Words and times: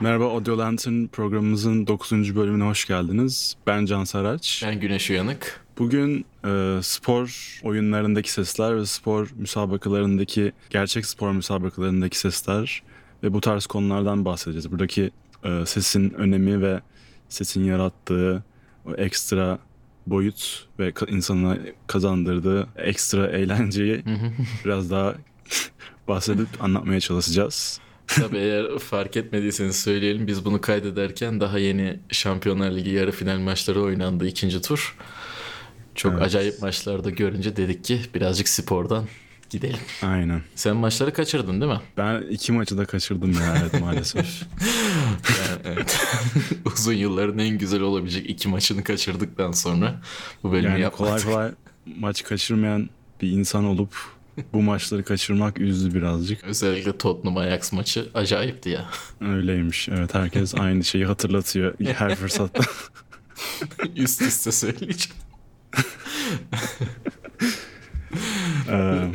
Merhaba 0.00 0.24
Audio 0.24 0.58
Lantern 0.58 1.06
programımızın 1.06 1.86
9. 1.86 2.36
bölümüne 2.36 2.64
hoş 2.64 2.86
geldiniz. 2.86 3.56
Ben 3.66 3.86
Can 3.86 4.04
Saraç. 4.04 4.62
Ben 4.66 4.80
Güneş 4.80 5.10
Uyanık. 5.10 5.64
Bugün 5.78 6.24
e, 6.44 6.78
spor 6.82 7.58
oyunlarındaki 7.62 8.32
sesler 8.32 8.76
ve 8.76 8.86
spor 8.86 9.28
müsabakalarındaki, 9.36 10.52
gerçek 10.70 11.06
spor 11.06 11.32
müsabakalarındaki 11.32 12.18
sesler 12.18 12.82
ve 13.22 13.32
bu 13.32 13.40
tarz 13.40 13.66
konulardan 13.66 14.24
bahsedeceğiz. 14.24 14.72
Buradaki 14.72 15.10
e, 15.44 15.66
sesin 15.66 16.10
önemi 16.10 16.62
ve 16.62 16.80
sesin 17.28 17.64
yarattığı 17.64 18.44
o 18.86 18.94
ekstra 18.94 19.58
boyut 20.06 20.68
ve 20.78 20.92
insana 21.08 21.58
kazandırdığı 21.86 22.68
ekstra 22.76 23.26
eğlenceyi 23.26 24.04
biraz 24.64 24.90
daha 24.90 25.14
bahsedip 26.08 26.48
anlatmaya 26.60 27.00
çalışacağız. 27.00 27.80
Tabii 28.16 28.38
eğer 28.38 28.78
fark 28.78 29.16
etmediyseniz 29.16 29.76
söyleyelim. 29.76 30.26
Biz 30.26 30.44
bunu 30.44 30.60
kaydederken 30.60 31.40
daha 31.40 31.58
yeni 31.58 31.98
Şampiyonlar 32.10 32.70
Ligi 32.70 32.90
yarı 32.90 33.12
final 33.12 33.38
maçları 33.38 33.82
oynandı 33.82 34.26
ikinci 34.26 34.60
tur. 34.62 34.96
Çok 35.94 36.12
Evet. 36.12 36.22
acayip 36.22 36.62
maçlarda 36.62 37.10
görünce 37.10 37.56
dedik 37.56 37.84
ki 37.84 38.00
birazcık 38.14 38.48
spordan 38.48 39.04
gidelim. 39.50 39.78
Aynen. 40.02 40.42
Sen 40.54 40.76
maçları 40.76 41.12
kaçırdın 41.12 41.60
değil 41.60 41.72
mi? 41.72 41.80
Ben 41.96 42.22
iki 42.30 42.52
maçı 42.52 42.78
da 42.78 42.84
kaçırdım 42.84 43.32
ya 43.32 43.56
evet 43.62 43.80
maalesef. 43.80 44.26
Yani, 45.28 45.60
evet. 45.64 46.00
Uzun 46.74 46.92
yılların 46.92 47.38
en 47.38 47.58
güzel 47.58 47.80
olabilecek 47.80 48.30
iki 48.30 48.48
maçını 48.48 48.84
kaçırdıktan 48.84 49.52
sonra 49.52 50.00
bu 50.42 50.52
bölümü 50.52 50.68
Yani 50.68 50.80
yapmak. 50.80 50.98
kolay 51.08 51.22
kolay 51.22 51.50
maç 51.98 52.24
kaçırmayan 52.24 52.90
bir 53.22 53.30
insan 53.30 53.64
olup 53.64 53.94
bu 54.52 54.62
maçları 54.62 55.04
kaçırmak 55.04 55.60
üzdü 55.60 55.94
birazcık. 55.94 56.44
Özellikle 56.44 56.98
Tottenham 56.98 57.36
Ajax 57.36 57.72
maçı 57.72 58.08
acayipti 58.14 58.68
ya. 58.68 58.90
Öyleymiş. 59.20 59.88
Evet 59.88 60.14
herkes 60.14 60.54
aynı 60.54 60.84
şeyi 60.84 61.06
hatırlatıyor 61.06 61.74
her 61.80 62.14
fırsatta. 62.14 62.62
Üst 63.96 64.22
üste 64.22 64.52
söyleyeceğim. 64.52 65.16
Ee, 68.68 69.08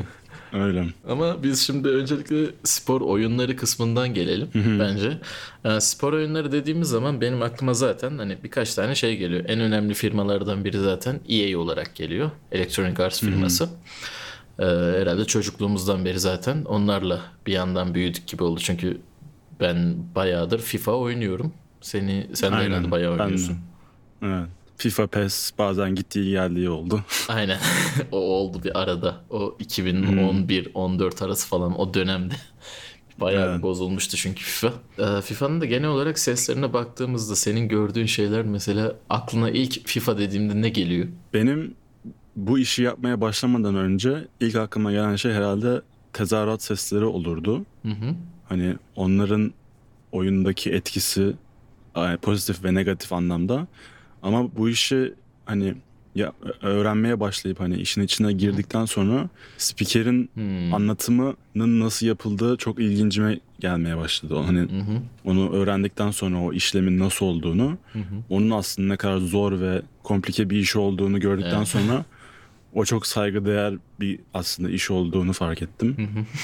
öyle. 0.53 0.85
Ama 1.09 1.43
biz 1.43 1.59
şimdi 1.59 1.87
öncelikle 1.87 2.45
spor 2.63 3.01
oyunları 3.01 3.55
kısmından 3.55 4.13
gelelim 4.13 4.49
bence. 4.79 5.17
Ee, 5.65 5.79
spor 5.79 6.13
oyunları 6.13 6.51
dediğimiz 6.51 6.87
zaman 6.89 7.21
benim 7.21 7.41
aklıma 7.41 7.73
zaten 7.73 8.17
hani 8.17 8.37
birkaç 8.43 8.73
tane 8.75 8.95
şey 8.95 9.17
geliyor. 9.17 9.43
En 9.47 9.59
önemli 9.59 9.93
firmalardan 9.93 10.65
biri 10.65 10.79
zaten 10.79 11.19
EA 11.29 11.59
olarak 11.59 11.95
geliyor. 11.95 12.31
Electronic 12.51 13.03
Arts 13.03 13.19
firması. 13.19 13.69
Ee, 14.59 14.63
herhalde 14.99 15.25
çocukluğumuzdan 15.25 16.05
beri 16.05 16.19
zaten 16.19 16.63
onlarla 16.65 17.21
bir 17.47 17.53
yandan 17.53 17.93
büyüdük 17.93 18.27
gibi 18.27 18.43
oldu. 18.43 18.59
Çünkü 18.63 19.01
ben 19.59 19.95
bayağıdır 20.15 20.59
FIFA 20.59 20.91
oynuyorum. 20.91 21.53
Seni 21.81 22.27
sen 22.33 22.51
de 22.51 22.55
Aynen, 22.55 22.71
herhalde 22.71 22.91
bayağı 22.91 23.11
ben 23.11 23.19
de. 23.19 23.23
oynuyorsun. 23.23 23.57
Evet. 24.21 24.47
FIFA 24.77 25.07
PES 25.07 25.51
bazen 25.57 25.95
gittiği 25.95 26.31
geldiği 26.31 26.69
oldu. 26.69 27.01
Aynen. 27.27 27.59
o 28.11 28.17
oldu 28.17 28.61
bir 28.63 28.79
arada. 28.81 29.15
O 29.29 29.55
2011-14 29.59 31.25
arası 31.25 31.47
falan 31.47 31.79
o 31.79 31.93
dönemde. 31.93 32.33
Bayağı 33.19 33.51
Evet. 33.51 33.61
bozulmuştu 33.63 34.17
çünkü 34.17 34.43
FIFA. 34.43 34.73
Ee, 34.99 35.21
FIFA'nın 35.21 35.61
da 35.61 35.65
genel 35.65 35.89
olarak 35.89 36.19
seslerine 36.19 36.73
baktığımızda 36.73 37.35
senin 37.35 37.67
gördüğün 37.67 38.05
şeyler 38.05 38.43
mesela 38.43 38.95
aklına 39.09 39.49
ilk 39.49 39.87
FIFA 39.87 40.17
dediğimde 40.17 40.61
ne 40.61 40.69
geliyor? 40.69 41.07
Benim 41.33 41.73
bu 42.35 42.59
işi 42.59 42.83
yapmaya 42.83 43.21
başlamadan 43.21 43.75
önce 43.75 44.27
ilk 44.39 44.55
aklıma 44.55 44.91
gelen 44.91 45.15
şey 45.15 45.33
herhalde 45.33 45.81
tezahürat 46.13 46.63
sesleri 46.63 47.05
olurdu. 47.05 47.65
Hı 47.81 47.89
hı. 47.89 48.15
Hani 48.49 48.75
onların 48.95 49.53
oyundaki 50.11 50.71
etkisi 50.71 51.33
pozitif 52.21 52.63
ve 52.63 52.73
negatif 52.73 53.13
anlamda. 53.13 53.67
Ama 54.23 54.55
bu 54.55 54.69
işi 54.69 55.13
hani 55.45 55.73
ya 56.15 56.33
öğrenmeye 56.61 57.19
başlayıp 57.19 57.59
hani 57.59 57.75
işin 57.77 58.01
içine 58.01 58.31
girdikten 58.33 58.85
sonra 58.85 59.29
spikerin 59.57 60.29
Hmm. 60.33 60.73
anlatımının 60.73 61.79
nasıl 61.79 62.05
yapıldığı 62.07 62.57
çok 62.57 62.79
ilgincime 62.79 63.39
gelmeye 63.59 63.97
başladı. 63.97 64.35
Hani 64.45 64.59
hı. 64.59 64.67
onu 65.25 65.51
öğrendikten 65.51 66.11
sonra 66.11 66.37
o 66.41 66.53
işlemin 66.53 66.99
nasıl 66.99 67.25
olduğunu, 67.25 67.77
onun 68.29 68.49
aslında 68.51 68.87
ne 68.87 68.97
kadar 68.97 69.17
zor 69.17 69.59
ve 69.59 69.81
komplike 70.03 70.49
bir 70.49 70.57
iş 70.57 70.75
olduğunu 70.75 71.19
gördükten 71.19 71.57
Evet. 71.57 71.67
sonra 71.67 72.05
o 72.75 72.85
çok 72.85 73.07
saygıdeğer 73.07 73.73
bir 73.99 74.19
aslında 74.33 74.69
iş 74.69 74.91
olduğunu 74.91 75.33
fark 75.33 75.61
ettim. 75.61 75.95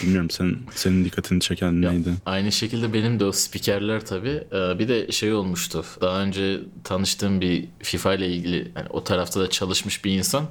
Bilmiyorum 0.03 0.29
senin 0.29 0.57
senin 0.75 1.05
dikkatini 1.05 1.41
çeken 1.41 1.81
neydi? 1.81 2.09
Aynı 2.25 2.51
şekilde 2.51 2.93
benim 2.93 3.19
de 3.19 3.25
o 3.25 3.31
spikerler 3.31 4.05
tabii. 4.05 4.43
Ee, 4.51 4.79
Bir 4.79 4.87
de 4.87 5.11
şey 5.11 5.33
olmuştu. 5.33 5.85
Daha 6.01 6.21
önce 6.21 6.59
tanıştığım 6.83 7.41
bir 7.41 7.65
FIFA 7.83 8.13
ile 8.13 8.27
ilgili 8.29 8.71
yani 8.75 8.87
o 8.89 9.03
tarafta 9.03 9.39
da 9.39 9.49
çalışmış 9.49 10.05
bir 10.05 10.11
insan. 10.11 10.45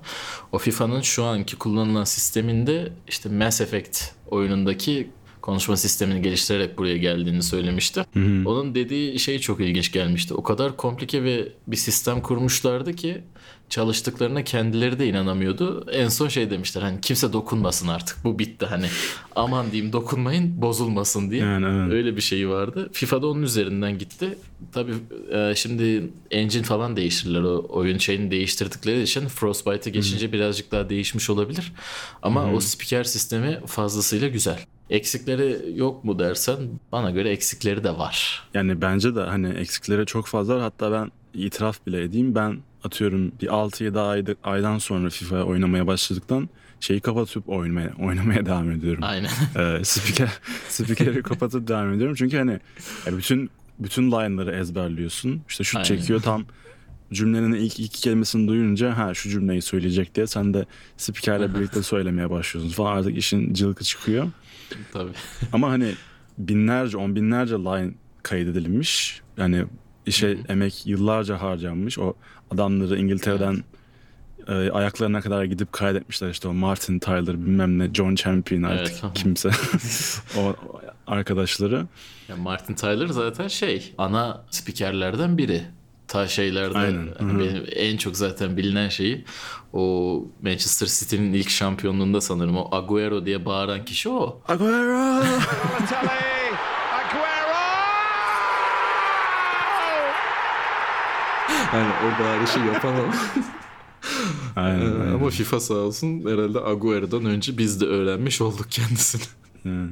O 0.52 0.58
FIFA'nın 0.58 1.00
şu 1.00 1.24
anki 1.24 1.56
kullanılan 1.56 2.04
sisteminde 2.04 2.92
işte 3.08 3.28
Mass 3.28 3.60
Effect 3.60 4.02
oyunundaki 4.26 5.10
konuşma 5.42 5.76
sistemini 5.76 6.22
geliştirerek 6.22 6.78
buraya 6.78 6.96
geldiğini 6.96 7.42
söylemişti. 7.42 8.04
Onun 8.46 8.74
dediği 8.74 9.18
şey 9.18 9.38
çok 9.38 9.60
ilginç 9.60 9.92
gelmişti. 9.92 10.34
O 10.34 10.42
kadar 10.42 10.76
komplike 10.76 11.24
ve 11.24 11.48
bir 11.66 11.76
sistem 11.76 12.20
kurmuşlardı 12.20 12.92
ki 12.92 13.22
çalıştıklarına 13.70 14.44
kendileri 14.44 14.98
de 14.98 15.06
inanamıyordu. 15.06 15.86
En 15.92 16.08
son 16.08 16.28
şey 16.28 16.50
demişler 16.50 16.82
hani 16.82 17.00
kimse 17.00 17.32
dokunmasın 17.32 17.88
artık 17.88 18.24
bu 18.24 18.38
bitti 18.38 18.66
hani 18.66 18.86
aman 19.36 19.72
diyeyim 19.72 19.92
dokunmayın 19.92 20.62
bozulmasın 20.62 21.30
diye. 21.30 21.42
Yani 21.42 21.66
evet. 21.66 21.92
Öyle 21.92 22.16
bir 22.16 22.20
şeyi 22.20 22.48
vardı. 22.48 22.90
FIFA'da 22.92 23.26
onun 23.26 23.42
üzerinden 23.42 23.98
gitti. 23.98 24.38
Tabii 24.72 24.94
e, 25.32 25.54
şimdi 25.56 26.10
engine 26.30 26.62
falan 26.62 26.96
değiştirirler. 26.96 27.42
O 27.42 27.66
oyun 27.68 27.98
şeyini 27.98 28.30
değiştirdikleri 28.30 29.02
için 29.02 29.28
Frostbite'e 29.28 29.92
geçince 29.92 30.32
birazcık 30.32 30.72
daha 30.72 30.88
değişmiş 30.88 31.30
olabilir. 31.30 31.72
Ama 32.22 32.52
o 32.52 32.60
spiker 32.60 33.04
sistemi 33.04 33.60
fazlasıyla 33.66 34.28
güzel. 34.28 34.58
Eksikleri 34.90 35.78
yok 35.78 36.04
mu 36.04 36.18
dersen 36.18 36.58
bana 36.92 37.10
göre 37.10 37.30
eksikleri 37.30 37.84
de 37.84 37.90
var. 37.98 38.42
Yani 38.54 38.80
bence 38.80 39.14
de 39.14 39.20
hani 39.20 39.48
eksikleri 39.48 40.06
çok 40.06 40.26
fazla 40.26 40.54
var. 40.54 40.62
Hatta 40.62 40.92
ben 40.92 41.10
itiraf 41.34 41.86
bile 41.86 42.02
edeyim. 42.02 42.34
Ben 42.34 42.58
atıyorum 42.84 43.32
bir 43.42 43.46
6-7 43.46 44.00
ayda, 44.00 44.34
aydan 44.44 44.78
sonra 44.78 45.10
FIFA 45.10 45.42
oynamaya 45.42 45.86
başladıktan 45.86 46.48
şeyi 46.80 47.00
kapatıp 47.00 47.48
oynamaya, 47.48 47.92
oynamaya 47.98 48.46
devam 48.46 48.70
ediyorum. 48.70 49.04
Aynen. 49.06 49.30
Ee, 49.58 49.84
spiker, 49.84 50.30
spikeri 50.68 51.22
kapatıp 51.22 51.68
devam 51.68 51.92
ediyorum. 51.92 52.14
Çünkü 52.18 52.36
hani 52.36 52.60
bütün 53.06 53.50
bütün 53.78 54.12
line'ları 54.12 54.56
ezberliyorsun. 54.56 55.42
İşte 55.48 55.64
şut 55.64 55.76
Aynen. 55.76 55.84
çekiyor 55.84 56.22
tam 56.22 56.44
cümlenin 57.12 57.52
ilk 57.52 57.80
iki 57.80 58.00
kelimesini 58.00 58.48
duyunca 58.48 58.98
ha 58.98 59.14
şu 59.14 59.30
cümleyi 59.30 59.62
söyleyecek 59.62 60.14
diye 60.14 60.26
sen 60.26 60.54
de 60.54 60.66
spikerle 60.96 61.54
birlikte 61.54 61.82
söylemeye 61.82 62.30
başlıyorsun 62.30 62.72
falan 62.72 62.96
artık 62.96 63.16
işin 63.16 63.54
cılkı 63.54 63.84
çıkıyor. 63.84 64.26
Tabii. 64.92 65.12
Ama 65.52 65.70
hani 65.70 65.92
binlerce, 66.38 66.96
on 66.96 67.16
binlerce 67.16 67.54
line 67.54 67.92
kaydedilmiş. 68.22 69.20
Yani 69.36 69.64
işe 70.06 70.38
emek 70.48 70.86
yıllarca 70.86 71.40
harcanmış. 71.40 71.98
O 71.98 72.14
adamları 72.50 72.98
İngiltere'den 72.98 73.64
e, 74.48 74.70
ayaklarına 74.70 75.20
kadar 75.20 75.44
gidip 75.44 75.72
kaydetmişler. 75.72 76.30
işte 76.30 76.48
o 76.48 76.52
Martin 76.52 76.98
Tyler 76.98 77.46
bilmem 77.46 77.78
ne 77.78 77.94
John 77.94 78.14
Champion 78.14 78.62
artık 78.62 78.96
Evet. 79.04 79.14
kimse. 79.14 79.50
o 80.38 80.40
o 80.68 80.80
arkadaşları. 81.06 81.86
Ya 82.28 82.36
Martin 82.36 82.74
Tyler 82.74 83.06
zaten 83.06 83.48
şey 83.48 83.94
ana 83.98 84.44
spikerlerden 84.50 85.38
biri. 85.38 85.62
Ta 86.10 86.28
şeylerde 86.28 86.78
Aynen, 86.78 87.08
hani 87.18 87.38
benim 87.38 87.64
en 87.72 87.96
çok 87.96 88.16
zaten 88.16 88.56
bilinen 88.56 88.88
şeyi 88.88 89.24
o 89.72 90.24
Manchester 90.42 90.86
City'nin 90.86 91.32
ilk 91.32 91.50
şampiyonluğunda 91.50 92.20
sanırım 92.20 92.56
o 92.56 92.68
Agüero 92.76 93.26
diye 93.26 93.44
bağıran 93.44 93.84
kişi 93.84 94.08
o. 94.08 94.42
Aguero! 94.48 95.20
Balotelli, 95.20 96.10
Aguero! 96.92 97.60
Hani 101.48 101.88
o 101.88 102.22
bağırışı 102.24 102.58
yapan 102.58 102.94
o. 102.94 103.04
aynen, 104.60 104.80
aynen. 104.80 105.12
Ama 105.12 105.30
FIFA 105.30 105.60
sağ 105.60 105.74
olsun 105.74 106.20
herhalde 106.26 106.60
Agüero'dan 106.60 107.24
önce 107.24 107.58
biz 107.58 107.80
de 107.80 107.84
öğrenmiş 107.86 108.40
olduk 108.40 108.66
kendisini. 108.70 109.22
Yani. 109.64 109.90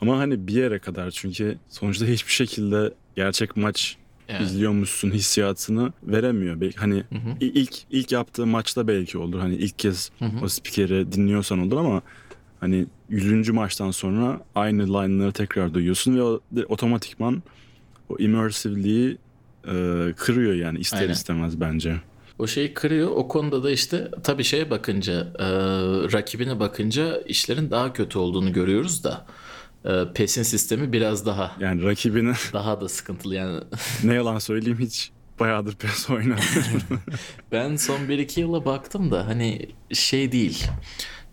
Ama 0.00 0.18
hani 0.18 0.46
bir 0.46 0.54
yere 0.54 0.78
kadar 0.78 1.10
çünkü 1.10 1.58
sonuçta 1.68 2.06
hiçbir 2.06 2.32
şekilde 2.32 2.94
gerçek 3.16 3.56
maç 3.56 3.96
Evet. 4.30 4.40
izliyormuşsun 4.40 5.10
hissiyatını 5.10 5.92
veremiyor. 6.02 6.60
Belki 6.60 6.76
hani 6.78 7.04
i- 7.40 7.46
ilk 7.46 7.74
ilk 7.90 8.12
yaptığı 8.12 8.46
maçta 8.46 8.88
belki 8.88 9.18
olur. 9.18 9.38
Hani 9.40 9.54
ilk 9.54 9.78
kez 9.78 10.10
o 10.42 10.48
spikeri 10.48 11.12
dinliyorsan 11.12 11.58
olur 11.58 11.76
ama 11.76 12.02
hani 12.60 12.86
100. 13.10 13.52
maçtan 13.52 13.90
sonra 13.90 14.40
aynı 14.54 14.82
line'ları 14.86 15.32
tekrar 15.32 15.74
duyuyorsun 15.74 16.16
ve 16.16 16.22
o 16.22 16.40
de- 16.52 16.66
otomatikman 16.66 17.42
o 18.08 18.16
immersiveliği 18.18 19.18
e, 19.68 19.72
kırıyor 20.16 20.54
yani 20.54 20.78
ister 20.78 21.00
Aynen. 21.00 21.12
istemez 21.12 21.60
bence. 21.60 21.96
O 22.38 22.46
şeyi 22.46 22.74
kırıyor. 22.74 23.10
O 23.10 23.28
konuda 23.28 23.62
da 23.62 23.70
işte 23.70 24.10
tabii 24.22 24.44
şeye 24.44 24.70
bakınca, 24.70 25.12
e, 25.38 25.46
rakibine 26.12 26.60
bakınca 26.60 27.20
işlerin 27.20 27.70
daha 27.70 27.92
kötü 27.92 28.18
olduğunu 28.18 28.52
görüyoruz 28.52 29.04
da. 29.04 29.26
E, 29.84 30.12
PES'in 30.14 30.42
sistemi 30.42 30.92
biraz 30.92 31.26
daha 31.26 31.56
Yani 31.60 31.82
rakibine 31.82 32.32
daha 32.52 32.80
da 32.80 32.88
sıkıntılı 32.88 33.34
yani. 33.34 33.60
ne 34.04 34.14
yalan 34.14 34.38
söyleyeyim 34.38 34.78
hiç 34.80 35.10
bayağıdır 35.40 35.74
PES 35.74 36.10
oynamıyorum. 36.10 36.82
Ben 37.52 37.76
son 37.76 37.98
1-2 37.98 38.40
yıla 38.40 38.64
baktım 38.64 39.10
da 39.10 39.26
hani 39.26 39.68
şey 39.92 40.32
değil. 40.32 40.64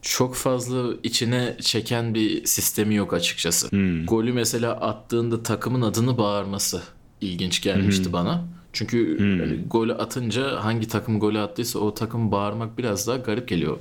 Çok 0.01 0.35
fazla 0.35 0.93
içine 1.03 1.57
çeken 1.61 2.13
bir 2.13 2.45
sistemi 2.45 2.95
yok 2.95 3.13
açıkçası. 3.13 3.69
Golü 4.07 4.33
mesela 4.33 4.71
attığında 4.71 5.43
takımın 5.43 5.81
adını 5.81 6.17
bağırması 6.17 6.81
ilginç 7.21 7.61
gelmişti 7.61 8.13
bana. 8.13 8.47
Çünkü 8.73 9.17
hani 9.19 9.63
golü 9.67 9.93
atınca 9.93 10.63
hangi 10.63 10.87
takım 10.87 11.19
golü 11.19 11.39
attıysa 11.39 11.79
o 11.79 11.93
takım 11.93 12.31
bağırmak 12.31 12.77
biraz 12.77 13.07
daha 13.07 13.17
garip 13.17 13.47
geliyor. 13.47 13.77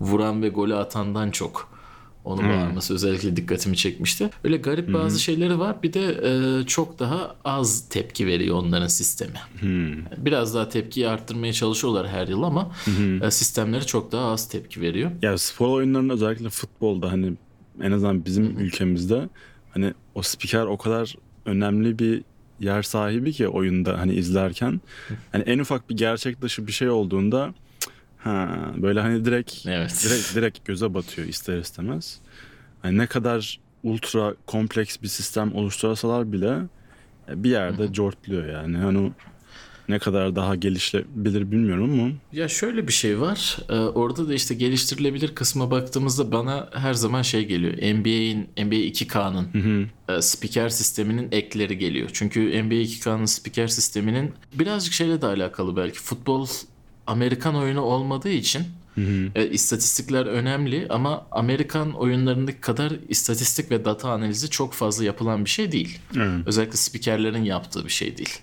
Vuran 0.00 0.42
ve 0.42 0.48
golü 0.48 0.74
atandan 0.74 1.30
çok. 1.30 1.72
Onu 2.24 2.42
bağırması 2.42 2.94
özellikle 2.94 3.36
dikkatimi 3.36 3.76
çekmişti. 3.76 4.30
Öyle 4.44 4.56
garip 4.56 4.92
bazı 4.92 5.20
şeyleri 5.20 5.58
var. 5.58 5.82
Bir 5.82 5.92
de 5.92 6.20
e, 6.62 6.66
çok 6.66 6.98
daha 6.98 7.36
az 7.44 7.88
tepki 7.88 8.26
veriyor 8.26 8.56
onların 8.56 8.86
sistemi. 8.86 9.34
Biraz 10.18 10.54
daha 10.54 10.68
tepkiyi 10.68 11.08
arttırmaya 11.08 11.52
çalışıyorlar 11.52 12.08
her 12.08 12.28
yıl 12.28 12.42
ama 12.42 12.70
e, 13.22 13.30
sistemleri 13.30 13.86
çok 13.86 14.12
daha 14.12 14.32
az 14.32 14.48
tepki 14.48 14.80
veriyor. 14.80 15.10
ya 15.22 15.38
spor 15.38 15.68
oyunlarında 15.68 16.12
özellikle 16.14 16.48
futbolda 16.50 17.12
hani 17.12 17.32
en 17.82 17.92
azından 17.92 18.24
bizim 18.24 18.58
ülkemizde 18.58 19.28
hani 19.74 19.94
o 20.14 20.22
spiker 20.22 20.66
o 20.66 20.76
kadar 20.76 21.14
önemli 21.46 21.98
bir 21.98 22.22
yer 22.60 22.82
sahibi 22.82 23.32
ki 23.32 23.48
oyunda 23.48 23.98
hani 23.98 24.14
izlerken 24.14 24.80
hani 25.32 25.42
en 25.42 25.58
ufak 25.58 25.90
bir 25.90 25.96
gerçek 25.96 26.42
dışı 26.42 26.66
bir 26.66 26.72
şey 26.72 26.90
olduğunda 26.90 27.54
ha 28.24 28.72
böyle 28.76 29.00
hani 29.00 29.24
direkt 29.24 29.66
Evet. 29.66 30.04
direkt 30.04 30.34
direkt 30.34 30.64
göze 30.64 30.94
batıyor 30.94 31.28
ister 31.28 31.58
istemez. 31.58 32.18
Hani 32.82 32.98
ne 32.98 33.06
kadar 33.06 33.60
ultra 33.82 34.34
kompleks 34.46 35.02
bir 35.02 35.08
sistem 35.08 35.54
oluştursalar 35.54 36.32
bile 36.32 36.58
bir 37.28 37.50
yerde 37.50 37.92
cortluyor 37.92 38.46
yani. 38.46 38.76
Hani 38.76 39.12
ne 39.88 39.98
kadar 39.98 40.36
daha 40.36 40.54
gelişebilir 40.54 41.50
bilmiyorum 41.50 42.00
ama 42.00 42.10
Ya 42.32 42.48
şöyle 42.48 42.88
bir 42.88 42.92
şey 42.92 43.20
var. 43.20 43.56
Ee, 43.68 43.74
orada 43.74 44.28
da 44.28 44.34
işte 44.34 44.54
geliştirilebilir 44.54 45.34
kısma 45.34 45.70
baktığımızda 45.70 46.32
bana 46.32 46.68
her 46.74 46.94
zaman 46.94 47.22
şey 47.22 47.46
geliyor. 47.46 47.72
NBA'in 47.72 48.38
NBA 48.66 48.74
2K'nın 48.74 49.48
e, 50.08 50.22
spiker 50.22 50.68
sisteminin 50.68 51.28
ekleri 51.32 51.78
geliyor. 51.78 52.10
Çünkü 52.12 52.40
NBA 52.40 52.74
2K'nın 52.74 53.24
spiker 53.24 53.66
sisteminin 53.66 54.32
birazcık 54.54 54.92
şeyle 54.94 55.22
de 55.22 55.26
alakalı 55.26 55.76
belki. 55.76 55.98
Futbol 55.98 56.46
Amerikan 57.06 57.54
oyunu 57.56 57.80
olmadığı 57.80 58.28
için 58.30 58.62
e, 59.34 59.50
istatistikler 59.50 60.26
önemli 60.26 60.86
ama 60.90 61.26
Amerikan 61.30 61.92
oyunlarındaki 61.92 62.60
kadar 62.60 62.92
istatistik 63.08 63.70
ve 63.70 63.84
data 63.84 64.10
analizi 64.10 64.50
çok 64.50 64.72
fazla 64.72 65.04
yapılan 65.04 65.44
bir 65.44 65.50
şey 65.50 65.72
değil. 65.72 65.98
Özellikle 66.46 66.76
spikerlerin 66.76 67.44
yaptığı 67.44 67.84
bir 67.84 67.90
şey 67.90 68.16
değil. 68.16 68.38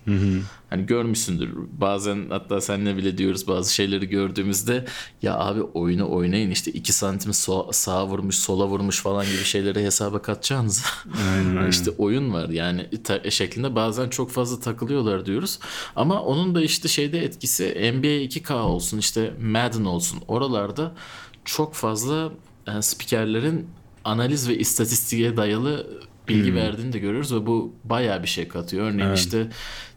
Hani 0.70 0.86
görmüşsündür 0.86 1.50
bazen 1.72 2.26
hatta 2.30 2.62
seninle 2.62 2.98
bile 2.98 3.18
diyoruz 3.18 3.48
bazı 3.48 3.74
şeyleri 3.74 4.10
gördüğümüzde 4.10 4.86
ya 5.22 5.40
abi 5.40 5.62
oyunu 5.62 6.12
oynayın 6.12 6.52
işte 6.52 6.72
2 6.72 6.94
santim 6.94 7.32
so- 7.32 7.74
sağa 7.74 8.08
vurmuş 8.08 8.36
sola 8.36 8.68
vurmuş 8.68 9.02
falan 9.02 9.26
gibi 9.26 9.44
şeyleri 9.44 9.84
hesaba 9.86 10.22
katacağınız. 10.22 10.86
işte 11.70 11.92
oyun 11.98 12.34
var 12.34 12.50
yani 12.50 12.90
şeklinde 13.30 13.76
bazen 13.76 14.10
çok 14.10 14.32
fazla 14.32 14.60
takılıyorlar 14.60 15.26
diyoruz. 15.26 15.60
Ama 15.96 16.22
onun 16.22 16.56
da 16.56 16.62
işte 16.62 16.88
şeyde 16.88 17.20
etkisi 17.26 17.64
NBA 17.66 18.08
2K 18.08 18.54
olsun 18.54 18.98
işte 18.98 19.34
Madden 19.42 19.86
olsun 19.86 20.20
oralarda 20.28 20.92
çok 21.46 21.74
fazla 21.74 22.32
e, 22.68 22.82
spikerlerin 22.82 23.68
analiz 24.04 24.50
ve 24.50 24.58
istatistiğe 24.58 25.38
dayalı 25.38 25.88
bilgi 26.28 26.56
verdiğini 26.56 26.94
de 26.94 27.00
görüyoruz 27.00 27.34
ve 27.34 27.46
bu 27.46 27.74
bayağı 27.84 28.24
bir 28.24 28.28
şey 28.28 28.48
katıyor. 28.48 28.86
Örneğin 28.86 29.14
işte 29.14 29.50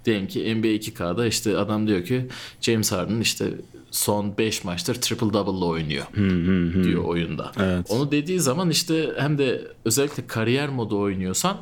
diyelim 0.05 0.27
ki 0.27 0.55
NBA 0.55 0.69
2K'da 0.69 1.27
işte 1.27 1.59
adam 1.59 1.87
diyor 1.87 2.05
ki 2.05 2.27
James 2.61 2.93
Harden 2.93 3.21
işte 3.21 3.51
son 3.91 4.39
5 4.39 4.65
maçtır 4.65 4.95
triple 4.95 5.33
double'la 5.33 5.65
oynuyor 5.65 6.05
diyor 6.85 7.05
oyunda. 7.05 7.53
Evet. 7.61 7.87
Onu 7.91 8.11
dediği 8.11 8.41
zaman 8.41 8.71
işte 8.71 9.13
hem 9.19 9.39
de 9.39 9.69
özellikle 9.85 10.27
kariyer 10.27 10.69
modu 10.69 10.99
oynuyorsan 10.99 11.57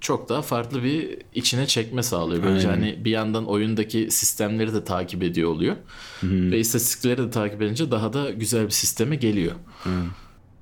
çok 0.00 0.28
daha 0.28 0.42
farklı 0.42 0.82
bir 0.82 1.18
içine 1.34 1.66
çekme 1.66 2.02
sağlıyor. 2.02 2.42
Böylece 2.42 2.68
hani 2.68 3.04
bir 3.04 3.10
yandan 3.10 3.46
oyundaki 3.46 4.10
sistemleri 4.10 4.74
de 4.74 4.84
takip 4.84 5.22
ediyor 5.22 5.50
oluyor. 5.50 5.76
Ve 6.22 6.58
istatistikleri 6.58 7.18
de 7.18 7.30
takip 7.30 7.62
edince 7.62 7.90
daha 7.90 8.12
da 8.12 8.30
güzel 8.30 8.64
bir 8.64 8.70
sisteme 8.70 9.16
geliyor. 9.16 9.54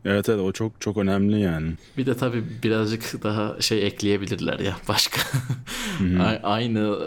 Evet 0.05 0.29
evet 0.29 0.41
o 0.41 0.53
çok 0.53 0.81
çok 0.81 0.97
önemli 0.97 1.41
yani. 1.41 1.73
Bir 1.99 2.07
de 2.07 2.17
tabii 2.17 2.45
birazcık 2.63 3.23
daha 3.23 3.61
şey 3.61 3.87
ekleyebilirler 3.87 4.59
ya 4.59 4.77
başka. 4.89 5.21
A- 6.21 6.41
aynı 6.43 6.99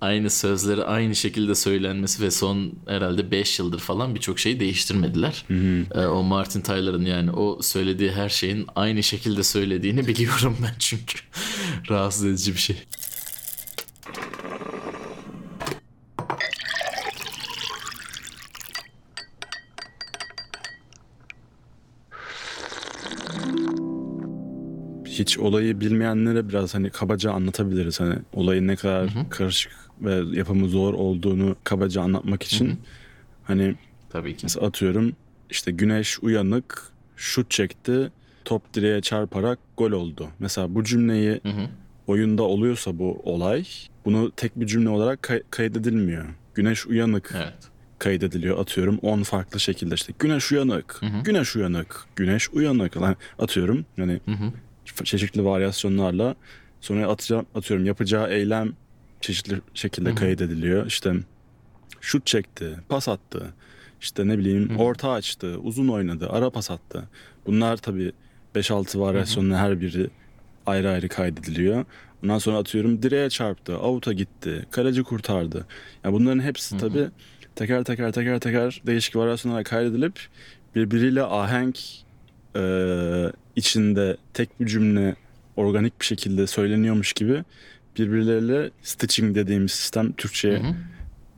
aynı 0.00 0.30
sözleri 0.30 0.84
aynı 0.84 1.14
şekilde 1.16 1.54
söylenmesi 1.54 2.22
ve 2.22 2.30
son 2.30 2.72
herhalde 2.86 3.30
5 3.30 3.58
yıldır 3.58 3.78
falan 3.78 4.14
birçok 4.14 4.38
şeyi 4.38 4.60
değiştirmediler. 4.60 5.44
Ee, 5.94 6.06
o 6.06 6.22
Martin 6.22 6.60
Tyler'ın 6.60 7.04
yani 7.04 7.30
o 7.30 7.62
söylediği 7.62 8.10
her 8.12 8.28
şeyin 8.28 8.66
aynı 8.76 9.02
şekilde 9.02 9.42
söylediğini 9.42 10.06
biliyorum 10.06 10.56
ben 10.62 10.74
çünkü. 10.78 11.18
Rahatsız 11.90 12.24
edici 12.24 12.54
bir 12.54 12.58
şey. 12.60 12.76
Hiç 25.18 25.38
olayı 25.38 25.80
bilmeyenlere 25.80 26.48
biraz 26.48 26.74
hani 26.74 26.90
kabaca 26.90 27.32
anlatabiliriz. 27.32 28.00
Hani 28.00 28.14
olayın 28.32 28.66
ne 28.68 28.76
kadar 28.76 29.10
karışık 29.30 29.72
ve 30.00 30.36
yapımı 30.38 30.68
zor 30.68 30.94
olduğunu 30.94 31.56
kabaca 31.64 32.02
anlatmak 32.02 32.42
için. 32.42 32.80
Hani 33.44 33.74
Tabii 34.10 34.32
ki. 34.36 34.38
mesela 34.42 34.66
atıyorum 34.66 35.12
işte 35.50 35.70
güneş 35.72 36.18
uyanık 36.22 36.82
şut 37.16 37.50
çekti 37.50 38.10
top 38.44 38.74
direğe 38.74 39.00
çarparak 39.00 39.58
gol 39.76 39.92
oldu. 39.92 40.28
Mesela 40.38 40.74
bu 40.74 40.84
cümleyi 40.84 41.40
Hı 41.42 41.48
hı. 41.48 41.66
oyunda 42.06 42.42
oluyorsa 42.42 42.98
bu 42.98 43.20
olay 43.24 43.64
bunu 44.04 44.30
tek 44.36 44.60
bir 44.60 44.66
cümle 44.66 44.88
olarak 44.88 45.22
kay- 45.22 45.42
kaydedilmiyor. 45.50 46.24
Güneş 46.54 46.86
uyanık 46.86 47.32
Evet. 47.36 47.54
kaydediliyor 47.98 48.58
atıyorum 48.58 48.98
10 49.02 49.22
farklı 49.22 49.60
şekilde 49.60 49.94
işte 49.94 50.12
güneş 50.18 50.52
uyanık, 50.52 51.00
güneş 51.24 51.56
uyanık, 51.56 52.04
güneş 52.16 52.48
uyanık 52.52 52.96
lan 52.96 53.16
atıyorum 53.38 53.84
yani 53.96 54.20
çeşitli 55.04 55.44
varyasyonlarla 55.44 56.34
sonra 56.80 57.08
atacağım, 57.08 57.46
atıyorum 57.54 57.86
yapacağı 57.86 58.30
eylem 58.30 58.72
çeşitli 59.20 59.60
şekilde 59.74 60.14
kaydediliyor. 60.14 60.86
İşte 60.86 61.14
şut 62.00 62.26
çekti, 62.26 62.76
pas 62.88 63.08
attı, 63.08 63.52
işte 64.00 64.28
ne 64.28 64.38
bileyim 64.38 64.76
orta 64.78 65.10
açtı, 65.12 65.58
uzun 65.62 65.88
oynadı, 65.88 66.28
ara 66.30 66.50
pas 66.50 66.70
attı. 66.70 67.04
Bunlar 67.46 67.76
tabii 67.76 68.12
5-6 68.54 69.00
varyasyonla 69.00 69.58
her 69.58 69.80
biri 69.80 70.10
ayrı 70.66 70.90
ayrı 70.90 71.08
kaydediliyor. 71.08 71.84
Ondan 72.24 72.38
sonra 72.38 72.58
atıyorum 72.58 73.02
direğe 73.02 73.30
çarptı, 73.30 73.76
avuta 73.76 74.12
gitti, 74.12 74.66
kaleci 74.70 75.02
kurtardı. 75.02 75.66
Yani 76.04 76.12
bunların 76.12 76.40
hepsi 76.40 76.78
tabii 76.78 77.08
teker 77.54 77.84
teker 77.84 78.12
teker 78.12 78.38
teker 78.40 78.82
değişik 78.86 79.16
varyasyonlara 79.16 79.62
kaydedilip 79.64 80.20
birbiriyle 80.74 81.22
ahenk 81.22 81.78
e, 82.56 82.60
içinde 83.58 84.16
tek 84.34 84.60
bir 84.60 84.66
cümle 84.66 85.16
organik 85.56 86.00
bir 86.00 86.06
şekilde 86.06 86.46
söyleniyormuş 86.46 87.12
gibi 87.12 87.44
birbirleriyle 87.98 88.70
stitching 88.82 89.34
dediğimiz 89.34 89.72
sistem 89.72 90.12
Türkçe'ye 90.12 90.62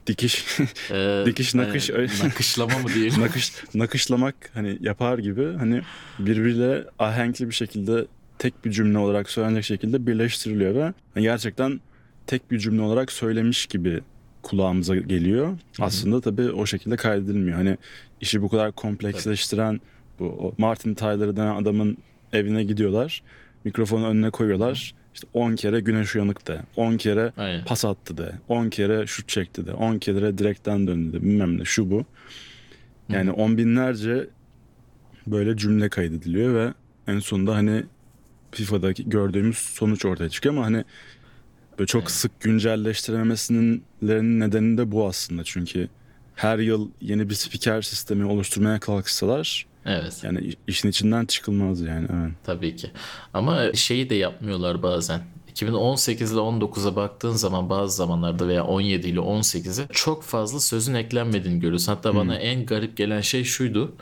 dikiş 0.07 0.45
Ee, 0.91 1.23
Dikiş, 1.27 1.55
nakış, 1.55 1.91
e, 1.91 2.07
nakışlama 2.25 2.79
mı 2.79 2.89
diyelim? 2.95 3.21
nakış 3.21 3.53
nakışlamak 3.75 4.35
hani 4.55 4.79
yapar 4.81 5.19
gibi 5.19 5.53
hani 5.59 5.83
birbiriyle 6.19 6.85
ahenkli 6.99 7.49
bir 7.49 7.55
şekilde 7.55 8.07
tek 8.39 8.65
bir 8.65 8.71
cümle 8.71 8.99
olarak 8.99 9.31
söylenecek 9.31 9.65
şekilde 9.65 10.07
birleştiriliyor 10.07 10.75
ve 10.75 10.93
hani 11.15 11.23
gerçekten 11.23 11.81
tek 12.27 12.51
bir 12.51 12.59
cümle 12.59 12.83
olarak 12.83 13.13
söylemiş 13.13 13.67
gibi 13.67 14.01
kulağımıza 14.43 14.97
geliyor. 14.97 15.59
Aslında 15.81 16.21
tabii 16.21 16.51
o 16.51 16.67
şekilde 16.67 16.97
kaydedilmiyor. 16.97 17.57
Hani 17.57 17.79
işi 18.21 18.43
bu 18.43 18.49
kadar 18.49 18.73
kompleksleştiren 18.73 19.81
bu 20.19 20.25
o 20.25 20.55
Martin 20.59 20.95
Tyler 20.95 21.37
denen 21.37 21.57
adamın 21.57 21.99
evine 22.33 22.65
gidiyorlar. 22.65 23.23
Mikrofonu 23.65 24.07
önüne 24.07 24.31
koyuyorlar. 24.31 24.95
İşte 25.15 25.27
10 25.33 25.55
kere 25.55 25.81
güneş 25.81 26.17
uyanık 26.17 26.47
de. 26.47 26.61
10 26.77 26.97
kere 26.97 27.33
Aynen. 27.37 27.65
pas 27.65 27.85
attı 27.85 28.19
de. 28.19 28.33
10 28.49 28.69
kere 28.69 29.07
şut 29.07 29.29
çekti 29.29 29.67
de. 29.67 29.73
10 29.73 29.99
kere 29.99 30.39
direkten 30.39 30.87
döndü 30.87 31.13
de. 31.13 31.23
Bilmem 31.23 31.59
ne 31.59 31.65
şu 31.65 31.91
bu. 31.91 32.05
Yani 33.09 33.31
on 33.31 33.59
binlerce 33.59 34.27
böyle 35.27 35.57
cümle 35.57 35.89
kaydediliyor 35.89 36.55
ve 36.55 36.75
en 37.07 37.19
sonunda 37.19 37.55
hani 37.55 37.83
FIFA'daki 38.53 39.09
gördüğümüz 39.09 39.57
sonuç 39.59 40.05
ortaya 40.05 40.29
çıkıyor 40.29 40.55
ama 40.55 40.65
hani 40.65 40.85
böyle 41.79 41.87
çok 41.87 42.11
sık 42.11 42.41
güncelleştirememesinin 42.41 43.85
nedeni 44.03 44.79
de 44.79 44.93
bu 44.93 45.07
aslında 45.07 45.45
çünkü 45.45 45.89
her 46.35 46.59
yıl 46.59 46.91
yeni 47.01 47.31
bir 47.31 47.35
spiker 47.35 47.83
sistemi 47.83 48.25
oluşturmaya 48.25 48.81
kalkışsalar 48.81 49.67
Evet. 49.87 50.21
Yani 50.25 50.55
işin 50.67 50.89
içinden 50.89 51.27
çıkılmaz 51.27 51.81
yani. 51.81 52.07
Evet. 52.13 52.33
Tabii 52.45 52.77
ki. 52.77 52.91
Ama 53.35 53.73
şeyi 53.73 54.11
de 54.11 54.15
yapmıyorlar 54.15 54.83
bazen. 54.83 55.21
2018 55.49 56.33
ile 56.33 56.41
19'a 56.41 56.97
baktığın 56.97 57.33
zaman 57.33 57.71
bazı 57.71 57.97
zamanlarda 57.97 58.49
veya 58.49 58.65
17 58.65 59.09
ile 59.09 59.19
18'e 59.19 59.87
çok 59.93 60.23
fazla 60.23 60.61
sözün 60.61 60.95
eklenmediğini 60.95 61.61
görüyorsun. 61.61 61.93
Hatta 61.93 62.15
bana 62.15 62.37
en 62.37 62.67
garip 62.67 62.97
gelen 62.97 63.21
şey 63.21 63.45
şuydu. 63.45 63.97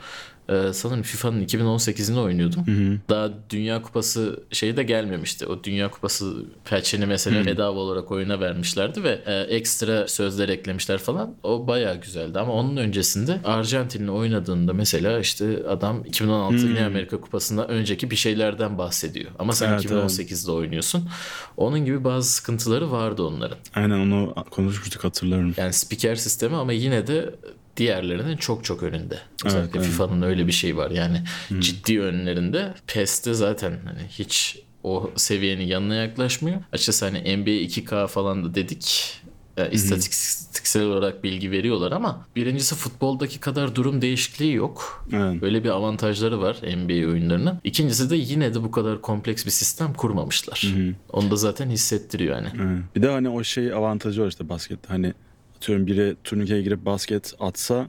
Ee, 0.49 0.73
sanırım 0.73 1.03
FIFA'nın 1.03 1.43
2018'ini 1.45 2.19
oynuyordum. 2.19 2.63
Daha 3.09 3.29
Dünya 3.49 3.81
Kupası 3.81 4.39
şeyi 4.51 4.77
de 4.77 4.83
gelmemişti. 4.83 5.45
O 5.45 5.63
Dünya 5.63 5.91
Kupası 5.91 6.45
patch'ini 6.69 7.05
mesela 7.05 7.45
bedava 7.45 7.79
olarak 7.79 8.11
oyuna 8.11 8.39
vermişlerdi 8.39 9.03
ve 9.03 9.21
e, 9.25 9.33
ekstra 9.33 10.07
sözler 10.07 10.49
eklemişler 10.49 10.97
falan. 10.97 11.35
O 11.43 11.67
bayağı 11.67 11.95
güzeldi 12.01 12.39
ama 12.39 12.53
onun 12.53 12.77
öncesinde 12.77 13.39
Arjantin'le 13.45 14.07
oynadığında 14.07 14.73
mesela 14.73 15.19
işte 15.19 15.63
adam 15.67 16.05
2016 16.05 16.67
Güney 16.67 16.83
Amerika 16.85 17.21
Kupası'nda 17.21 17.67
önceki 17.67 18.11
bir 18.11 18.15
şeylerden 18.15 18.77
bahsediyor. 18.77 19.31
Ama 19.39 19.53
sen 19.53 19.69
Evet, 19.73 19.85
2018'de 19.85 20.51
oynuyorsun. 20.51 21.09
Onun 21.57 21.85
gibi 21.85 22.03
bazı 22.03 22.29
sıkıntıları 22.31 22.91
vardı 22.91 23.23
onların. 23.23 23.57
Aynen 23.75 23.99
onu 23.99 24.35
konuşmuştuk 24.49 25.03
hatırlarım. 25.03 25.53
Yani 25.57 25.73
spiker 25.73 26.15
sistemi 26.15 26.55
ama 26.55 26.73
yine 26.73 27.07
de 27.07 27.35
diğerlerinin 27.79 28.37
çok 28.37 28.63
çok 28.63 28.83
önünde. 28.83 29.19
Özellikle 29.45 29.79
evet. 29.79 29.89
FIFA'nın 29.89 30.21
öyle 30.21 30.47
bir 30.47 30.51
şey 30.51 30.77
var. 30.77 30.91
Yani 30.91 31.23
ciddi 31.59 32.01
önlerinde. 32.01 32.73
PES'te 32.87 33.33
zaten 33.33 33.79
hani 33.85 34.07
hiç 34.09 34.59
o 34.83 35.11
seviyenin 35.15 35.65
yanına 35.65 35.95
yaklaşmıyor. 35.95 36.57
Açıkçası 36.73 37.05
hani 37.05 37.37
NBA 37.37 37.49
2K 37.49 38.07
falan 38.07 38.45
da 38.45 38.55
dedik. 38.55 39.15
E, 39.57 39.71
istatistiksel 39.71 40.83
olarak 40.83 41.23
bilgi 41.23 41.51
veriyorlar 41.51 41.91
ama 41.91 42.27
birincisi 42.35 42.75
futboldaki 42.75 43.39
kadar 43.39 43.75
durum 43.75 44.01
değişikliği 44.01 44.53
yok. 44.53 45.05
Evet. 45.13 45.41
Böyle 45.41 45.63
bir 45.63 45.69
avantajları 45.69 46.41
var 46.41 46.57
NBA 46.63 47.11
oyunlarının. 47.11 47.59
İkincisi 47.63 48.09
de 48.09 48.15
yine 48.15 48.53
de 48.53 48.63
bu 48.63 48.71
kadar 48.71 49.01
kompleks 49.01 49.45
bir 49.45 49.51
sistem 49.51 49.93
kurmamışlar. 49.93 50.73
Onu 51.09 51.31
da 51.31 51.35
zaten 51.35 51.69
hissettiriyor 51.69 52.35
yani. 52.35 52.47
Evet. 52.55 52.95
Bir 52.95 53.01
de 53.01 53.09
hani 53.09 53.29
o 53.29 53.43
şey 53.43 53.73
avantajı 53.73 54.21
var 54.21 54.27
işte 54.27 54.49
baskette. 54.49 54.87
Hani 54.87 55.13
atıyorum 55.59 55.87
biri 55.87 56.15
turnikeye 56.23 56.61
girip 56.61 56.85
basket 56.85 57.33
atsa 57.39 57.87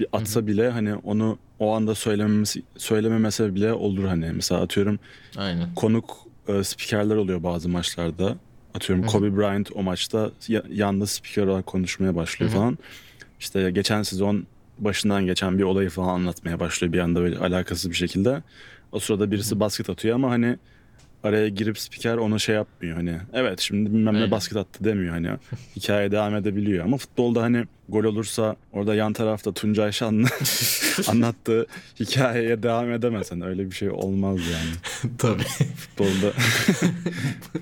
bir 0.00 0.06
atsa 0.12 0.46
bile 0.46 0.70
hani 0.70 0.94
onu 0.94 1.38
o 1.58 1.74
anda 1.74 1.94
söylememesi 1.94 2.62
söylememese 2.76 3.54
bile 3.54 3.72
olur 3.72 4.04
hani. 4.04 4.32
Mesela 4.32 4.60
atıyorum 4.60 4.98
Aynen. 5.36 5.74
konuk 5.74 6.16
e, 6.48 6.64
spikerler 6.64 7.16
oluyor 7.16 7.42
bazı 7.42 7.68
maçlarda. 7.68 8.36
Atıyorum 8.74 9.06
Kobe 9.06 9.36
Bryant 9.36 9.70
o 9.74 9.82
maçta 9.82 10.30
ya, 10.48 10.62
yanda 10.70 11.06
spiker 11.06 11.42
olarak 11.42 11.66
konuşmaya 11.66 12.14
başlıyor 12.14 12.52
falan. 12.52 12.78
İşte 13.40 13.70
geçen 13.70 14.02
sezon 14.02 14.46
başından 14.78 15.26
geçen 15.26 15.58
bir 15.58 15.62
olayı 15.62 15.90
falan 15.90 16.08
anlatmaya 16.08 16.60
başlıyor 16.60 16.92
bir 16.92 16.98
anda 16.98 17.20
böyle 17.20 17.38
alakasız 17.38 17.90
bir 17.90 17.96
şekilde. 17.96 18.42
O 18.92 18.98
sırada 18.98 19.30
birisi 19.30 19.60
basket 19.60 19.90
atıyor 19.90 20.14
ama 20.14 20.30
hani 20.30 20.58
araya 21.28 21.48
girip 21.48 21.78
spiker 21.78 22.16
ona 22.16 22.38
şey 22.38 22.54
yapmıyor 22.54 22.96
hani 22.96 23.16
evet 23.32 23.60
şimdi 23.60 23.90
bilmem 23.94 24.14
ne 24.14 24.18
Aynen. 24.18 24.30
basket 24.30 24.56
attı 24.56 24.84
demiyor 24.84 25.14
hani 25.14 25.28
hikaye 25.76 26.10
devam 26.10 26.34
edebiliyor 26.36 26.84
ama 26.84 26.96
futbolda 26.96 27.42
hani 27.42 27.64
gol 27.88 28.04
olursa 28.04 28.56
orada 28.72 28.94
yan 28.94 29.12
tarafta 29.12 29.52
Tuncay 29.52 29.92
Şanlı 29.92 30.26
anlattığı 31.08 31.66
hikayeye 32.00 32.62
devam 32.62 32.92
edemez 32.92 33.32
hani 33.32 33.44
öyle 33.44 33.66
bir 33.70 33.74
şey 33.74 33.90
olmaz 33.90 34.38
yani 34.38 35.12
Tabii. 35.18 35.42
futbolda 35.76 36.30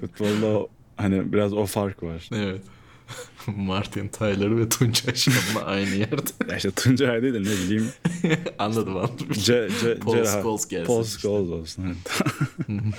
futbolda 0.00 0.66
hani 0.96 1.32
biraz 1.32 1.52
o 1.52 1.66
fark 1.66 2.02
var. 2.02 2.28
Evet. 2.34 2.60
Martin 3.56 4.08
Tyler 4.08 4.58
ve 4.58 4.68
Tuncay 4.68 5.14
Şan'la 5.14 5.64
aynı 5.64 5.94
yerde. 5.94 6.30
Ya 6.50 6.56
işte 6.56 6.70
Tuncay 6.70 7.22
değil 7.22 7.34
de 7.34 7.40
ne 7.40 7.44
bileyim 7.44 7.88
anladım 8.58 8.96
anladım. 8.96 9.26
C, 9.32 9.68
C, 9.80 9.98
Paul 9.98 10.24
Scholes 10.24 10.68
gelsin 10.68 10.86
Paul. 10.86 11.04
Scholes 11.04 11.50
olsun. 11.50 11.84
evet. 11.86 11.96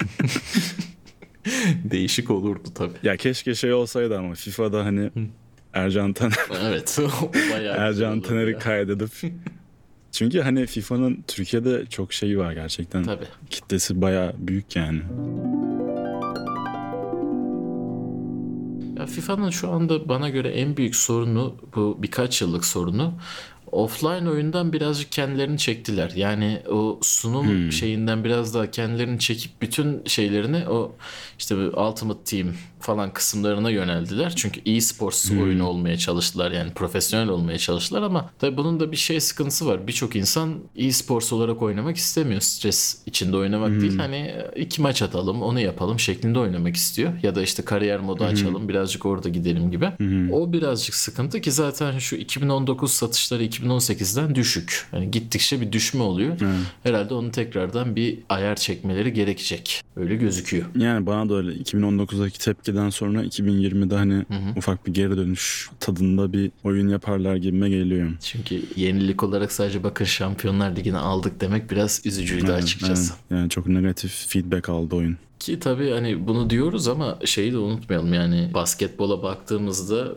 Değişik 1.83 2.31
olurdu 2.31 2.69
tabii. 2.75 2.93
ya 3.03 3.17
keşke 3.17 3.55
şey 3.55 3.73
olsaydı 3.73 4.17
ama 4.17 4.33
FIFA'da 4.33 4.85
hani 4.85 5.11
Ercan 5.73 6.13
Taner, 6.13 6.37
Evet. 6.63 6.99
Ercan 7.77 8.21
Taner'i 8.21 8.59
kaydedip 8.59 9.11
çünkü 10.11 10.41
hani 10.41 10.65
FIFA'nın 10.65 11.23
Türkiye'de 11.27 11.85
çok 11.85 12.13
şeyi 12.13 12.37
var 12.37 12.51
gerçekten. 12.51 13.03
Tabii. 13.03 13.25
Kitlesi 13.49 14.01
bayağı 14.01 14.33
büyük 14.37 14.75
yani. 14.75 15.01
FIFA'nın 19.05 19.49
şu 19.49 19.71
anda 19.71 20.09
bana 20.09 20.29
göre 20.29 20.49
en 20.49 20.77
büyük 20.77 20.95
sorunu 20.95 21.55
bu 21.75 21.97
birkaç 21.99 22.41
yıllık 22.41 22.65
sorunu 22.65 23.13
offline 23.71 24.29
oyundan 24.29 24.73
birazcık 24.73 25.11
kendilerini 25.11 25.57
çektiler. 25.57 26.11
Yani 26.15 26.61
o 26.69 26.99
sunum 27.01 27.71
şeyinden 27.71 28.23
biraz 28.23 28.53
daha 28.53 28.71
kendilerini 28.71 29.19
çekip 29.19 29.61
bütün 29.61 30.01
şeylerini 30.05 30.69
o 30.69 30.95
işte 31.39 31.55
Ultimate 31.55 32.23
Team 32.23 32.47
falan 32.79 33.13
kısımlarına 33.13 33.69
yöneldiler. 33.69 34.33
Çünkü 34.35 34.61
e-sports 34.65 35.31
oyunu 35.31 35.67
olmaya 35.67 35.97
çalıştılar. 35.97 36.51
Yani 36.51 36.71
profesyonel 36.71 37.29
olmaya 37.29 37.57
çalıştılar 37.57 38.01
ama 38.01 38.29
tabii 38.39 38.57
bunun 38.57 38.79
da 38.79 38.91
bir 38.91 38.97
şey 38.97 39.19
sıkıntısı 39.19 39.67
var. 39.67 39.87
Birçok 39.87 40.15
insan 40.15 40.55
e-sports 40.75 41.33
olarak 41.33 41.61
oynamak 41.61 41.97
istemiyor. 41.97 42.41
Stres 42.41 42.97
içinde 43.05 43.37
oynamak 43.37 43.81
değil. 43.81 43.97
Hani 43.97 44.35
iki 44.55 44.81
maç 44.81 45.01
atalım, 45.01 45.41
onu 45.41 45.59
yapalım 45.59 45.99
şeklinde 45.99 46.39
oynamak 46.39 46.75
istiyor. 46.75 47.13
Ya 47.23 47.35
da 47.35 47.41
işte 47.41 47.65
kariyer 47.65 47.99
modu 47.99 48.23
açalım, 48.23 48.69
birazcık 48.69 49.05
orada 49.05 49.29
gidelim 49.29 49.71
gibi. 49.71 49.89
O 50.31 50.53
birazcık 50.53 50.95
sıkıntı 50.95 51.41
ki 51.41 51.51
zaten 51.51 51.99
şu 51.99 52.15
2019 52.15 52.91
satışları 52.91 53.43
2018'den 53.61 54.35
düşük. 54.35 54.87
Hani 54.91 55.11
gittikçe 55.11 55.61
bir 55.61 55.71
düşme 55.71 56.01
oluyor. 56.03 56.37
Herhalde 56.83 57.13
onu 57.13 57.31
tekrardan 57.31 57.95
bir 57.95 58.19
ayar 58.29 58.55
çekmeleri 58.55 59.13
gerekecek. 59.13 59.81
Öyle 59.95 60.15
gözüküyor. 60.15 60.65
Yani 60.75 61.05
bana 61.05 61.29
da 61.29 61.35
öyle 61.35 61.51
2019'daki 61.51 62.39
tepkiden 62.39 62.89
sonra 62.89 63.23
2020'de 63.23 63.95
hani 63.95 64.25
ufak 64.55 64.87
bir 64.87 64.93
geri 64.93 65.17
dönüş 65.17 65.69
tadında 65.79 66.33
bir 66.33 66.51
oyun 66.63 66.87
yaparlar 66.87 67.35
gibime 67.35 67.69
geliyor. 67.69 68.11
Çünkü 68.21 68.61
yenilik 68.75 69.23
olarak 69.23 69.51
sadece 69.51 69.83
bakın 69.83 70.05
Şampiyonlar 70.05 70.75
Ligi'ni 70.75 70.97
aldık 70.97 71.41
demek 71.41 71.71
biraz 71.71 72.01
üzücüydü 72.05 72.45
Evet, 72.51 72.63
açıkçası. 72.63 73.13
evet. 73.13 73.39
Yani 73.39 73.49
çok 73.49 73.67
negatif 73.67 74.25
feedback 74.27 74.69
aldı 74.69 74.95
oyun. 74.95 75.17
Ki 75.39 75.59
tabii 75.59 75.91
hani 75.91 76.27
bunu 76.27 76.49
diyoruz 76.49 76.87
ama 76.87 77.17
şeyi 77.25 77.53
de 77.53 77.57
unutmayalım 77.57 78.13
yani 78.13 78.51
basketbola 78.53 79.23
baktığımızda 79.23 80.05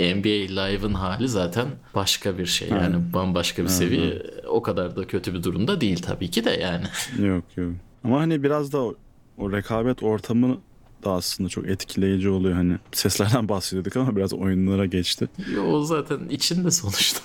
NBA 0.00 0.62
Live'ın 0.62 0.94
hali 0.94 1.28
zaten 1.28 1.68
başka 1.94 2.38
bir 2.38 2.46
şey. 2.46 2.68
Yani 2.68 3.12
bambaşka 3.12 3.62
bir 3.62 3.68
seviye. 3.68 4.22
O 4.48 4.62
kadar 4.62 4.96
da 4.96 5.06
kötü 5.06 5.34
bir 5.34 5.42
durumda 5.42 5.80
değil 5.80 6.02
tabii 6.02 6.30
ki 6.30 6.44
de 6.44 6.50
yani. 6.50 6.84
Yok 7.26 7.44
yok. 7.56 7.72
Ama 8.04 8.20
hani 8.20 8.42
biraz 8.42 8.72
da 8.72 8.78
o, 8.78 8.94
o 9.38 9.52
rekabet 9.52 10.02
ortamı 10.02 10.58
da 11.04 11.12
aslında 11.12 11.48
çok 11.48 11.68
etkileyici 11.68 12.28
oluyor 12.28 12.54
hani. 12.54 12.76
Seslerden 12.92 13.48
bahsediyorduk 13.48 13.96
ama 13.96 14.16
biraz 14.16 14.32
oyunlara 14.32 14.86
geçti. 14.86 15.28
Yo, 15.54 15.64
o 15.64 15.82
zaten 15.82 16.28
içinde 16.28 16.70
sonuçta. 16.70 17.20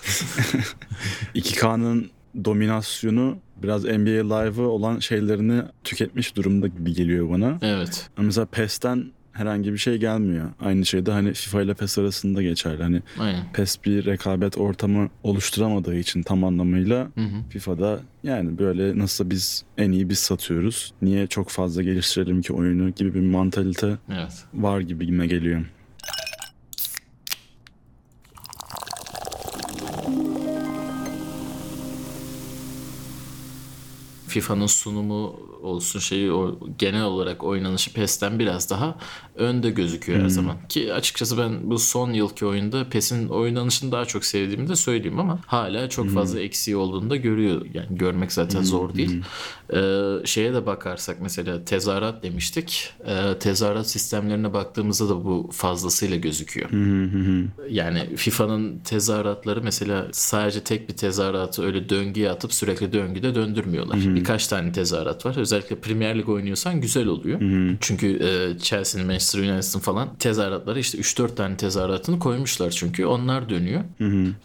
2K'nın 1.35 2.09
dominasyonu 2.45 3.37
biraz 3.63 3.83
NBA 3.83 4.35
Live'ı 4.35 4.67
olan 4.67 4.99
şeylerini 4.99 5.61
tüketmiş 5.83 6.35
durumda 6.35 6.67
gibi 6.67 6.93
geliyor 6.93 7.29
bana. 7.29 7.57
evet. 7.61 8.09
Mesela 8.17 8.45
PES'ten 8.45 9.05
herhangi 9.31 9.73
bir 9.73 9.77
şey 9.77 9.97
gelmiyor. 9.97 10.49
Aynı 10.59 10.85
şey 10.85 11.05
de 11.05 11.11
hani 11.11 11.33
FIFA 11.33 11.61
ile 11.61 11.73
PES 11.73 11.97
arasında 11.97 12.41
geçerli. 12.41 12.83
Hani 12.83 13.01
Aynen. 13.19 13.43
PES 13.53 13.77
bir 13.85 14.05
rekabet 14.05 14.57
ortamı 14.57 15.09
oluşturamadığı 15.23 15.95
için 15.95 16.23
tam 16.23 16.43
anlamıyla 16.43 17.07
FIFA'da 17.49 17.99
yani 18.23 18.57
böyle 18.57 18.97
nasıl 18.99 19.29
biz 19.29 19.63
en 19.77 19.91
iyi 19.91 20.09
biz 20.09 20.19
satıyoruz. 20.19 20.93
Niye 21.01 21.27
çok 21.27 21.49
fazla 21.49 21.83
geliştirelim 21.83 22.41
ki 22.41 22.53
oyunu 22.53 22.89
gibi 22.89 23.13
bir 23.13 23.21
mantalite 23.21 23.97
Evet. 24.13 24.43
var 24.53 24.79
gibi 24.79 25.27
geliyor. 25.29 25.61
FIFA'nın 34.35 34.65
sunumu 34.65 35.39
olsun 35.61 35.99
şeyi 35.99 36.31
o 36.31 36.59
genel 36.79 37.03
olarak 37.03 37.43
oynanışı 37.43 37.93
PES'ten 37.93 38.39
biraz 38.39 38.69
daha 38.69 38.95
önde 39.35 39.69
gözüküyor 39.69 40.19
her 40.19 40.29
zaman. 40.29 40.57
Ki 40.69 40.93
açıkçası 40.93 41.37
ben 41.37 41.69
bu 41.69 41.79
son 41.79 42.13
yılki 42.13 42.45
oyunda 42.45 42.89
PES'in 42.89 43.27
oynanışını 43.27 43.91
daha 43.91 44.05
çok 44.05 44.25
sevdiğimi 44.25 44.67
de 44.67 44.75
söyleyeyim 44.75 45.19
ama 45.19 45.39
hala 45.45 45.89
çok 45.89 46.09
fazla 46.09 46.39
eksiği 46.39 46.77
olduğunu 46.77 47.09
da 47.09 47.15
görüyor. 47.15 47.65
Yani 47.73 47.87
görmek 47.91 48.31
zaten 48.31 48.63
zor 48.63 48.93
değil. 48.93 49.23
Ee, 49.73 50.25
şeye 50.25 50.53
de 50.53 50.65
bakarsak 50.65 51.17
mesela 51.21 51.65
tezahürat 51.65 52.23
demiştik. 52.23 52.93
Ee, 53.07 53.39
tezahürat 53.39 53.89
sistemlerine 53.89 54.53
baktığımızda 54.53 55.09
da 55.09 55.25
bu 55.25 55.49
fazlasıyla 55.51 56.17
gözüküyor. 56.17 56.69
Yani 57.69 58.15
FIFA'nın 58.15 58.79
tezahüratları 58.79 59.61
mesela 59.61 60.07
sadece 60.11 60.59
tek 60.63 60.89
bir 60.89 60.93
tezahüratı 60.93 61.63
öyle 61.65 61.89
döngüye 61.89 62.29
atıp 62.31 62.53
sürekli 62.53 62.93
döngüde 62.93 63.35
döndürmüyorlar. 63.35 63.97
Birkaç 64.25 64.47
tane 64.47 64.71
tezahürat 64.71 65.25
var. 65.25 65.35
Özellikle 65.37 65.75
Premier 65.75 66.17
Lig 66.17 66.29
oynuyorsan 66.29 66.81
güzel 66.81 67.07
oluyor. 67.07 67.39
Çünkü 67.81 68.07
e, 68.23 68.59
Chelsea'nin, 68.59 69.07
Manchester 69.07 69.39
United'ın 69.39 69.79
falan 69.79 70.15
tezahüratları 70.19 70.79
işte 70.79 70.97
3-4 70.97 71.35
tane 71.35 71.57
tezahüratını 71.57 72.19
koymuşlar 72.19 72.69
çünkü. 72.71 73.05
Onlar 73.05 73.49
dönüyor. 73.49 73.81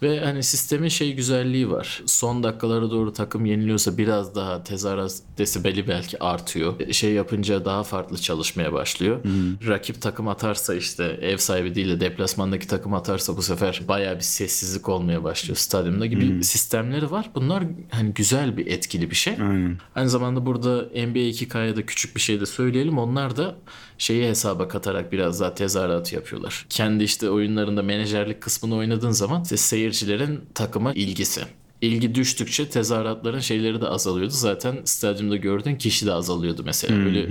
Ve 0.03 0.21
hani 0.25 0.43
sistemin 0.43 0.89
şey 0.89 1.15
güzelliği 1.15 1.71
var. 1.71 2.03
Son 2.07 2.43
dakikalara 2.43 2.91
doğru 2.91 3.13
takım 3.13 3.47
yeniliyorsa 3.47 3.99
biraz 3.99 4.35
daha 4.35 4.65
tezahürat 4.65 5.13
desibeli 5.39 5.89
belki 5.89 6.23
artıyor. 6.23 6.75
E, 6.81 6.93
Şey 6.93 7.13
yapınca 7.13 7.65
daha 7.65 7.83
farklı 7.83 8.19
çalışmaya 8.19 8.73
başlıyor. 8.73 9.21
Rakip 9.69 10.01
takım 10.03 10.29
atarsa 10.29 10.75
işte 10.75 11.05
ev 11.23 11.37
sahibi 11.37 11.75
değil 11.75 11.89
de 11.89 12.01
deplasmandaki 12.01 12.67
takım 12.67 12.95
atarsa 12.95 13.37
bu 13.37 13.43
sefer 13.43 13.83
bayağı 13.89 14.17
bir 14.17 14.21
sessizlik 14.21 14.89
olmaya 14.89 15.25
başlıyor 15.25 15.57
stadyumda 15.57 16.07
gibi 16.07 16.45
sistemleri 16.45 17.11
var. 17.11 17.31
Bunlar 17.35 17.65
hani 17.91 18.11
güzel 18.15 18.57
bir 18.57 18.67
etkili 18.67 19.11
bir 19.11 19.17
şey. 19.17 19.33
Aynen. 19.33 19.70
Aynı 19.95 20.11
zamanda 20.11 20.47
burada 20.47 20.83
NBA 20.83 21.19
2K'ya 21.19 21.77
da 21.77 21.87
küçük 21.87 22.17
bir 22.17 22.21
şey 22.21 22.41
de 22.41 22.47
söyleyelim. 22.47 22.99
Onlar 22.99 23.37
da 23.37 23.57
şeyi 23.99 24.29
hesaba 24.29 24.69
katarak 24.69 25.13
biraz 25.13 25.41
daha 25.41 25.55
tezahüratı 25.55 26.15
yapıyorlar. 26.15 26.67
Kendi 26.69 27.05
işte 27.05 27.31
oyunlarında 27.31 27.83
menajerlik 27.83 28.41
kısmını 28.41 28.77
oynadığın 28.77 29.11
zaman 29.11 29.43
işte 29.43 29.57
seyircilerin 29.57 30.41
takıma 30.55 30.93
ilgisi. 30.93 31.41
İlgi 31.81 32.15
düştükçe 32.15 32.69
tezahüratların 32.69 33.39
şeyleri 33.41 33.81
de 33.81 33.87
azalıyordu. 33.89 34.33
Zaten 34.33 34.79
stadyumda 34.85 35.37
gördüğün 35.37 35.77
kişi 35.77 36.07
de 36.07 36.13
azalıyordu 36.13 36.63
mesela. 36.65 36.95
Öyle 37.07 37.27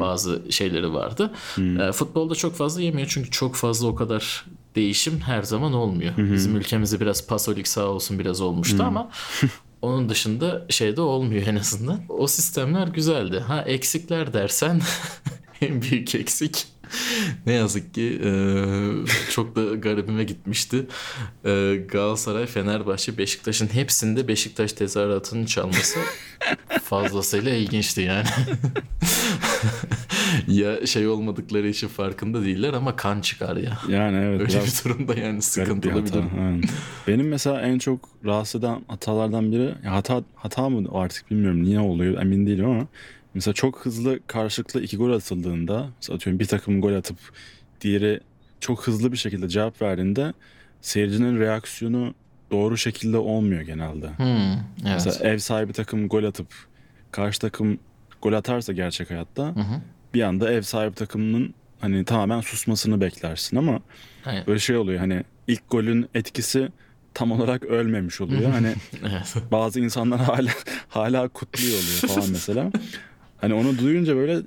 bazı 0.00 0.42
şeyleri 0.50 0.92
vardı. 0.92 1.30
Ee, 1.58 1.92
futbolda 1.92 2.34
çok 2.34 2.54
fazla 2.54 2.82
yemiyor 2.82 3.08
çünkü 3.10 3.30
çok 3.30 3.54
fazla 3.54 3.88
o 3.88 3.94
kadar 3.94 4.44
değişim 4.76 5.20
her 5.20 5.42
zaman 5.42 5.72
olmuyor. 5.72 6.12
Bizim 6.32 6.56
ülkemizde 6.56 7.00
biraz 7.00 7.26
pasolik 7.26 7.68
sağ 7.68 7.84
olsun 7.86 8.18
biraz 8.18 8.40
olmuştu 8.40 8.76
ama 8.86 9.10
onun 9.82 10.08
dışında 10.08 10.66
şeyde 10.68 11.00
olmuyor 11.00 11.46
en 11.46 11.56
azından. 11.56 12.00
O 12.08 12.26
sistemler 12.26 12.88
güzeldi. 12.88 13.38
Ha 13.38 13.62
eksikler 13.62 14.32
dersen 14.32 14.80
en 15.60 15.82
büyük 15.82 16.14
eksik 16.14 16.66
ne 17.46 17.52
yazık 17.52 17.94
ki 17.94 18.20
e, 18.24 18.30
çok 19.30 19.56
da 19.56 19.74
garibime 19.74 20.24
gitmişti. 20.24 20.86
E, 21.44 21.84
Galatasaray, 21.88 22.46
Fenerbahçe, 22.46 23.18
Beşiktaş'ın 23.18 23.74
hepsinde 23.74 24.28
Beşiktaş 24.28 24.72
tezahüratının 24.72 25.46
çalması 25.46 25.98
fazlasıyla 26.82 27.54
ilginçti 27.54 28.00
yani. 28.00 28.26
ya 30.48 30.86
şey 30.86 31.08
olmadıkları 31.08 31.68
için 31.68 31.88
farkında 31.88 32.44
değiller 32.44 32.72
ama 32.72 32.96
kan 32.96 33.20
çıkar 33.20 33.56
ya. 33.56 33.78
Yani 33.88 34.16
evet. 34.16 34.40
Öyle 34.40 34.66
bir 34.66 34.84
durumda 34.84 35.14
yani 35.14 35.36
bir 35.36 35.42
sıkıntılı 35.42 36.06
bir, 36.06 36.12
durum. 36.12 36.60
Benim 37.08 37.28
mesela 37.28 37.60
en 37.60 37.78
çok 37.78 38.08
rahatsız 38.24 38.60
eden 38.60 38.80
hatalardan 38.88 39.52
biri 39.52 39.74
ya 39.84 39.92
hata 39.92 40.22
hata 40.34 40.68
mı 40.68 40.88
artık 40.92 41.30
bilmiyorum 41.30 41.64
niye 41.64 41.80
oluyor 41.80 42.22
emin 42.22 42.46
değilim 42.46 42.66
ama 42.66 42.86
mesela 43.34 43.54
çok 43.54 43.86
hızlı 43.86 44.20
karşılıklı 44.26 44.82
iki 44.82 44.96
gol 44.96 45.12
atıldığında 45.12 45.86
mesela 45.96 46.16
atıyorum 46.16 46.40
bir 46.40 46.46
takım 46.46 46.80
gol 46.80 46.92
atıp 46.92 47.18
diğeri 47.80 48.20
çok 48.60 48.86
hızlı 48.86 49.12
bir 49.12 49.16
şekilde 49.16 49.48
cevap 49.48 49.82
verdiğinde 49.82 50.32
seyircinin 50.80 51.40
reaksiyonu 51.40 52.14
doğru 52.50 52.76
şekilde 52.76 53.16
olmuyor 53.16 53.62
genelde. 53.62 54.08
Hmm, 54.08 54.52
evet. 54.82 55.02
Mesela 55.04 55.30
ev 55.30 55.38
sahibi 55.38 55.72
takım 55.72 56.08
gol 56.08 56.24
atıp 56.24 56.46
karşı 57.10 57.40
takım 57.40 57.78
gol 58.22 58.32
atarsa 58.32 58.72
gerçek 58.72 59.10
hayatta 59.10 59.54
bir 60.14 60.22
anda 60.22 60.52
ev 60.52 60.62
sahibi 60.62 60.94
takımının 60.94 61.54
hani 61.80 62.04
tamamen 62.04 62.40
susmasını 62.40 63.00
beklersin 63.00 63.56
ama 63.56 63.80
Aynen. 64.26 64.46
böyle 64.46 64.58
şey 64.58 64.76
oluyor 64.76 64.98
hani 65.00 65.22
ilk 65.46 65.70
golün 65.70 66.08
etkisi 66.14 66.68
tam 67.14 67.32
olarak 67.32 67.64
ölmemiş 67.64 68.20
oluyor. 68.20 68.50
Hani 68.52 68.74
Evet. 69.02 69.34
bazı 69.52 69.80
insanlar 69.80 70.20
hala 70.20 70.50
hala 70.88 71.28
kutluyor 71.28 71.72
oluyor 71.72 72.14
falan 72.14 72.30
mesela. 72.32 72.70
Hani 73.40 73.54
onu 73.54 73.78
duyunca 73.78 74.16
böyle 74.16 74.40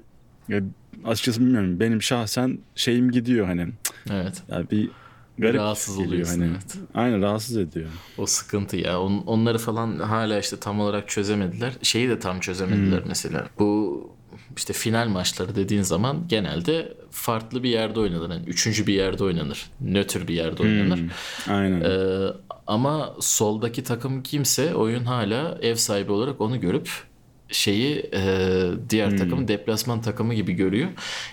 ya 0.50 0.62
açıkçası 1.06 1.39
bilmiyorum 1.41 1.80
benim 1.80 2.01
şahsen 2.01 2.60
şeyim 2.75 3.12
gidiyor 3.12 3.46
hani 3.46 3.68
evet. 4.12 4.44
ya 4.50 4.70
bir 4.72 4.89
garip 5.38 5.56
Rahatsız 5.60 5.98
oluyorsun, 6.00 6.39
hani. 6.39 6.51
evet. 6.51 6.77
Aynen 6.94 7.22
rahatsız 7.22 7.58
ediyor. 7.58 7.89
O 8.18 8.25
sıkıntı 8.25 8.77
ya. 8.77 9.01
On- 9.01 9.24
onları 9.25 9.58
falan 9.58 10.00
hala 10.00 10.39
işte 10.39 10.58
tam 10.60 10.80
olarak 10.80 11.10
çözemediler. 11.10 11.74
Şeyi 11.82 12.10
de 12.10 12.20
tam 12.20 12.39
çözemediler 12.39 13.01
mesela. 13.08 13.48
Bu 13.60 14.10
işte 14.58 14.74
final 14.74 15.08
maçları 15.08 15.55
dediğin 15.55 15.81
zaman 15.81 16.27
genelde 16.27 16.93
farklı 17.12 17.63
bir 17.63 17.70
yerde 17.70 18.00
oynanır. 18.00 18.29
Yani 18.29 18.46
üçüncü 18.48 18.88
bir 18.88 18.93
yerde 18.93 19.23
oynanır. 19.23 19.69
Nötr 19.82 20.28
bir 20.28 20.34
yerde 20.34 20.63
oynanır. 20.63 20.99
Aynen. 21.49 21.82
Ee, 21.82 22.28
ama 22.67 23.15
soldaki 23.19 23.84
takım 23.84 24.23
kimse 24.23 24.76
oyun 24.76 25.04
hala 25.04 25.58
ev 25.62 25.76
sahibi 25.76 26.12
olarak 26.12 26.41
onu 26.41 26.60
görüp 26.60 26.89
şeyi 27.52 28.10
e, 28.13 28.21
diğer 28.89 29.10
takım 29.17 29.47
deplasman 29.47 30.02
takımı 30.02 30.34
gibi 30.34 30.54
görüyor. 30.54 30.89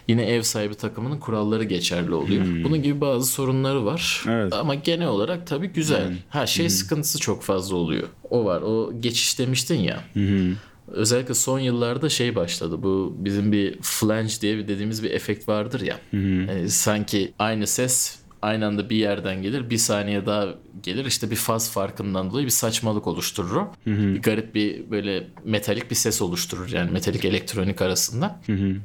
Yine 0.08 0.22
ev 0.24 0.42
sahibi 0.42 0.74
takımının 0.74 1.18
kuralları 1.18 1.64
geçerli 1.64 2.14
oluyor. 2.14 2.44
Bunun 2.64 2.82
gibi 2.82 3.00
bazı 3.00 3.26
sorunları 3.32 3.84
var. 3.84 4.24
Evet. 4.28 4.52
Ama 4.52 4.74
genel 4.74 5.08
olarak 5.08 5.46
tabii 5.46 5.66
güzel. 5.66 6.12
Ha 6.28 6.46
şey 6.46 6.70
sıkıntısı 6.70 7.18
çok 7.18 7.42
fazla 7.42 7.76
oluyor. 7.76 8.08
O 8.30 8.44
var. 8.44 8.62
O 8.62 8.92
geçiş 9.00 9.38
demiştin 9.38 9.78
ya. 9.80 10.00
Özellikle 10.92 11.34
son 11.34 11.58
yıllarda 11.58 12.08
şey 12.08 12.34
başladı. 12.34 12.82
Bu 12.82 13.16
bizim 13.18 13.52
bir 13.52 13.78
flange 13.82 14.32
diye 14.40 14.58
bir 14.58 14.68
dediğimiz 14.68 15.02
bir 15.02 15.10
efekt 15.10 15.48
vardır 15.48 15.80
ya. 15.80 15.98
Yani 16.48 16.70
sanki 16.70 17.32
aynı 17.38 17.66
ses 17.66 18.18
aynı 18.42 18.66
anda 18.66 18.90
bir 18.90 18.96
yerden 18.96 19.42
gelir. 19.42 19.70
Bir 19.70 19.78
saniye 19.78 20.26
daha 20.26 20.46
gelir. 20.82 21.04
İşte 21.04 21.30
bir 21.30 21.36
faz 21.36 21.70
farkından 21.70 22.30
dolayı 22.30 22.46
bir 22.46 22.50
saçmalık 22.50 23.06
oluşturur 23.06 23.56
o. 23.56 23.72
Bir 23.86 24.22
garip 24.22 24.54
bir 24.54 24.90
böyle 24.90 25.28
metalik 25.44 25.90
bir 25.90 25.96
ses 25.96 26.22
oluşturur. 26.22 26.68
Yani 26.72 26.90
metalik 26.90 27.24
elektronik 27.24 27.82
arasında. 27.82 28.40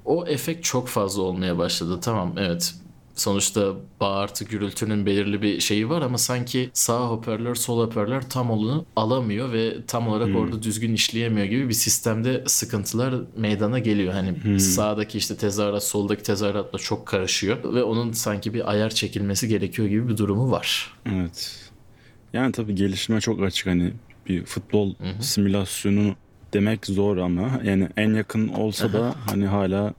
O 0.05 0.27
efekt 0.27 0.63
çok 0.63 0.87
fazla 0.87 1.21
olmaya 1.21 1.57
başladı. 1.57 1.99
Tamam 2.01 2.35
evet 2.37 2.75
Sonuçta 3.15 3.73
bağırtı 3.99 4.45
gürültünün 4.45 5.05
belirli 5.05 5.41
bir 5.41 5.59
şeyi 5.59 5.89
var 5.89 6.01
ama 6.01 6.17
sanki 6.17 6.69
sağ 6.73 7.09
hoparlör 7.09 7.55
sol 7.55 7.85
hoparlör 7.85 8.21
tam 8.21 8.51
onu 8.51 8.85
alamıyor 8.95 9.53
ve 9.53 9.85
tam 9.87 10.07
olarak 10.07 10.35
orada 10.35 10.63
düzgün 10.63 10.93
işleyemiyor 10.93 11.47
gibi 11.47 11.69
bir 11.69 11.73
sistemde 11.73 12.43
sıkıntılar 12.47 13.15
meydana 13.37 13.79
geliyor. 13.79 14.13
Hani 14.13 14.59
sağdaki 14.59 15.17
işte 15.17 15.37
tezahürat 15.37 15.83
soldaki 15.83 16.23
tezahüratla 16.23 16.79
çok 16.79 17.05
karışıyor 17.05 17.73
ve 17.73 17.83
onun 17.83 18.11
sanki 18.11 18.53
bir 18.53 18.71
ayar 18.71 18.89
çekilmesi 18.89 19.47
gerekiyor 19.47 19.87
gibi 19.87 20.09
bir 20.09 20.17
durumu 20.17 20.51
var. 20.51 20.93
Evet. 21.05 21.69
Yani 22.33 22.51
tabii 22.51 22.75
gelişime 22.75 23.21
çok 23.21 23.43
açık 23.43 23.67
hani 23.67 23.93
bir 24.29 24.45
futbol 24.45 24.93
simülasyonu 25.21 26.15
demek 26.53 26.85
zor 26.85 27.17
ama 27.17 27.59
yani 27.63 27.89
en 27.97 28.13
yakın 28.13 28.47
olsa 28.47 28.93
da 28.93 29.15
hani 29.25 29.45
hala 29.45 29.93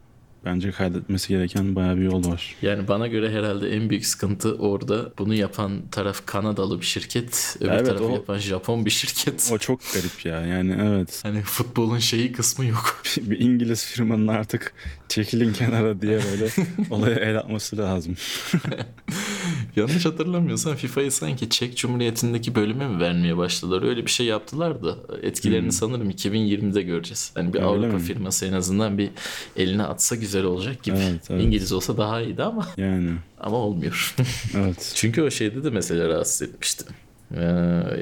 bence 0.44 0.70
kaydetmesi 0.70 1.28
gereken 1.28 1.76
bayağı 1.76 1.96
bir 1.96 2.02
yol 2.02 2.24
var. 2.30 2.54
Yani 2.62 2.88
bana 2.88 3.06
göre 3.06 3.30
herhalde 3.30 3.70
en 3.76 3.90
büyük 3.90 4.06
sıkıntı 4.06 4.54
orada 4.54 5.12
bunu 5.18 5.34
yapan 5.34 5.72
taraf 5.90 6.26
Kanadalı 6.26 6.80
bir 6.80 6.86
şirket, 6.86 7.56
öbür 7.60 7.68
Evet, 7.70 7.86
tarafı 7.86 8.04
o- 8.04 8.14
yapan 8.14 8.38
Japon 8.38 8.84
bir 8.86 8.90
şirket. 8.90 9.50
O 9.52 9.58
çok 9.58 9.80
garip 9.94 10.24
ya 10.24 10.40
yani 10.46 10.76
evet. 10.82 11.20
Hani 11.22 11.42
futbolun 11.42 11.98
şeyi 11.98 12.32
kısmı 12.32 12.64
yok. 12.64 13.02
bir 13.20 13.40
İngiliz 13.40 13.84
firmanın 13.86 14.28
artık 14.28 14.74
çekilin 15.08 15.52
kenara 15.52 16.00
diye 16.02 16.20
böyle 16.32 16.48
olaya 16.90 17.16
el 17.16 17.38
atması 17.38 17.78
lazım. 17.78 18.16
Yanlış 19.76 20.04
hatırlamıyorsam 20.06 20.74
FIFA'yı 20.76 21.12
sanki 21.12 21.48
Çek 21.48 21.76
Cumhuriyeti'ndeki 21.76 22.54
bölüme 22.54 22.88
mi 22.88 23.00
vermeye 23.00 23.36
başladılar? 23.36 23.82
Öyle 23.82 24.06
bir 24.06 24.10
şey 24.10 24.26
yaptılar 24.26 24.82
da 24.82 24.96
etkilerini 25.22 25.72
sanırım 25.72 26.10
2020'de 26.10 26.82
göreceğiz. 26.82 27.30
Hani 27.34 27.54
bir 27.54 27.58
Hmm. 27.58 27.64
Öyle 27.68 27.76
Avrupa 27.86 27.96
mi? 27.98 28.02
firması 28.02 28.46
en 28.46 28.52
azından 28.52 28.98
bir 28.98 29.10
eline 29.56 29.82
atsa 29.82 30.16
güzel 30.16 30.44
olacak 30.44 30.82
gibi. 30.82 30.96
Evet, 30.96 31.30
evet. 31.30 31.42
İngiliz 31.44 31.72
olsa 31.72 31.96
daha 31.98 32.20
iyiydi 32.22 32.42
ama 32.42 32.68
Yani 32.76 33.10
ama 33.40 33.56
olmuyor. 33.56 34.14
evet. 34.56 34.92
Çünkü 34.94 35.22
o 35.22 35.30
şeyde 35.30 35.64
de 35.64 35.70
mesela 35.70 36.08
rahatsız 36.08 36.42
etmişti. 36.48 36.84
Ee, 37.34 37.36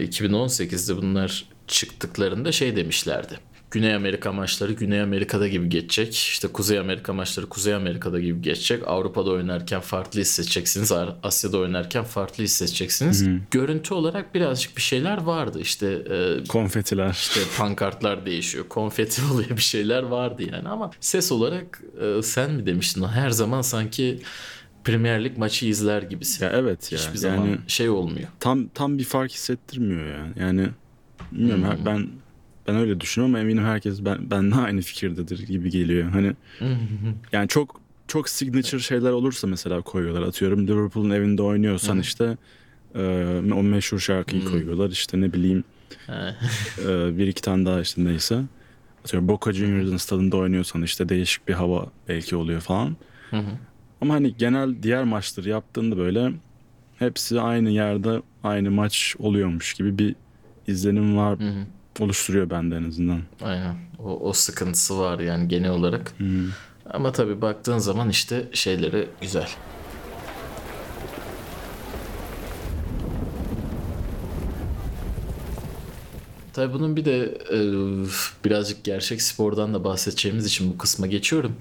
2018'de 0.04 0.96
bunlar 0.96 1.44
çıktıklarında 1.66 2.52
şey 2.52 2.76
demişlerdi. 2.76 3.34
Güney 3.72 3.94
Amerika 3.94 4.32
maçları 4.32 4.72
Güney 4.72 5.00
Amerika'da 5.00 5.48
gibi 5.48 5.68
geçecek. 5.68 6.14
İşte 6.14 6.48
Kuzey 6.48 6.78
Amerika 6.78 7.12
maçları 7.12 7.46
Kuzey 7.48 7.74
Amerika'da 7.74 8.20
gibi 8.20 8.42
geçecek. 8.42 8.82
Avrupa'da 8.88 9.30
oynarken 9.30 9.80
farklı 9.80 10.20
hissedeceksiniz. 10.20 10.92
Asya'da 11.22 11.58
oynarken 11.58 12.04
farklı 12.04 12.44
hissedeceksiniz. 12.44 13.24
Görüntü 13.50 13.94
olarak 13.94 14.34
birazcık 14.34 14.76
bir 14.76 14.82
şeyler 14.82 15.22
vardı. 15.22 15.60
İşte 15.60 15.86
e, 16.10 16.44
Konfetiler. 16.48 17.10
işte 17.10 17.40
pankartlar 17.58 18.26
değişiyor. 18.26 18.68
Konfeti 18.68 19.22
oluyor 19.32 19.50
bir 19.50 19.62
şeyler 19.62 20.02
vardı 20.02 20.42
yani 20.52 20.68
ama 20.68 20.90
ses 21.00 21.32
olarak 21.32 21.82
e, 22.18 22.22
sen 22.22 22.50
mi 22.52 22.66
demiştin 22.66 23.04
her 23.04 23.30
zaman 23.30 23.62
sanki 23.62 24.20
Premier 24.84 25.24
Lig 25.24 25.38
maçı 25.38 25.66
izler 25.66 26.02
gibisin. 26.02 26.44
Ya 26.44 26.52
evet 26.54 26.92
ya. 26.92 26.98
Hiçbir 26.98 27.18
zaman 27.18 27.36
yani 27.46 27.58
şey 27.66 27.88
olmuyor. 27.90 28.28
tam 28.40 28.68
tam 28.68 28.98
bir 28.98 29.04
fark 29.04 29.32
hissettirmiyor 29.32 30.06
yani. 30.06 30.32
Yani 30.40 30.68
bilmiyorum 31.32 31.64
her- 31.64 31.86
ben 31.86 32.08
ben 32.68 32.76
öyle 32.76 33.00
düşünüyorum 33.00 33.34
ama 33.34 33.42
eminim 33.42 33.64
herkes 33.64 34.04
ben 34.04 34.30
benimle 34.30 34.54
aynı 34.54 34.80
fikirdedir 34.80 35.46
gibi 35.46 35.70
geliyor. 35.70 36.10
Hani 36.10 36.32
yani 37.32 37.48
çok 37.48 37.80
çok 38.08 38.28
signature 38.28 38.80
şeyler 38.80 39.10
olursa 39.10 39.46
mesela 39.46 39.80
koyuyorlar. 39.80 40.22
Atıyorum 40.22 40.68
Liverpool'un 40.68 41.10
evinde 41.10 41.42
oynuyorsan 41.42 41.98
işte 42.00 42.36
e, 42.94 43.00
o 43.54 43.62
meşhur 43.62 43.98
şarkıyı 43.98 44.44
koyuyorlar. 44.50 44.90
İşte 44.90 45.20
ne 45.20 45.32
bileyim 45.32 45.64
e, 46.88 47.18
bir 47.18 47.26
iki 47.26 47.42
tane 47.42 47.66
daha 47.66 47.80
işte 47.80 48.04
neyse. 48.04 48.42
atıyorum 49.04 49.28
Boca 49.28 49.52
Juniors'ın 49.52 49.96
stadında 49.96 50.36
oynuyorsan 50.36 50.82
işte 50.82 51.08
değişik 51.08 51.48
bir 51.48 51.54
hava 51.54 51.86
belki 52.08 52.36
oluyor 52.36 52.60
falan. 52.60 52.96
Ama 54.00 54.14
hani 54.14 54.36
genel 54.36 54.82
diğer 54.82 55.04
maçları 55.04 55.48
yaptığında 55.48 55.96
böyle 55.96 56.32
hepsi 56.98 57.40
aynı 57.40 57.70
yerde 57.70 58.22
aynı 58.44 58.70
maç 58.70 59.16
oluyormuş 59.18 59.74
gibi 59.74 59.98
bir 59.98 60.14
izlenim 60.66 61.16
var 61.16 61.38
oluşturuyor 62.00 62.50
bende 62.50 62.76
en 62.76 62.88
azından. 62.88 63.20
Aynen. 63.42 63.74
O, 63.98 64.28
o 64.28 64.32
sıkıntısı 64.32 64.98
var 64.98 65.18
yani 65.18 65.48
genel 65.48 65.70
olarak. 65.70 66.14
Ama 66.90 67.12
tabii 67.12 67.40
baktığın 67.40 67.78
zaman 67.78 68.08
işte 68.10 68.48
şeyleri 68.52 69.08
güzel. 69.20 69.48
Tabii 76.52 76.72
bunun 76.72 76.96
bir 76.96 77.04
de 77.04 77.38
e, 77.52 77.58
birazcık 78.44 78.84
gerçek 78.84 79.22
spordan 79.22 79.74
da 79.74 79.84
bahsedeceğimiz 79.84 80.46
için 80.46 80.72
bu 80.72 80.78
kısma 80.78 81.06
geçiyorum. 81.06 81.52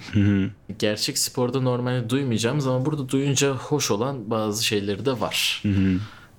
Gerçek 0.80 1.17
sporda 1.17 1.62
normalde 1.62 2.10
duymayacağımız 2.10 2.67
ama 2.67 2.86
burada 2.86 3.10
duyunca 3.10 3.52
hoş 3.52 3.91
olan 3.91 4.30
bazı 4.30 4.65
şeyleri 4.65 5.06
de 5.06 5.20
var. 5.20 5.63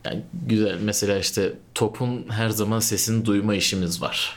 Yani 0.04 0.22
güzel 0.46 0.78
mesela 0.84 1.18
işte 1.18 1.52
topun 1.74 2.24
her 2.28 2.48
zaman 2.48 2.78
sesini 2.78 3.24
duyma 3.26 3.54
işimiz 3.54 4.02
var. 4.02 4.36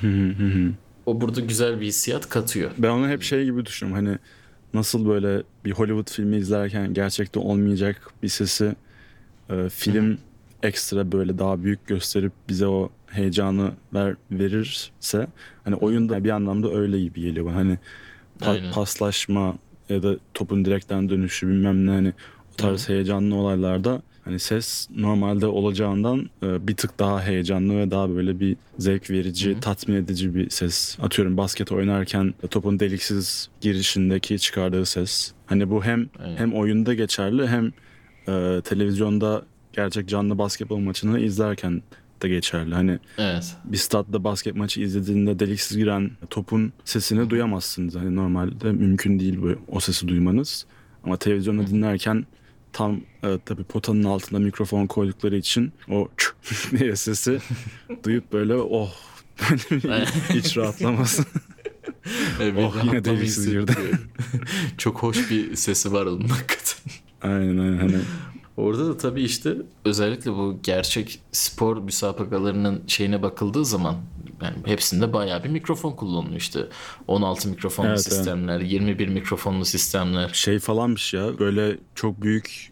o 1.06 1.22
burada 1.22 1.40
güzel 1.42 1.82
bir 1.82 1.86
hissiyat 1.86 2.30
katıyor. 2.30 2.72
Ben 2.78 2.90
onu 2.90 3.08
hep 3.10 3.24
şey 3.24 3.46
gibi 3.46 3.66
düşünüyorum 3.66 4.06
hani 4.06 4.18
nasıl 4.74 5.08
böyle 5.08 5.44
bir 5.66 5.72
Hollywood 5.72 6.12
filmi 6.12 6.38
izlerken 6.38 6.94
gerçekte 6.94 7.40
olmayacak 7.40 8.12
bir 8.24 8.28
sesi 8.28 8.76
e, 9.50 9.70
film 9.70 10.18
ekstra 10.64 11.12
böyle 11.12 11.38
daha 11.40 11.64
büyük 11.64 11.88
gösterip 11.88 12.32
bize 12.50 12.68
o 12.68 12.90
heyecanı 13.08 13.72
ver, 13.94 14.16
verirse 14.32 15.28
hani 15.64 15.76
oyunda 15.76 16.24
bir 16.24 16.30
anlamda 16.30 16.74
öyle 16.74 17.02
gibi 17.02 17.22
geliyor 17.22 17.46
bana. 17.46 17.56
Hani 17.56 17.78
pa- 18.42 18.72
paslaşma 18.72 19.56
ya 19.90 20.04
da 20.04 20.16
topun 20.34 20.66
direkten 20.66 21.10
dönüşü 21.10 21.48
bilmem 21.48 21.86
ne 21.86 21.92
hani 21.92 22.14
o 22.54 22.56
tarz 22.58 22.90
heyecanlı 22.90 23.36
olaylarda 23.36 24.02
hani 24.26 24.40
ses 24.40 24.88
normalde 24.96 25.48
olacağından 25.48 26.30
e, 26.44 26.68
bir 26.68 26.76
tık 26.76 27.00
daha 27.00 27.24
heyecanlı 27.24 27.78
ve 27.78 27.92
daha 27.92 28.10
böyle 28.10 28.40
bir 28.40 28.58
zevk 28.78 29.10
verici, 29.10 29.58
tatmin 29.62 29.96
edici 29.96 30.36
bir 30.36 30.50
ses. 30.50 30.98
Atıyorum 31.02 31.38
basket 31.38 31.72
oynarken 31.72 32.34
topun 32.52 32.80
deliksiz 32.80 33.50
girişindeki 33.62 34.40
çıkardığı 34.40 34.86
ses. 34.86 35.32
Hani 35.46 35.70
bu 35.70 35.84
hem 35.84 36.10
Aynen. 36.24 36.38
hem 36.38 36.54
oyunda 36.54 36.94
geçerli 36.94 37.48
hem 37.48 37.66
e, 38.28 38.62
televizyonda 38.62 39.42
gerçek 39.74 40.08
canlı 40.10 40.38
basketbol 40.38 40.78
maçını 40.80 41.20
izlerken 41.20 41.82
de 42.22 42.30
geçerli. 42.30 42.74
Hani 42.76 43.00
Evet. 43.18 43.56
bir 43.66 43.78
statta 43.78 44.24
basket 44.24 44.56
maçı 44.56 44.82
izlediğinde 44.82 45.40
deliksiz 45.40 45.78
giren 45.78 46.12
topun 46.30 46.74
sesini 46.86 47.30
duyamazsınız. 47.30 47.96
Hani 47.96 48.16
normalde 48.16 48.72
mümkün 48.72 49.20
değil 49.20 49.42
bu 49.42 49.56
o 49.68 49.80
sesi 49.80 50.08
duymanız. 50.08 50.66
Ama 51.04 51.18
televizyonda 51.18 51.68
dinlerken 51.68 52.26
tam 52.76 53.02
e, 53.24 53.40
tabii 53.46 53.64
potanın 53.64 54.04
altında 54.04 54.40
mikrofon 54.40 54.88
koydukları 54.88 55.36
için 55.36 55.74
o 55.90 56.08
diye 56.80 56.96
sesi 56.96 57.40
duyup 58.04 58.34
böyle 58.34 58.54
oh 58.56 58.94
böyle 59.72 60.06
bir 60.30 60.36
iç 60.36 60.58
rahatlaması. 60.58 61.24
Evet, 62.42 62.54
Oh, 62.58 62.84
yine 62.84 63.06
deliksiz 63.06 63.46
girdi. 63.50 63.74
Çok 64.78 65.04
hoş 65.04 65.30
bir 65.32 65.56
sesi 65.56 65.94
var 65.94 66.06
onun 66.06 66.28
hakikaten. 66.28 66.78
aynen 67.22 67.58
aynen 67.58 67.78
hani 67.78 67.98
Orada 68.58 68.88
da 68.88 68.98
tabii 68.98 69.24
işte 69.24 69.56
özellikle 69.86 70.32
bu 70.32 70.60
gerçek 70.64 71.20
spor 71.32 71.78
müsabakalarının 71.78 72.84
şeyine 72.88 73.22
bakıldığı 73.22 73.66
zaman 73.66 73.96
yani 74.42 74.56
hepsinde 74.66 75.14
bayağı 75.14 75.44
bir 75.44 75.50
mikrofon 75.50 75.92
kullanılıyor 75.92 76.38
işte. 76.40 76.68
16 77.08 77.50
mikrofonlu 77.50 77.88
Evet, 77.88 78.00
evet. 78.08 78.14
sistemler, 78.14 78.60
21 78.60 79.08
mikrofonlu 79.08 79.66
sistemler. 79.66 80.30
şey 80.34 80.60
falanmış 80.60 81.14
ya 81.14 81.40
böyle 81.40 81.78
çok 81.96 82.22
büyük 82.22 82.72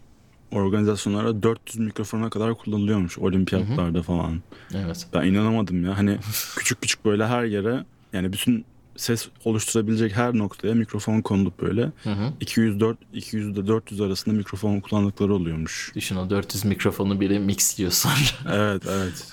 organizasyonlara 0.52 1.42
400 1.42 1.78
mikrofona 1.78 2.30
kadar 2.30 2.54
kullanılıyormuş 2.54 3.18
olimpiyatlarda 3.18 4.02
falan. 4.02 4.42
Evet. 4.74 5.06
Ben 5.14 5.22
inanamadım 5.26 5.84
ya. 5.84 5.98
Hani 5.98 6.18
küçük 6.56 6.82
küçük 6.82 7.04
böyle 7.04 7.26
her 7.26 7.44
yere 7.44 7.84
yani 8.12 8.32
bütün 8.32 8.64
ses 8.96 9.28
oluşturabilecek 9.44 10.16
her 10.16 10.34
noktaya 10.34 10.74
mikrofon 10.74 11.20
konulup 11.20 11.60
böyle 11.60 11.82
Hı 11.82 12.10
hı. 12.10 12.32
204 12.40 12.98
200 13.14 13.48
ile 13.48 13.66
400 13.66 14.00
arasında 14.00 14.34
mikrofon 14.34 14.80
kullandıkları 14.80 15.34
oluyormuş. 15.34 15.92
Düşün 15.94 16.16
o 16.16 16.30
400 16.30 16.64
mikrofonu 16.64 17.20
biri 17.20 17.38
mixliyor 17.38 17.90
sonra. 17.90 18.14
Evet 18.56 18.82
evet. 18.90 19.26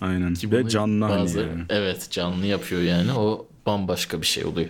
Aynen. 0.00 0.34
Ki 0.34 0.50
Ve 0.52 0.68
canlı 0.68 1.04
hani 1.04 1.20
bazı- 1.20 1.40
yani. 1.40 1.62
Evet 1.68 2.08
canlı 2.10 2.46
yapıyor 2.46 2.82
yani. 2.82 3.12
O 3.12 3.46
bambaşka 3.66 4.20
bir 4.20 4.26
şey 4.26 4.44
oluyor. 4.44 4.68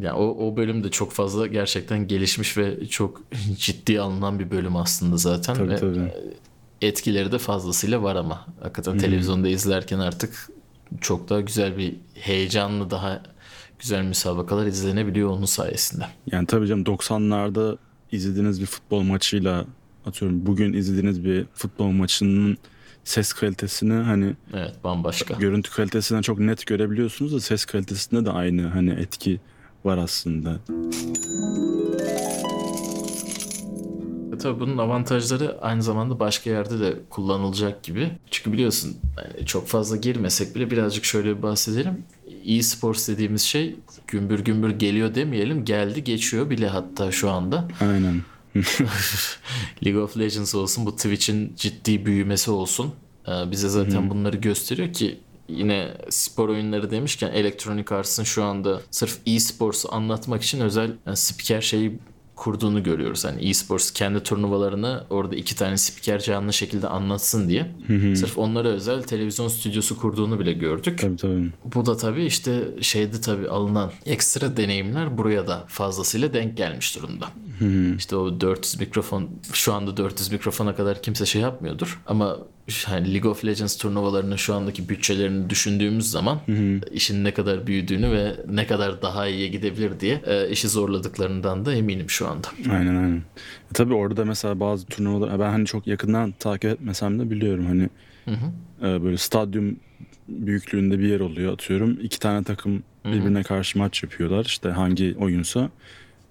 Yani 0.00 0.12
o, 0.16 0.48
o 0.48 0.56
bölüm 0.56 0.84
de 0.84 0.90
çok 0.90 1.12
fazla 1.12 1.46
gerçekten 1.46 2.06
gelişmiş 2.08 2.58
ve 2.58 2.86
çok 2.86 3.20
ciddi 3.58 4.00
alınan 4.00 4.38
bir 4.38 4.50
bölüm 4.50 4.76
aslında 4.76 5.16
zaten. 5.16 5.54
Tabii 5.54 5.70
ve 5.70 5.76
tabii. 5.76 6.12
etkileri 6.82 7.32
de 7.32 7.38
fazlasıyla 7.38 8.02
var 8.02 8.16
ama. 8.16 8.46
Hakikaten 8.60 8.98
televizyonda 8.98 9.48
izlerken 9.48 9.98
artık 9.98 10.48
çok 11.00 11.28
daha 11.28 11.40
güzel 11.40 11.76
bir 11.78 11.94
heyecanlı 12.14 12.90
daha 12.90 13.22
güzel 13.78 14.04
müsabakalar 14.04 14.66
izlenebiliyor 14.66 15.28
onun 15.30 15.44
sayesinde. 15.44 16.04
Yani 16.32 16.46
tabii 16.46 16.66
canım 16.66 16.84
90'larda 16.84 17.78
izlediğiniz 18.12 18.60
bir 18.60 18.66
futbol 18.66 19.02
maçıyla 19.02 19.64
atıyorum 20.06 20.46
bugün 20.46 20.72
izlediğiniz 20.72 21.24
bir 21.24 21.46
futbol 21.54 21.90
maçının 21.90 22.58
ses 23.04 23.32
kalitesini 23.32 23.92
hani 23.92 24.34
Evet 24.54 24.74
bambaşka. 24.84 25.34
görüntü 25.34 25.70
kalitesine 25.70 26.22
çok 26.22 26.38
net 26.38 26.66
görebiliyorsunuz 26.66 27.32
da 27.34 27.40
ses 27.40 27.64
kalitesinde 27.64 28.24
de 28.26 28.30
aynı 28.30 28.66
hani 28.66 28.90
etki 28.90 29.40
var 29.84 29.98
aslında. 29.98 30.58
E 34.44 34.46
Tabii 34.46 34.60
bunun 34.60 34.78
avantajları 34.78 35.58
aynı 35.62 35.82
zamanda 35.82 36.20
başka 36.20 36.50
yerde 36.50 36.80
de 36.80 36.96
kullanılacak 37.10 37.82
gibi. 37.82 38.10
Çünkü 38.30 38.52
biliyorsun 38.52 38.96
yani 39.16 39.46
çok 39.46 39.66
fazla 39.66 39.96
girmesek 39.96 40.54
bile 40.54 40.70
birazcık 40.70 41.04
şöyle 41.04 41.36
bir 41.36 41.42
bahsedelim. 41.42 42.04
E-sports 42.46 43.08
dediğimiz 43.08 43.42
şey 43.42 43.76
gümbür 44.06 44.40
gümbür 44.40 44.70
geliyor 44.70 45.14
demeyelim. 45.14 45.64
Geldi 45.64 46.04
geçiyor 46.04 46.50
bile 46.50 46.68
hatta 46.68 47.12
şu 47.12 47.30
anda. 47.30 47.68
Aynen. 47.80 48.22
League 49.84 50.02
of 50.02 50.18
Legends 50.18 50.54
olsun 50.54 50.86
bu 50.86 50.96
Twitch'in 50.96 51.52
ciddi 51.56 52.06
büyümesi 52.06 52.50
olsun. 52.50 52.94
Ee, 53.28 53.50
bize 53.50 53.68
zaten 53.68 54.10
bunları 54.10 54.36
gösteriyor 54.36 54.92
ki 54.92 55.20
yine 55.48 55.94
spor 56.10 56.48
oyunları 56.48 56.90
demişken 56.90 57.32
Electronic 57.32 57.94
Arts'ın 57.94 58.24
şu 58.24 58.44
anda 58.44 58.80
sırf 58.90 59.18
e-sports'u 59.26 59.94
anlatmak 59.94 60.42
için 60.42 60.60
özel 60.60 60.90
yani 61.06 61.16
spiker 61.16 61.60
şeyi 61.60 61.98
kurduğunu 62.36 62.82
görüyoruz. 62.82 63.24
Hani 63.24 63.48
e-sports 63.48 63.90
kendi 63.90 64.22
turnuvalarını 64.22 65.04
orada 65.10 65.36
iki 65.36 65.56
tane 65.56 65.76
spiker 65.76 66.18
canlı 66.20 66.52
şekilde 66.52 66.88
anlatsın 66.88 67.48
diye. 67.48 67.70
Sırf 68.16 68.38
onlara 68.38 68.68
özel 68.68 69.02
televizyon 69.02 69.48
stüdyosu 69.48 69.98
kurduğunu 69.98 70.40
bile 70.40 70.52
gördük. 70.52 70.98
Tabii 70.98 71.16
tabii. 71.16 71.50
Bu 71.74 71.86
da 71.86 71.96
tabii 71.96 72.24
işte 72.24 72.64
şeyde 72.80 73.20
tabii 73.20 73.48
alınan 73.48 73.92
ekstra 74.06 74.56
deneyimler 74.56 75.18
buraya 75.18 75.46
da 75.46 75.64
fazlasıyla 75.68 76.32
denk 76.32 76.56
gelmiş 76.56 76.96
durumda. 76.96 77.26
İşte 77.98 78.16
o 78.16 78.40
400 78.40 78.80
mikrofon 78.80 79.30
şu 79.52 79.72
anda 79.72 79.96
400 79.96 80.32
mikrofona 80.32 80.74
kadar 80.76 81.02
kimse 81.02 81.26
şey 81.26 81.42
yapmıyordur 81.42 82.00
ama 82.06 82.38
yani 82.92 83.14
League 83.14 83.30
of 83.30 83.44
Legends 83.44 83.76
turnuvalarının 83.76 84.36
şu 84.36 84.54
andaki 84.54 84.88
bütçelerini 84.88 85.50
düşündüğümüz 85.50 86.10
zaman 86.10 86.40
işin 86.92 87.24
ne 87.24 87.34
kadar 87.34 87.66
büyüdüğünü 87.66 88.12
ve 88.12 88.36
ne 88.50 88.66
kadar 88.66 89.02
daha 89.02 89.28
iyiye 89.28 89.48
gidebilir 89.48 90.00
diye 90.00 90.22
e, 90.26 90.50
işi 90.50 90.68
zorladıklarından 90.68 91.64
da 91.64 91.74
eminim 91.74 92.10
şu 92.10 92.23
anda. 92.28 92.48
Aynen 92.70 92.96
aynen. 92.96 93.16
E 93.70 93.72
tabii 93.74 93.94
orada 93.94 94.24
mesela 94.24 94.60
bazı 94.60 94.86
turnuvalar 94.86 95.40
ben 95.40 95.50
hani 95.50 95.66
çok 95.66 95.86
yakından 95.86 96.32
takip 96.32 96.70
etmesem 96.70 97.18
de 97.18 97.30
biliyorum 97.30 97.66
hani 97.66 97.88
e, 98.82 99.02
böyle 99.04 99.16
stadyum 99.16 99.76
büyüklüğünde 100.28 100.98
bir 100.98 101.08
yer 101.08 101.20
oluyor 101.20 101.52
atıyorum. 101.52 101.98
iki 102.02 102.20
tane 102.20 102.44
takım 102.44 102.82
birbirine 103.04 103.42
karşı 103.42 103.78
maç 103.78 104.02
yapıyorlar 104.02 104.44
işte 104.44 104.68
hangi 104.68 105.14
oyunsa. 105.18 105.70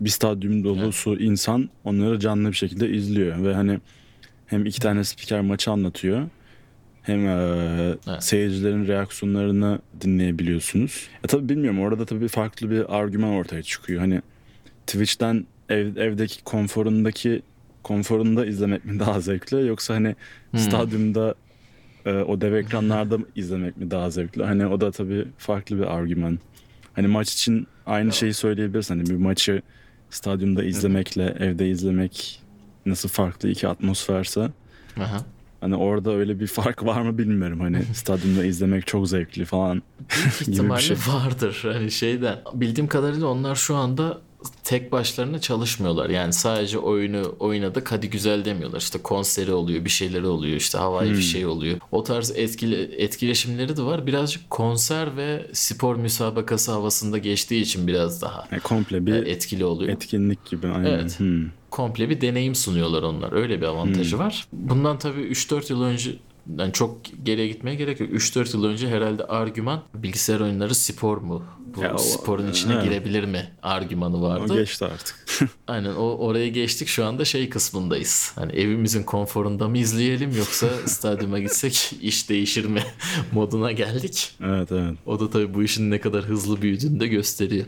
Bir 0.01 0.09
stadyum 0.09 0.63
dolusu 0.63 1.15
insan 1.19 1.69
onları 1.83 2.19
canlı 2.19 2.49
bir 2.49 2.55
şekilde 2.55 2.89
izliyor 2.89 3.43
ve 3.43 3.53
hani 3.53 3.79
hem 4.45 4.65
iki 4.65 4.79
tane 4.79 5.03
spiker 5.03 5.41
maçı 5.41 5.71
anlatıyor 5.71 6.27
hem 7.03 7.27
e, 7.27 7.95
seyircilerin 8.19 8.87
reaksiyonlarını 8.87 9.79
dinleyebiliyorsunuz. 10.01 11.07
E 11.23 11.27
tabii 11.27 11.49
bilmiyorum 11.49 11.79
orada 11.79 12.05
tabii 12.05 12.27
farklı 12.27 12.71
bir 12.71 12.97
argüman 12.99 13.29
ortaya 13.29 13.63
çıkıyor. 13.63 13.99
Hani 13.99 14.21
Twitch'ten 14.87 15.45
ev, 15.69 15.95
evdeki 15.95 16.43
konforundaki 16.43 17.41
konforunda 17.83 18.45
izlemek 18.45 18.85
mi 18.85 18.99
daha 18.99 19.21
zevkli 19.21 19.67
yoksa 19.67 19.93
hani 19.93 20.15
stadyumda 20.55 21.35
e, 22.05 22.11
o 22.11 22.41
dev 22.41 22.53
ekranlarda 22.53 23.17
izlemek 23.35 23.77
mi 23.77 23.91
daha 23.91 24.09
zevkli? 24.09 24.43
Hani 24.43 24.67
o 24.67 24.81
da 24.81 24.91
tabii 24.91 25.27
farklı 25.37 25.77
bir 25.77 25.95
argüman. 25.97 26.39
Hani 26.93 27.07
maç 27.07 27.33
için 27.33 27.67
aynı 27.85 28.11
şeyi 28.11 28.33
söyleyebilirsin. 28.33 28.97
Hani 28.97 29.09
bir 29.09 29.15
maçı 29.15 29.61
stadyumda 30.09 30.63
izlemekle 30.63 31.35
evde 31.39 31.69
izlemek 31.69 32.41
nasıl 32.85 33.09
farklı 33.09 33.49
iki 33.49 33.67
atmosferse 33.67 34.49
Aha. 34.99 35.17
Hani 35.61 35.75
orada 35.75 36.11
öyle 36.11 36.39
bir 36.39 36.47
fark 36.47 36.85
var 36.85 37.01
mı 37.01 37.17
bilmiyorum. 37.17 37.59
Hani 37.59 37.85
stadyumda 37.93 38.45
izlemek 38.45 38.87
çok 38.87 39.09
zevkli 39.09 39.45
falan. 39.45 39.81
Büyük 40.15 40.41
ihtimalle 40.41 40.81
şey. 40.81 40.97
vardır. 41.07 41.59
Hani 41.63 41.91
şeyden 41.91 42.37
bildiğim 42.53 42.87
kadarıyla 42.87 43.27
onlar 43.27 43.55
şu 43.55 43.75
anda 43.75 44.21
tek 44.63 44.91
başlarına 44.91 45.41
çalışmıyorlar. 45.41 46.09
Yani 46.09 46.33
sadece 46.33 46.77
oyunu 46.77 47.35
oynadık 47.39 47.91
hadi 47.91 48.09
güzel 48.09 48.45
demiyorlar. 48.45 48.79
İşte 48.79 48.99
konseri 49.01 49.53
oluyor, 49.53 49.85
bir 49.85 49.89
şeyleri 49.89 50.25
oluyor, 50.27 50.55
işte 50.57 50.77
havai 50.77 51.07
Hmm. 51.09 51.15
bir 51.17 51.21
şey 51.21 51.45
oluyor. 51.45 51.77
O 51.91 52.03
tarz 52.03 52.31
etkili, 52.31 52.81
etkileşimleri 52.97 53.77
de 53.77 53.81
var. 53.81 54.07
Birazcık 54.07 54.49
konser 54.49 55.17
ve 55.17 55.47
spor 55.53 55.95
müsabakası 55.95 56.71
havasında 56.71 57.17
geçtiği 57.17 57.61
için 57.61 57.87
biraz 57.87 58.21
daha 58.21 58.47
Yani 58.51 58.61
komple 58.61 58.97
e, 58.97 59.05
bir 59.05 59.13
etkili 59.13 59.65
oluyor. 59.65 59.91
etkinlik 59.93 60.45
gibi. 60.45 60.67
Aynen. 60.67 60.85
Evet. 60.85 61.19
Hmm. 61.19 61.45
komple 61.69 62.09
bir 62.09 62.21
deneyim 62.21 62.55
sunuyorlar 62.55 63.03
onlar. 63.03 63.31
Öyle 63.33 63.61
bir 63.61 63.65
avantajı 63.65 64.19
var. 64.19 64.47
Bundan 64.53 64.99
tabii 64.99 65.21
3-4 65.21 65.69
yıl 65.73 65.83
önce 65.83 66.15
yani 66.59 66.73
çok 66.73 66.97
geriye 67.23 67.47
gitmeye 67.47 67.75
gerek 67.75 67.99
yok. 67.99 68.09
3-4 68.09 68.57
yıl 68.57 68.63
önce 68.63 68.87
herhalde 68.89 69.25
argüman 69.25 69.81
bilgisayar 69.93 70.39
oyunları 70.39 70.75
spor 70.75 71.17
mu? 71.17 71.43
Bu 71.75 71.81
Ya 71.81 71.93
o- 71.93 71.97
sporun 71.97 72.51
içine 72.51 72.73
evet. 72.73 72.83
girebilir 72.83 73.23
mi? 73.23 73.51
Argümanı 73.63 74.17
O 74.17 74.21
vardı. 74.21 74.53
geçti 74.59 74.85
artık. 74.85 75.25
Aynen 75.67 75.93
o 75.95 76.03
oraya 76.17 76.47
geçtik 76.49 76.87
şu 76.87 77.05
anda 77.05 77.25
şey 77.25 77.49
kısmındayız. 77.49 78.31
Hani 78.35 78.51
evimizin 78.51 79.03
konforunda 79.03 79.67
mı 79.69 79.77
izleyelim 79.77 80.37
yoksa 80.37 80.67
stadyuma 80.85 81.39
gitsek 81.39 81.93
iş 82.01 82.29
değişir 82.29 82.65
mi 82.65 82.83
moduna 83.31 83.71
geldik. 83.71 84.31
evet 84.43 84.71
evet. 84.71 84.93
O 85.05 85.19
da 85.19 85.29
tabii 85.29 85.53
bu 85.53 85.63
işin 85.63 85.91
ne 85.91 85.99
kadar 86.01 86.23
hızlı 86.23 86.61
büyüdüğünü 86.61 86.99
de 86.99 87.07
gösteriyor. 87.07 87.65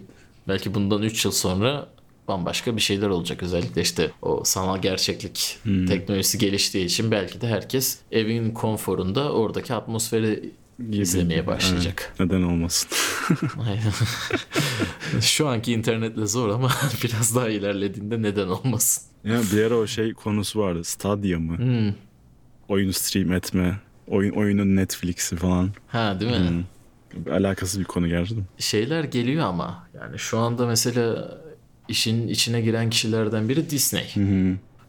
Belki 0.47 0.73
bundan 0.73 1.01
3 1.03 1.25
yıl 1.25 1.31
sonra 1.31 1.87
bambaşka 2.27 2.75
bir 2.75 2.81
şeyler 2.81 3.07
olacak. 3.07 3.43
Özellikle 3.43 3.81
işte 3.81 4.11
o 4.21 4.41
sanal 4.45 4.81
gerçeklik 4.81 5.57
teknolojisi 5.87 6.37
geliştiği 6.37 6.85
için 6.85 7.11
belki 7.11 7.41
de 7.41 7.47
herkes 7.47 7.97
evin 8.11 8.51
konforunda 8.51 9.31
oradaki 9.33 9.73
atmosferi 9.73 10.49
Gibi. 10.79 10.97
izlemeye 10.97 11.47
başlayacak. 11.47 12.13
Evet. 12.17 12.19
Neden 12.19 12.43
olmasın? 12.43 12.89
Şu 15.21 15.47
anki 15.47 15.73
internetle 15.73 16.25
zor 16.25 16.49
ama 16.49 16.69
biraz 17.03 17.35
daha 17.35 17.49
ilerlediğinde 17.49 18.21
neden 18.21 18.47
olmasın. 18.47 19.03
ya 19.23 19.39
bir 19.53 19.63
ara 19.63 19.75
o 19.75 19.87
şey 19.87 20.13
konusu 20.13 20.59
vardı. 20.59 20.83
Stadia 20.83 21.39
mı? 21.39 21.57
Hmm. 21.57 21.93
Oyunu 22.67 22.93
stream 22.93 23.31
etme. 23.31 23.79
Oyun 24.07 24.31
oyunun 24.31 24.75
Netflix'i 24.75 25.35
falan. 25.35 25.69
Ha 25.87 26.19
değil 26.19 26.31
mi? 26.31 26.63
Alakası 27.31 27.79
bir 27.79 27.85
konu 27.85 28.07
gerçekten. 28.07 28.45
Şeyler 28.57 29.03
geliyor 29.03 29.45
ama 29.45 29.87
yani 29.95 30.19
şu 30.19 30.37
anda 30.37 30.67
mesela 30.67 31.37
işin 31.87 32.27
içine 32.27 32.61
giren 32.61 32.89
kişilerden 32.89 33.49
biri 33.49 33.69
Disney. 33.69 34.13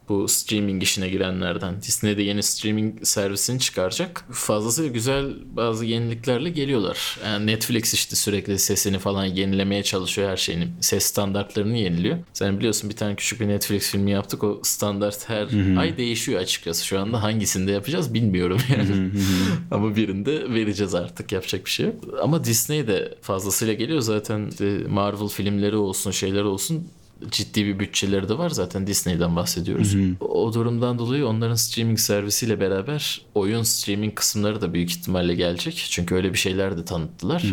Bu 0.08 0.28
streaming 0.28 0.82
işine 0.82 1.08
girenlerden. 1.08 1.82
Disney 1.82 2.16
de 2.16 2.22
yeni 2.22 2.42
streaming 2.42 3.04
servisini 3.04 3.60
çıkaracak. 3.60 4.24
Fazlasıyla 4.30 4.90
güzel 4.90 5.34
bazı 5.56 5.84
yeniliklerle 5.84 6.50
geliyorlar. 6.50 7.18
Yani 7.24 7.46
Netflix 7.46 7.94
işte 7.94 8.16
sürekli 8.16 8.58
sesini 8.58 8.98
falan 8.98 9.24
yenilemeye 9.24 9.82
çalışıyor 9.82 10.30
her 10.30 10.36
şeyini. 10.36 10.68
Ses 10.80 11.04
standartlarını 11.04 11.76
yeniliyor. 11.76 12.18
Sen 12.32 12.58
biliyorsun 12.58 12.90
bir 12.90 12.96
tane 12.96 13.16
küçük 13.16 13.40
bir 13.40 13.48
Netflix 13.48 13.90
filmi 13.90 14.10
yaptık. 14.10 14.44
O 14.44 14.60
standart 14.62 15.28
her 15.28 15.78
ay 15.78 15.96
değişiyor 15.96 16.40
açıkçası. 16.40 16.86
Şu 16.86 17.00
anda 17.00 17.22
hangisinde 17.22 17.72
yapacağız 17.72 18.14
bilmiyorum 18.14 18.58
yani. 18.70 19.10
Ama 19.70 19.96
birinde 19.96 20.54
vereceğiz 20.54 20.94
artık. 20.94 21.32
Yapacak 21.32 21.64
bir 21.64 21.70
şey 21.70 21.86
yok. 21.86 21.94
Ama 22.22 22.44
Disney 22.44 22.86
de 22.86 23.14
fazlasıyla 23.22 23.74
geliyor. 23.74 24.00
Zaten 24.00 24.48
işte 24.50 24.78
Marvel 24.88 25.28
filmleri 25.28 25.76
olsun 25.76 26.10
şeyler 26.10 26.42
olsun 26.42 26.88
ciddi 27.30 27.66
bir 27.66 27.78
bütçeleri 27.78 28.28
de 28.28 28.38
var. 28.38 28.50
Zaten 28.50 28.86
Disney'den 28.86 29.36
bahsediyoruz. 29.36 29.94
O 30.20 30.52
durumdan 30.52 30.98
dolayı 30.98 31.26
onların 31.26 31.54
streaming 31.54 31.98
servisiyle 31.98 32.60
beraber 32.60 33.22
oyun 33.34 33.62
streaming 33.62 34.14
kısımları 34.14 34.60
da 34.60 34.74
büyük 34.74 34.90
ihtimalle 34.90 35.34
gelecek. 35.34 35.86
Çünkü 35.90 36.14
öyle 36.14 36.32
bir 36.32 36.38
şeyler 36.38 36.78
de 36.78 36.84
tanıttılar. 36.84 37.44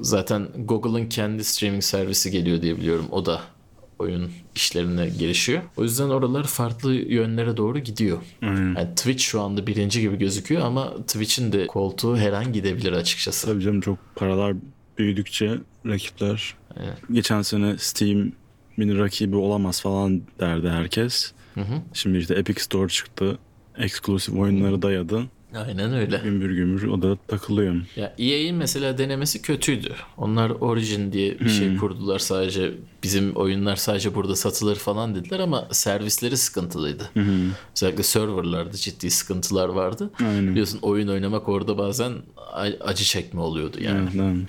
Zaten 0.00 0.48
Google'ın 0.58 1.08
kendi 1.08 1.44
streaming 1.44 1.82
servisi 1.82 2.30
geliyor 2.30 2.62
diye 2.62 2.76
biliyorum. 2.76 3.06
O 3.10 3.26
da 3.26 3.40
oyun 3.98 4.30
işlerine 4.54 5.08
girişiyor. 5.08 5.62
O 5.76 5.82
yüzden 5.82 6.08
oralar 6.08 6.44
farklı 6.44 6.94
yönlere 6.94 7.56
doğru 7.56 7.78
gidiyor. 7.78 8.18
Yani 8.42 8.94
Twitch 8.96 9.22
şu 9.22 9.40
anda 9.40 9.66
birinci 9.66 10.00
gibi 10.00 10.18
gözüküyor 10.18 10.62
ama 10.62 10.96
Twitch'in 10.96 11.52
de 11.52 11.66
koltuğu 11.66 12.16
her 12.16 12.32
an 12.32 12.52
gidebilir 12.52 12.92
açıkçası. 12.92 13.46
Tabii 13.46 13.62
canım 13.62 13.80
çok 13.80 13.98
paralar 14.16 14.54
büyüdükçe 14.98 15.58
rakipler. 15.86 16.54
Evet. 16.76 16.98
Geçen 17.12 17.42
sene 17.42 17.78
Steam'in 18.72 18.98
rakibi 18.98 19.36
olamaz 19.36 19.82
falan 19.82 20.22
derdi 20.40 20.68
herkes. 20.68 21.32
Şimdi 21.92 22.18
işte 22.18 22.34
Epic 22.34 22.60
Store 22.60 22.88
çıktı. 22.88 23.38
Eksklusif 23.78 24.34
oyunları 24.34 24.82
dayadı. 24.82 25.22
Aynen 25.66 25.94
öyle. 25.94 26.20
Gümbür 26.24 26.50
gümbür 26.50 26.86
o 26.86 27.02
da 27.02 27.16
takılıyor. 27.28 27.74
Ya 27.96 28.14
EA'in 28.18 28.56
mesela 28.56 28.98
denemesi 28.98 29.42
kötüydü. 29.42 29.94
Onlar 30.16 30.50
Origin 30.50 31.12
diye 31.12 31.40
bir 31.40 31.48
şey 31.48 31.76
kurdular 31.76 32.18
sadece 32.18 32.72
bizim 33.02 33.32
oyunlar 33.32 33.76
sadece 33.76 34.14
burada 34.14 34.36
satılır 34.36 34.76
falan 34.76 35.14
dediler 35.14 35.40
ama 35.40 35.68
servisleri 35.70 36.36
sıkıntılıydı. 36.36 37.10
Özellikle 37.76 38.02
serverlarda 38.02 38.76
ciddi 38.76 39.10
sıkıntılar 39.10 39.68
vardı. 39.68 40.10
Aynen. 40.20 40.48
Biliyorsun 40.50 40.78
oyun 40.82 41.08
oynamak 41.08 41.48
orada 41.48 41.78
bazen 41.78 42.12
acı 42.80 43.04
çekme 43.04 43.40
oluyordu 43.40 43.76
yani. 43.80 44.08
Evet, 44.14 44.14
evet. 44.14 44.48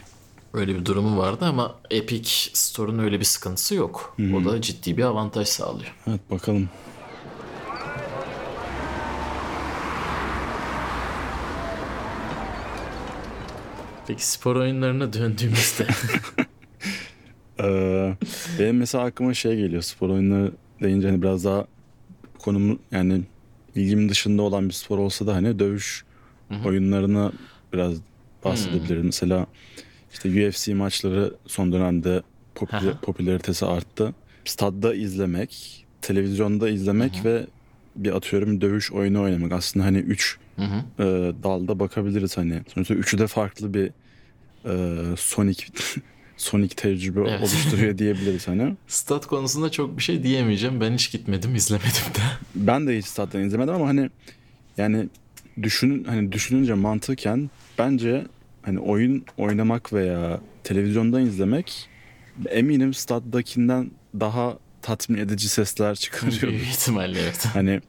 Öyle 0.54 0.76
bir 0.76 0.86
durumu 0.86 1.18
vardı 1.18 1.46
ama 1.46 1.76
Epic 1.92 2.30
Store'un 2.54 3.00
öyle 3.00 3.20
bir 3.20 3.26
sıkıntısı 3.26 3.76
yok. 3.76 4.16
O 4.36 4.46
da 4.46 4.62
ciddi 4.62 4.98
bir 4.98 5.04
avantaj 5.04 5.48
sağlıyor. 5.48 5.96
Evet 6.08 6.32
bakalım. 6.32 6.70
Peki 14.08 14.28
spor 14.28 14.56
oyunlarına 14.56 15.14
döndüğümüzde 15.14 15.88
Ee, 17.60 18.16
benim 18.60 18.78
mesela 18.78 19.04
aklıma 19.04 19.34
şey 19.34 19.56
geliyor 19.56 19.82
spor 19.82 20.10
oyunları 20.10 20.52
deyince 20.82 21.08
hani 21.08 21.22
biraz 21.22 21.46
daha 21.46 21.66
konumu 22.40 22.80
yani 22.92 23.22
ilgimin 23.76 24.10
dışında 24.10 24.42
olan 24.42 24.70
bir 24.70 24.74
spor 24.74 24.98
olsa 24.98 25.28
da 25.28 25.36
hani 25.36 25.60
dövüş 25.60 26.06
oyunlarına 26.66 27.32
biraz 27.74 27.94
bahsedebiliriz. 28.46 29.06
Mesela 29.06 29.48
işte 30.14 30.48
UFC 30.48 30.74
maçları 30.74 31.34
son 31.48 31.72
dönemde 31.72 32.22
popüler, 32.56 32.92
Aha. 32.92 33.00
popülaritesi 33.02 33.66
arttı. 33.66 34.14
Stadda 34.46 34.96
izlemek, 34.96 35.86
televizyonda 36.02 36.70
izlemek 36.70 37.22
ve 37.26 37.48
bir 37.96 38.12
atıyorum 38.16 38.62
dövüş 38.62 38.92
oyunu 38.92 39.22
oynamak 39.22 39.52
aslında 39.52 39.86
hani 39.86 39.98
üç 39.98 40.38
e, 40.60 41.04
dalda 41.44 41.80
bakabiliriz 41.80 42.38
hani. 42.38 42.62
Sonuçta 42.74 42.94
üçü 42.94 43.18
de 43.18 43.28
farklı 43.28 43.74
bir 43.74 43.90
e, 44.66 45.02
Sonic 45.18 45.66
Sonic 46.38 46.76
tecrübe 46.76 47.20
Evet. 47.20 47.40
oluşturuyor 47.42 47.98
diyebiliriz 47.98 48.48
hani. 48.48 48.76
stat 48.88 49.26
konusunda 49.26 49.72
çok 49.72 49.98
bir 49.98 50.04
şey 50.04 50.24
diyemeyeceğim. 50.24 50.82
Ben 50.82 50.94
hiç 50.94 51.12
gitmedim, 51.12 51.56
izlemedim 51.56 51.90
de. 52.16 52.22
Ben 52.56 52.88
de 52.88 52.98
hiç 52.98 53.06
zaten 53.06 53.40
izlemedim 53.40 53.74
ama 53.74 53.88
hani 53.88 54.10
yani 54.78 55.10
düşünün 55.64 56.04
hani 56.04 56.32
düşününce 56.32 56.74
mantıken 56.74 57.50
bence 57.80 58.26
hani 58.64 58.80
oyun 58.80 59.26
oynamak 59.38 59.94
veya 59.94 60.40
televizyonda 60.64 61.22
izlemek 61.22 61.90
eminim 62.50 62.94
staddakinden 62.94 63.92
daha 64.20 64.58
tatmin 64.82 65.18
edici 65.18 65.50
sesler 65.50 65.96
çıkarıyor. 65.96 66.42
Büyük 66.42 66.68
ihtimalle 66.68 67.20
evet. 67.20 67.46
hani 67.54 67.82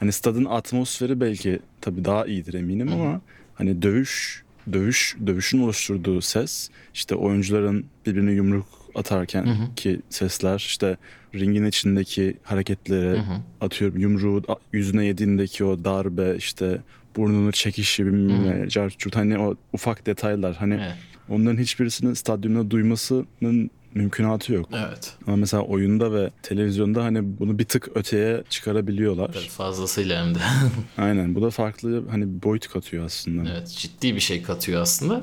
hani 0.00 0.12
stadın 0.12 0.44
atmosferi 0.44 1.20
belki 1.20 1.60
tabii 1.80 2.04
daha 2.04 2.26
iyidir 2.26 2.54
eminim 2.54 2.92
ama 2.92 3.20
hani 3.54 3.82
dövüş 3.82 4.42
dövüş 4.72 5.16
dövüşün 5.26 5.62
oluşturduğu 5.62 6.20
ses 6.20 6.70
işte 6.94 7.14
oyuncuların 7.14 7.86
birbirine 8.06 8.32
yumruk 8.32 8.66
atarken 8.94 9.74
ki 9.76 10.00
sesler 10.10 10.56
işte 10.56 10.96
ringin 11.34 11.64
içindeki 11.64 12.36
hareketleri 12.42 13.20
atıyorum 13.60 13.98
yumruğu 13.98 14.42
yüzüne 14.72 15.04
yediğindeki 15.04 15.64
o 15.64 15.84
darbe 15.84 16.36
işte 16.36 16.80
burnunu 17.16 17.52
çekişi 17.52 18.06
bilmem 18.06 18.60
ne 18.62 18.68
carçurt 18.68 19.16
hani 19.16 19.38
o 19.38 19.54
ufak 19.72 20.06
detaylar 20.06 20.56
hani 20.56 20.74
Evet. 20.74 20.94
onların 21.28 21.58
hiçbirisini 21.58 22.16
stadyumda 22.16 22.70
duymasının 22.70 23.70
mümkünatı 23.94 24.52
yok. 24.52 24.68
Evet. 24.72 25.14
Ama 25.26 25.36
mesela 25.36 25.62
oyunda 25.62 26.12
ve 26.12 26.30
televizyonda 26.42 27.04
hani 27.04 27.38
bunu 27.38 27.58
bir 27.58 27.64
tık 27.64 27.88
öteye 27.94 28.42
çıkarabiliyorlar. 28.50 29.32
Tabii 29.32 29.48
Fazlasıyla 29.48 30.24
hem 30.26 30.34
de. 30.34 30.38
Aynen 30.98 31.34
bu 31.34 31.42
da 31.42 31.50
farklı 31.50 32.08
hani 32.10 32.26
bir 32.36 32.42
boyut 32.42 32.68
katıyor 32.68 33.04
aslında. 33.04 33.50
evet 33.50 33.68
ciddi 33.78 34.14
bir 34.14 34.20
şey 34.20 34.42
katıyor 34.42 34.82
aslında. 34.82 35.22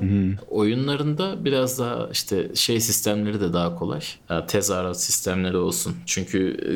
Oyunlarında 0.50 1.44
biraz 1.44 1.78
daha 1.78 2.08
işte 2.12 2.50
şey 2.54 2.80
sistemleri 2.80 3.40
de 3.40 3.52
daha 3.52 3.74
kolay. 3.74 4.00
Ya, 4.30 4.46
tezahürat 4.46 5.00
sistemleri 5.00 5.56
olsun. 5.56 5.96
Çünkü 6.06 6.56
e, 6.66 6.72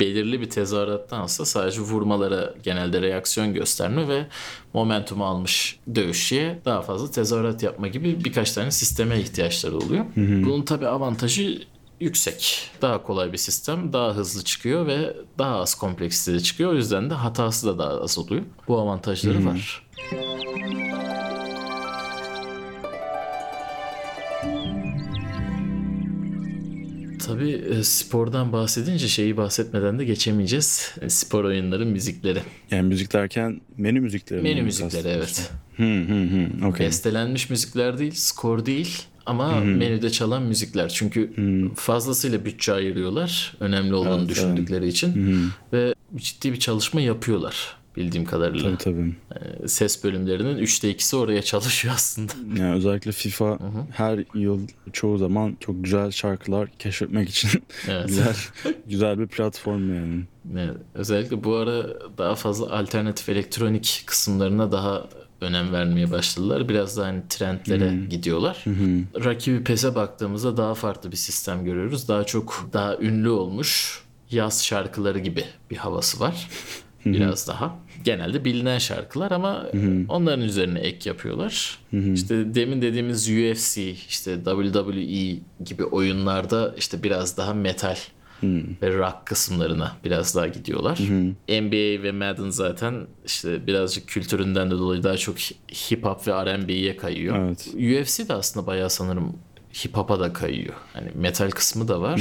belirli 0.00 0.40
bir 0.40 0.50
tezahürattansa 0.50 1.44
sadece 1.44 1.80
vurmalara 1.80 2.54
genelde 2.62 3.02
reaksiyon 3.02 3.54
gösterme 3.54 4.08
ve 4.08 4.26
momentumu 4.74 5.24
almış 5.24 5.78
dövüşçüye 5.94 6.58
daha 6.64 6.82
fazla 6.82 7.10
tezahürat 7.10 7.62
yapma 7.62 7.88
gibi 7.88 8.24
birkaç 8.24 8.52
tane 8.52 8.70
sisteme 8.70 9.20
ihtiyaçları 9.20 9.76
oluyor. 9.76 10.04
Bunun 10.16 10.62
tabii 10.62 10.88
avantajı 10.88 11.62
yüksek. 12.00 12.70
Daha 12.82 13.02
kolay 13.02 13.32
bir 13.32 13.38
sistem, 13.38 13.92
daha 13.92 14.14
hızlı 14.14 14.44
çıkıyor 14.44 14.86
ve 14.86 15.16
daha 15.38 15.56
az 15.56 15.74
kompleksite 15.74 16.40
çıkıyor. 16.40 16.72
O 16.72 16.74
yüzden 16.74 17.10
de 17.10 17.14
hatası 17.14 17.66
da 17.66 17.78
daha 17.78 17.90
az 17.90 18.18
oluyor. 18.18 18.42
Bu 18.68 18.78
avantajları 18.78 19.46
var. 19.46 19.86
Tabii 27.26 27.50
e, 27.50 27.84
spordan 27.84 28.52
bahsedince 28.52 29.08
şeyi 29.08 29.36
bahsetmeden 29.36 29.98
de 29.98 30.04
geçemeyeceğiz. 30.04 30.94
E, 31.00 31.08
Spor 31.08 31.44
oyunları 31.44 31.86
müzikleri. 31.86 32.38
Yani 32.70 32.82
müzik 32.82 33.12
derken 33.12 33.60
menü 33.76 34.00
müzikleri? 34.00 34.42
Menü 34.42 34.62
müzikleri 34.62 35.08
evet. 35.08 35.50
Hı 35.76 35.82
hı 35.82 36.22
hı. 36.22 36.66
Okey. 36.66 36.86
Bestelenmiş 36.86 37.50
müzikler 37.50 37.98
değil, 37.98 38.12
skor 38.14 38.66
değil 38.66 39.02
ama 39.26 39.60
menüde 39.60 40.10
çalan 40.10 40.42
müzikler. 40.42 40.88
Çünkü 40.88 41.32
fazlasıyla 41.76 42.44
bütçe 42.44 42.72
ayırıyorlar 42.72 43.56
önemli 43.60 43.94
olduğunu 43.94 44.18
Evet, 44.18 44.28
düşündükleri 44.28 44.88
için 44.88 45.40
ve 45.72 45.94
ciddi 46.16 46.52
bir 46.52 46.58
çalışma 46.58 47.00
yapıyorlar 47.00 47.76
bildiğim 47.96 48.24
kadarıyla. 48.26 48.78
Tabii 48.78 48.94
tabii. 48.94 49.14
E, 49.64 49.68
Ses 49.68 50.04
bölümlerinin 50.04 50.58
üçte 50.58 50.90
ikisi 50.90 51.16
oraya 51.16 51.42
çalışıyor 51.42 51.94
aslında. 51.94 52.32
Yani 52.62 52.74
özellikle 52.74 53.12
FIFA 53.12 53.58
her 53.92 54.38
yıl 54.38 54.60
çoğu 54.92 55.18
zaman 55.18 55.56
çok 55.60 55.84
güzel 55.84 56.10
şarkılar 56.10 56.68
keşfetmek 56.78 57.28
için 57.28 57.50
Evet. 57.88 58.06
güzel 58.08 58.36
güzel 58.86 59.18
bir 59.18 59.26
platform 59.26 59.94
yani. 59.94 60.22
Evet, 60.58 60.76
özellikle 60.94 61.44
bu 61.44 61.54
ara 61.56 61.86
daha 62.18 62.34
fazla 62.34 62.70
alternatif 62.78 63.28
elektronik 63.28 64.02
kısımlarına 64.06 64.72
daha 64.72 65.06
önem 65.40 65.72
vermeye 65.72 66.10
başladılar. 66.10 66.68
Biraz 66.68 66.96
da 66.96 67.06
hani 67.06 67.22
trendlere 67.28 68.06
gidiyorlar. 68.10 68.64
Rakibi 69.24 69.64
PES'e 69.64 69.94
baktığımızda 69.94 70.56
daha 70.56 70.74
farklı 70.74 71.12
bir 71.12 71.16
sistem 71.16 71.64
görüyoruz. 71.64 72.08
Daha 72.08 72.24
çok 72.24 72.68
daha 72.72 72.96
ünlü 72.96 73.28
olmuş 73.30 74.02
yaz 74.30 74.64
şarkıları 74.64 75.18
gibi 75.18 75.44
bir 75.70 75.76
havası 75.76 76.20
var. 76.20 76.48
Biraz 77.06 77.48
daha. 77.48 77.78
Genelde 78.04 78.44
bilinen 78.44 78.78
şarkılar 78.78 79.30
ama 79.30 79.66
onların 80.08 80.40
üzerine 80.40 80.78
ek 80.78 81.10
yapıyorlar. 81.10 81.78
İşte 82.14 82.54
demin 82.54 82.82
dediğimiz 82.82 83.28
UFC, 83.28 83.78
işte 84.08 84.36
WWE 84.44 85.36
gibi 85.64 85.84
oyunlarda 85.84 86.74
işte 86.78 87.02
biraz 87.02 87.36
daha 87.36 87.54
metal 87.54 87.96
ve 88.82 88.98
rock 88.98 89.16
kısımlarına 89.26 89.96
biraz 90.04 90.36
daha 90.36 90.48
gidiyorlar. 90.48 90.98
NBA 91.48 92.02
ve 92.02 92.12
Madden 92.12 92.50
zaten 92.50 93.06
işte 93.26 93.66
birazcık 93.66 94.08
kültüründen 94.08 94.70
de 94.70 94.74
dolayı 94.74 95.02
daha 95.02 95.16
çok 95.16 95.36
hip 95.90 96.04
hop 96.04 96.28
ve 96.28 96.32
R&B'ye 96.32 96.96
kayıyor. 96.96 97.36
Evet. 97.38 97.68
UFC 97.74 98.28
de 98.28 98.34
aslında 98.34 98.66
bayağı 98.66 98.90
sanırım 98.90 99.36
hip 99.84 99.96
hop'a 99.96 100.20
da 100.20 100.32
kayıyor. 100.32 100.74
Hani 100.92 101.08
metal 101.14 101.50
kısmı 101.50 101.88
da 101.88 102.00
var. 102.00 102.20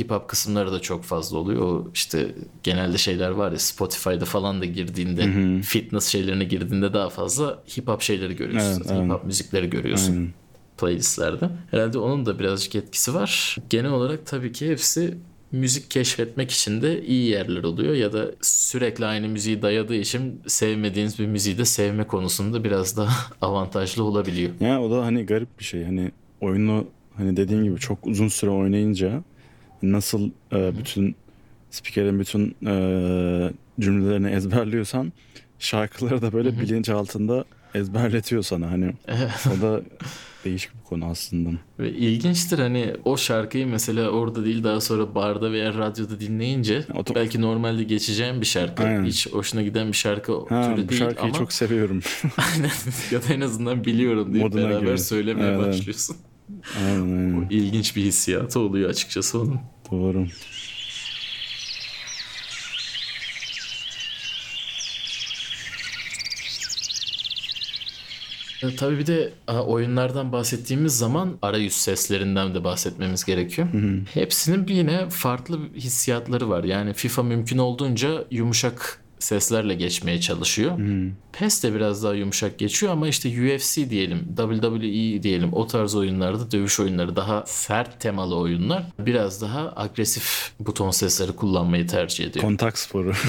Hip 0.00 0.10
hop 0.10 0.28
kısımları 0.28 0.72
da 0.72 0.80
çok 0.80 1.04
fazla 1.04 1.38
oluyor. 1.38 1.62
O 1.62 1.90
işte 1.94 2.34
genelde 2.62 2.98
şeyler 2.98 3.30
var 3.30 3.52
ya 3.52 3.58
Spotify'da 3.58 4.24
falan 4.24 4.60
da 4.60 4.64
girdiğinde 4.64 5.62
fitness 5.62 6.06
şeylerine 6.06 6.44
girdiğinde 6.44 6.92
daha 6.94 7.08
fazla 7.10 7.62
hip 7.78 7.88
hop 7.88 8.02
şeyleri 8.02 8.36
görüyorsun. 8.36 8.82
Evet, 8.86 9.04
hip 9.04 9.10
hop 9.10 9.24
müzikleri 9.24 9.70
görüyorsun 9.70 10.32
playlistlerde. 10.78 11.48
Herhalde 11.70 11.98
onun 11.98 12.26
da 12.26 12.38
birazcık 12.38 12.74
etkisi 12.74 13.14
var. 13.14 13.56
Genel 13.70 13.90
olarak 13.90 14.26
tabii 14.26 14.52
ki 14.52 14.68
hepsi 14.68 15.14
müzik 15.52 15.90
keşfetmek 15.90 16.50
için 16.50 16.82
de 16.82 17.06
iyi 17.06 17.30
yerler 17.30 17.64
oluyor 17.64 17.94
ya 17.94 18.12
da 18.12 18.26
sürekli 18.42 19.06
aynı 19.06 19.28
müziği 19.28 19.62
dayadığı 19.62 19.94
için 19.94 20.40
sevmediğiniz 20.46 21.18
bir 21.18 21.26
müziği 21.26 21.58
de 21.58 21.64
sevme 21.64 22.06
konusunda 22.06 22.64
biraz 22.64 22.96
daha 22.96 23.12
avantajlı 23.40 24.04
olabiliyor. 24.04 24.50
Yani 24.60 24.78
o 24.78 24.90
da 24.90 25.04
hani 25.04 25.26
garip 25.26 25.58
bir 25.58 25.64
şey. 25.64 25.84
Hani 25.84 26.10
oyunu 26.40 26.86
hani 27.16 27.36
dediğim 27.36 27.64
gibi 27.64 27.78
çok 27.78 28.06
uzun 28.06 28.28
süre 28.28 28.50
oynayınca 28.50 29.22
nasıl 29.82 30.30
e, 30.52 30.78
bütün 30.78 31.14
spikerin 31.70 32.20
bütün 32.20 32.56
e, 32.66 33.52
cümlelerini 33.80 34.30
ezberliyorsan 34.30 35.12
şarkıları 35.58 36.22
da 36.22 36.32
böyle 36.32 36.60
bilinç 36.60 36.88
altında 36.88 37.44
ezberletiyor 37.74 38.42
sana 38.42 38.70
hani. 38.70 38.92
o 39.58 39.62
da 39.62 39.80
değişik 40.44 40.74
bir 40.74 40.80
konu 40.84 41.04
aslında. 41.04 41.50
Ve 41.78 41.90
ilginçtir 41.92 42.58
hani 42.58 42.94
o 43.04 43.16
şarkıyı 43.16 43.66
mesela 43.66 44.08
orada 44.10 44.44
değil 44.44 44.64
daha 44.64 44.80
sonra 44.80 45.14
barda 45.14 45.52
veya 45.52 45.74
radyoda 45.74 46.20
dinleyince 46.20 46.80
Oto- 46.94 47.14
belki 47.14 47.40
normalde 47.40 47.82
geçeceğim 47.84 48.40
bir 48.40 48.46
şarkı. 48.46 48.82
Aynen. 48.82 49.04
Hiç 49.04 49.32
hoşuna 49.32 49.62
giden 49.62 49.88
bir 49.88 49.96
şarkı 49.96 50.32
Ha, 50.48 50.74
türü 50.74 50.84
bu 50.84 50.88
değil 50.88 51.00
şarkıyı 51.00 51.24
ama 51.30 51.38
çok 51.38 51.52
seviyorum. 51.52 52.00
Aynen. 52.54 52.70
ya 53.10 53.22
da 53.22 53.34
en 53.34 53.40
azından 53.40 53.84
biliyorum 53.84 54.32
diye 54.34 54.44
Moduna 54.44 54.62
beraber 54.62 54.78
giriyor. 54.80 54.96
söylemeye 54.96 55.48
Evet. 55.50 55.58
başlıyorsun. 55.58 56.16
Aynen 56.78 57.00
aynen. 57.00 57.46
İlginç 57.50 57.96
bir 57.96 58.02
hissiyatı 58.02 58.60
oluyor 58.60 58.90
açıkçası 58.90 59.40
onun. 59.40 59.60
Doğru. 59.90 60.26
E, 68.62 68.76
Tabii 68.76 68.98
bir 68.98 69.06
de 69.06 69.32
a, 69.46 69.60
oyunlardan 69.62 70.32
bahsettiğimiz 70.32 70.98
zaman 70.98 71.38
arayüz 71.42 71.72
seslerinden 71.72 72.54
de 72.54 72.64
bahsetmemiz 72.64 73.24
gerekiyor. 73.24 73.68
Hepsinin 74.14 74.68
bir 74.68 74.74
yine 74.74 75.08
farklı 75.08 75.58
hissiyatları 75.74 76.48
var. 76.48 76.64
Yani 76.64 76.94
FIFA 76.94 77.22
mümkün 77.22 77.58
olduğunca 77.58 78.24
yumuşak 78.30 78.99
seslerle 79.20 79.74
geçmeye 79.74 80.20
çalışıyor. 80.20 80.78
PES 81.32 81.62
de 81.62 81.74
biraz 81.74 82.04
daha 82.04 82.14
yumuşak 82.14 82.58
geçiyor 82.58 82.92
ama 82.92 83.08
işte 83.08 83.28
UFC 83.28 83.90
diyelim, 83.90 84.18
WWE 84.36 85.22
diyelim 85.22 85.52
o 85.52 85.66
tarz 85.66 85.94
oyunlarda 85.94 86.50
dövüş 86.50 86.80
oyunları 86.80 87.16
daha 87.16 87.44
sert 87.46 88.00
temalı 88.00 88.36
oyunlar 88.36 88.82
biraz 88.98 89.42
daha 89.42 89.72
agresif 89.76 90.52
buton 90.60 90.90
sesleri 90.90 91.32
kullanmayı 91.32 91.86
tercih 91.86 92.26
ediyor. 92.26 92.44
Kontak 92.44 92.78
sporu. 92.78 93.12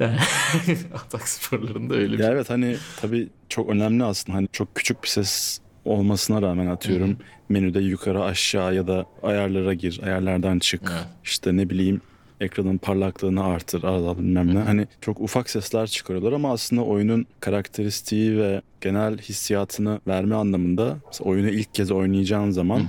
Atak 0.94 1.28
sporlarında 1.28 1.94
öyle 1.94 2.12
bir 2.12 2.18
ya 2.18 2.30
evet 2.30 2.50
hani 2.50 2.76
tabii 3.00 3.28
çok 3.48 3.70
önemli 3.70 4.04
aslında. 4.04 4.38
Hani 4.38 4.48
çok 4.52 4.74
küçük 4.74 5.02
bir 5.02 5.08
ses 5.08 5.58
olmasına 5.84 6.42
rağmen 6.42 6.66
atıyorum 6.66 7.16
menüde 7.48 7.80
yukarı 7.80 8.24
aşağı 8.24 8.74
ya 8.74 8.86
da 8.86 9.06
ayarlara 9.22 9.74
gir, 9.74 10.00
ayarlardan 10.02 10.58
çık. 10.58 10.82
Evet. 10.92 11.06
İşte 11.24 11.56
ne 11.56 11.70
bileyim 11.70 12.00
ekranın 12.42 12.78
parlaklığını 12.78 13.44
artır, 13.44 13.84
azalt 13.84 14.18
bilmem 14.18 14.54
ne. 14.54 14.58
Hani 14.58 14.86
çok 15.00 15.20
ufak 15.20 15.50
sesler 15.50 15.86
çıkarıyorlar 15.86 16.32
ama 16.32 16.52
aslında 16.52 16.82
oyunun 16.82 17.26
karakteristiği 17.40 18.38
ve 18.38 18.62
genel 18.80 19.18
hissiyatını 19.18 20.00
verme 20.06 20.34
anlamında 20.34 20.96
oyunu 21.20 21.48
ilk 21.48 21.74
kez 21.74 21.90
oynayacağın 21.90 22.50
zaman 22.50 22.82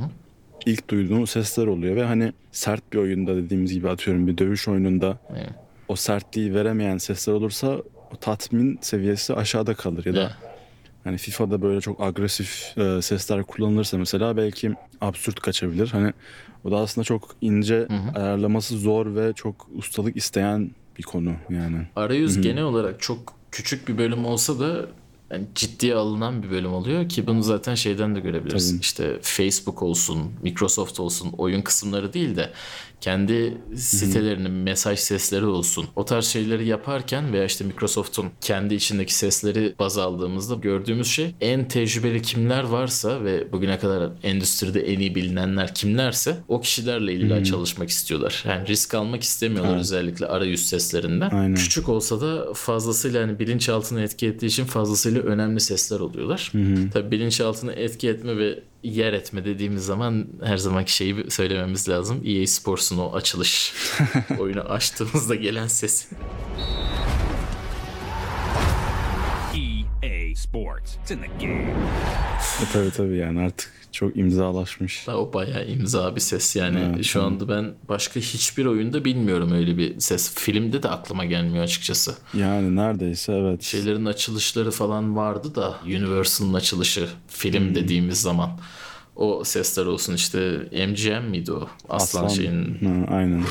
ilk 0.65 0.89
duyduğun 0.89 1.25
sesler 1.25 1.67
oluyor 1.67 1.95
ve 1.95 2.03
hani 2.03 2.33
sert 2.51 2.93
bir 2.93 2.97
oyunda 2.97 3.35
dediğimiz 3.35 3.73
gibi 3.73 3.89
atıyorum 3.89 4.27
bir 4.27 4.37
dövüş 4.37 4.67
oyununda 4.67 5.17
Evet. 5.31 5.49
o 5.87 5.95
sertliği 5.95 6.53
veremeyen 6.53 6.97
sesler 6.97 7.33
olursa 7.33 7.67
o 8.13 8.15
tatmin 8.21 8.77
seviyesi 8.81 9.33
aşağıda 9.33 9.73
kalır 9.73 10.05
ya 10.05 10.13
da 10.13 10.21
Evet. 10.21 10.52
Hani 11.03 11.17
FIFA'da 11.17 11.61
böyle 11.61 11.81
çok 11.81 12.01
agresif 12.01 12.77
e, 12.77 13.01
sesler 13.01 13.43
kullanılırsa 13.43 13.97
mesela 13.97 14.37
belki 14.37 14.71
absürt 15.01 15.39
kaçabilir. 15.39 15.87
Hani 15.87 16.13
o 16.63 16.71
da 16.71 16.77
aslında 16.77 17.05
çok 17.05 17.35
ince 17.41 17.87
ayarlaması 18.15 18.77
zor 18.77 19.15
ve 19.15 19.33
çok 19.33 19.67
ustalık 19.75 20.17
isteyen 20.17 20.71
bir 20.97 21.03
konu 21.03 21.33
yani. 21.49 21.87
Arayüz 21.95 22.41
genel 22.41 22.63
olarak 22.63 23.01
çok 23.01 23.33
küçük 23.51 23.87
bir 23.87 23.97
bölüm 23.97 24.25
olsa 24.25 24.59
da 24.59 24.87
yani 25.31 25.45
ciddiye 25.55 25.95
alınan 25.95 26.43
bir 26.43 26.51
bölüm 26.51 26.73
oluyor 26.73 27.09
ki 27.09 27.27
bunu 27.27 27.43
zaten 27.43 27.75
şeyden 27.75 28.15
de 28.15 28.19
görebiliriz. 28.19 28.69
Tabii. 28.69 28.81
İşte 28.81 29.19
Facebook 29.21 29.81
olsun, 29.81 30.31
Microsoft 30.43 30.99
olsun 30.99 31.33
oyun 31.37 31.61
kısımları 31.61 32.13
değil 32.13 32.35
de 32.35 32.51
kendi 33.03 33.57
sitelerinin 33.75 34.51
mesaj 34.51 34.99
sesleri 34.99 35.45
olsun. 35.45 35.85
O 35.95 36.05
tarz 36.05 36.25
şeyleri 36.25 36.67
yaparken 36.67 37.33
veya 37.33 37.45
işte 37.45 37.63
Microsoft'un 37.63 38.25
kendi 38.41 38.75
içindeki 38.75 39.15
sesleri 39.15 39.75
baz 39.79 39.97
aldığımızda 39.97 40.55
gördüğümüz 40.55 41.07
şey 41.07 41.35
en 41.41 41.67
tecrübeli 41.67 42.21
kimler 42.21 42.63
varsa 42.63 43.23
ve 43.23 43.51
bugüne 43.51 43.79
kadar 43.79 44.11
endüstride 44.23 44.81
en 44.81 44.99
iyi 44.99 45.15
bilinenler 45.15 45.75
kimlerse 45.75 46.37
o 46.47 46.61
kişilerle 46.61 47.13
illa 47.13 47.43
çalışmak 47.43 47.89
istiyorlar. 47.89 48.43
Yani 48.47 48.67
risk 48.67 48.93
almak 48.93 49.23
istemiyorlar 49.23 49.77
özellikle 49.77 50.25
arayüz 50.25 50.65
seslerinden. 50.65 51.29
Aynen. 51.29 51.55
Küçük 51.55 51.89
olsa 51.89 52.21
da 52.21 52.53
fazlasıyla 52.53 53.23
hani 53.23 53.39
bilinçaltını 53.39 54.01
etki 54.01 54.27
ettiği 54.27 54.45
için 54.45 54.65
fazlasıyla 54.65 55.21
önemli 55.21 55.59
sesler 55.59 55.99
oluyorlar. 55.99 56.51
Tabii 56.93 57.11
bilinçaltını 57.11 57.73
etki 57.73 58.09
etme 58.09 58.37
ve 58.37 58.59
yer 58.83 59.13
etme 59.13 59.45
dediğimiz 59.45 59.85
zaman 59.85 60.27
her 60.43 60.57
zamanki 60.57 60.95
şeyi 60.95 61.31
söylememiz 61.31 61.89
lazım. 61.89 62.21
EA 62.25 62.47
Sports'un 62.47 62.97
o 62.97 63.15
açılış 63.15 63.73
oyunu 64.39 64.61
açtığımızda 64.61 65.35
gelen 65.35 65.67
ses. 65.67 66.07
Sports. 70.53 70.95
It's 71.01 71.11
in 71.11 71.17
the 71.19 71.45
game. 71.47 71.71
E, 72.61 72.65
tabii 72.73 72.91
tabii 72.91 73.17
yani 73.17 73.39
artık 73.39 73.71
çok 73.91 74.17
imzalaşmış. 74.17 75.07
Da 75.07 75.19
o 75.19 75.33
bayağı 75.33 75.65
imza 75.67 76.15
bir 76.15 76.21
ses 76.21 76.55
yani. 76.55 76.79
Evet, 76.95 77.05
Şu 77.05 77.23
anda 77.23 77.49
ben 77.49 77.73
başka 77.89 78.19
hiçbir 78.19 78.65
oyunda 78.65 79.05
bilmiyorum 79.05 79.51
öyle 79.51 79.77
bir 79.77 79.99
ses. 79.99 80.35
Filmde 80.35 80.83
de 80.83 80.89
aklıma 80.89 81.25
gelmiyor 81.25 81.63
açıkçası. 81.63 82.15
Yani 82.33 82.75
neredeyse 82.75 83.33
evet. 83.33 83.63
Şeylerin 83.63 84.05
açılışları 84.05 84.71
falan 84.71 85.15
vardı 85.15 85.55
da 85.55 85.75
Universal'ın 85.85 86.53
açılışı 86.53 87.07
film 87.27 87.75
dediğimiz 87.75 88.21
zaman 88.21 88.49
O 89.15 89.43
sesler 89.43 89.85
olsun 89.85 90.13
işte 90.13 90.57
MGM 90.87 91.29
miydi 91.29 91.51
o? 91.51 91.67
Aslan, 91.89 92.27
şeyin 92.27 92.77
Ha, 92.85 93.15
aynen. 93.15 93.43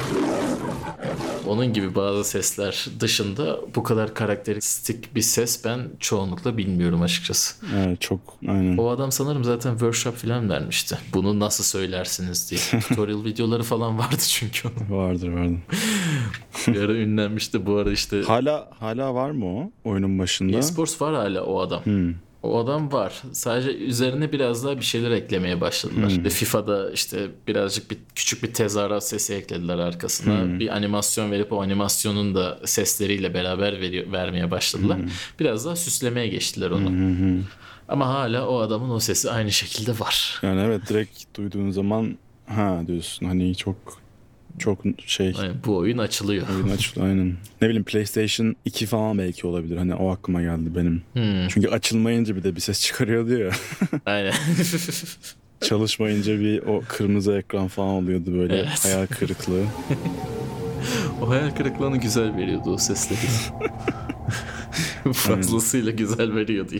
Onun 1.47 1.72
gibi 1.72 1.95
bazı 1.95 2.24
sesler 2.24 2.86
dışında 3.01 3.61
bu 3.74 3.82
kadar 3.82 4.14
karakteristik 4.14 5.14
bir 5.14 5.20
ses 5.20 5.64
ben 5.64 5.80
çoğunlukla 6.01 6.57
bilmiyorum 6.57 7.03
açıkçası. 7.03 7.55
Evet 7.76 8.01
çok 8.01 8.20
aynen. 8.49 8.76
O 8.76 8.88
adam 8.90 9.12
sanırım 9.12 9.45
zaten 9.45 9.70
workshop 9.70 10.16
falan 10.16 10.51
vermişti. 10.51 10.99
Bunu 11.14 11.40
nasıl 11.40 11.64
söylersiniz 11.64 12.51
diye. 12.51 12.80
Tutorial 12.88 13.24
videoları 13.24 13.62
falan 13.62 13.99
vardı 13.99 14.16
çünkü 14.28 14.68
onun. 14.68 14.99
Vardır 14.99 15.28
vardır. 15.28 15.59
Bir 16.66 16.80
ara 16.80 16.93
ünlenmişti. 16.93 17.66
Bu 17.66 17.76
ara 17.76 17.90
işte 17.93 18.22
Hala 18.22 18.70
hala 18.80 19.14
var 19.14 19.30
mı 19.30 19.47
o 19.47 19.70
oyunun 19.84 20.18
başında? 20.18 20.57
eSports 20.59 21.01
var 21.03 21.14
hala 21.14 21.43
o 21.45 21.61
adam. 21.61 21.84
Hmm. 21.84 22.14
O 22.43 22.59
adam 22.59 22.93
var. 22.93 23.22
Sadece 23.32 23.76
üzerine 23.76 24.32
biraz 24.32 24.64
daha 24.64 24.76
bir 24.76 24.84
şeyler 24.84 25.11
eklemeye 25.11 25.61
başladılar. 25.61 26.11
Hmm. 26.11 26.24
Ve 26.24 26.30
FIFA'da 26.30 26.90
işte 26.90 27.30
birazcık 27.49 27.90
bir 27.90 27.99
küçük 28.14 28.43
bir 28.43 28.55
tezahürat 28.55 29.09
sesi 29.09 29.34
eklediler 29.34 29.78
arkasına. 29.78 30.43
Hmm. 30.43 30.61
Bir 30.61 30.76
animasyon 30.76 31.30
verip 31.30 31.53
o 31.53 31.62
animasyonun 31.62 32.34
da 32.34 32.59
sesleriyle 32.64 33.34
beraber 33.34 33.80
veriyor, 33.80 34.12
vermeye 34.12 34.51
başladılar. 34.51 34.99
Hmm. 34.99 35.09
Biraz 35.40 35.66
daha 35.66 35.76
süslemeye 35.76 36.28
geçtiler 36.28 36.70
onu. 36.70 36.90
Ama 37.88 38.09
hala 38.09 38.49
o 38.49 38.59
adamın 38.59 38.90
o 38.90 39.01
sesi 39.01 39.30
aynı 39.30 39.53
şekilde 39.53 39.99
var. 39.99 40.40
Yani 40.43 40.61
evet 40.61 40.88
direkt 40.88 41.36
duyduğun 41.36 41.70
zaman 41.70 42.18
ha 42.47 42.82
diyorsun 42.86 43.26
hani 43.26 43.55
çok 43.57 44.02
çok 44.59 44.79
şey 45.07 45.27
Yani 45.27 45.53
bu 45.67 45.77
oyun 45.77 45.99
açılıyor. 45.99 46.47
oyun 46.57 46.69
açıldı 46.77 47.05
aynen. 47.05 47.35
Ne 47.63 47.69
bileyim 47.69 47.85
PlayStation 47.85 48.57
2 48.65 48.87
falan 48.87 49.19
belki 49.19 49.47
olabilir. 49.47 49.77
Hani 49.77 49.95
o 49.95 50.11
aklıma 50.11 50.43
geldi 50.43 50.71
benim. 50.77 51.03
Hmm. 51.13 51.49
Çünkü 51.49 51.69
açılmayınca 51.69 52.37
bir 52.37 52.43
de 52.43 52.57
bir 52.57 52.61
ses 52.61 52.81
çıkarıyordu 52.81 53.39
ya. 53.39 53.51
Aynen. 54.07 54.35
Çalışmayınca 55.61 56.41
bir 56.41 56.63
o 56.63 56.83
kırmızı 56.89 57.33
ekran 57.33 57.69
falan 57.69 57.89
oluyordu 57.91 58.33
böyle 58.35 58.57
Evet. 58.57 58.85
hayal 58.85 59.07
kırıklığı. 59.07 59.65
o 61.23 61.29
hayal 61.31 61.51
kırıklığını 61.51 61.97
güzel 61.97 62.37
veriyordu 62.37 62.71
o 62.71 62.79
sesleri. 62.79 63.19
Fazlasıyla 65.13 65.93
güzel 65.93 66.35
veriyordu. 66.35 66.75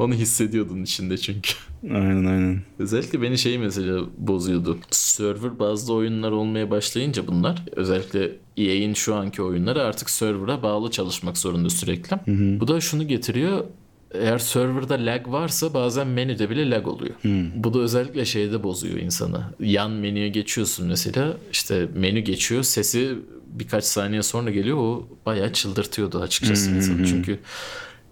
Onu 0.00 0.14
hissediyordun 0.14 0.82
içinde 0.82 1.18
çünkü. 1.18 1.52
Aynen 1.84 2.24
aynen. 2.24 2.62
Özellikle 2.78 3.22
beni 3.22 3.38
şey 3.38 3.58
mesela 3.58 4.00
bozuyordu. 4.18 4.78
Server 4.90 5.58
bazlı 5.58 5.94
oyunlar 5.94 6.30
olmaya 6.30 6.70
başlayınca 6.70 7.26
bunlar 7.26 7.64
özellikle 7.76 8.30
EA'in 8.56 8.94
şu 8.94 9.14
anki 9.14 9.42
oyunları 9.42 9.82
artık 9.82 10.10
server'a 10.10 10.62
bağlı 10.62 10.90
çalışmak 10.90 11.38
zorunda 11.38 11.70
sürekli. 11.70 12.16
Bu 12.60 12.68
da 12.68 12.80
şunu 12.80 13.08
getiriyor. 13.08 13.64
Eğer 14.14 14.38
serverda 14.38 14.94
lag 14.94 15.28
varsa 15.28 15.74
bazen 15.74 16.06
menüde 16.06 16.50
bile 16.50 16.70
lag 16.70 16.88
oluyor. 16.88 17.14
Bu 17.56 17.74
da 17.74 17.78
özellikle 17.78 18.24
şeyde 18.24 18.62
bozuyor 18.62 18.98
insanı. 18.98 19.44
Yan 19.60 19.90
menüye 19.90 20.28
geçiyorsun 20.28 20.86
mesela 20.86 21.36
işte 21.52 21.88
menü 21.94 22.20
geçiyor 22.20 22.62
sesi 22.62 23.14
birkaç 23.46 23.84
saniye 23.84 24.22
sonra 24.22 24.50
geliyor 24.50 24.76
o 24.76 25.08
bayağı 25.26 25.52
çıldırtıyordu 25.52 26.20
açıkçası 26.20 26.70
insanı. 26.70 27.06
Çünkü 27.06 27.38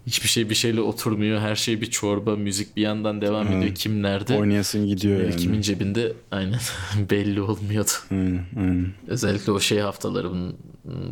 hiçbir 0.09 0.27
şey 0.27 0.49
bir 0.49 0.55
şeyle 0.55 0.81
oturmuyor. 0.81 1.39
Her 1.39 1.55
şey 1.55 1.81
bir 1.81 1.85
çorba, 1.89 2.35
müzik 2.35 2.77
bir 2.77 2.81
yandan 2.81 3.21
devam 3.21 3.47
ediyor. 3.47 3.75
Kim 3.75 4.03
nerede? 4.03 4.37
Oynayasın 4.37 4.87
gidiyor 4.87 5.21
yani. 5.23 5.35
Kimin 5.35 5.61
cebinde 5.61 6.13
aynen 6.31 6.59
belli 7.09 7.41
olmuyordu. 7.41 7.89
Aynen 8.11 8.45
aynen. 8.57 8.93
Özellikle 9.07 9.51
o 9.51 9.59
şey 9.59 9.79
haftaları 9.79 10.27
bun- 10.27 10.53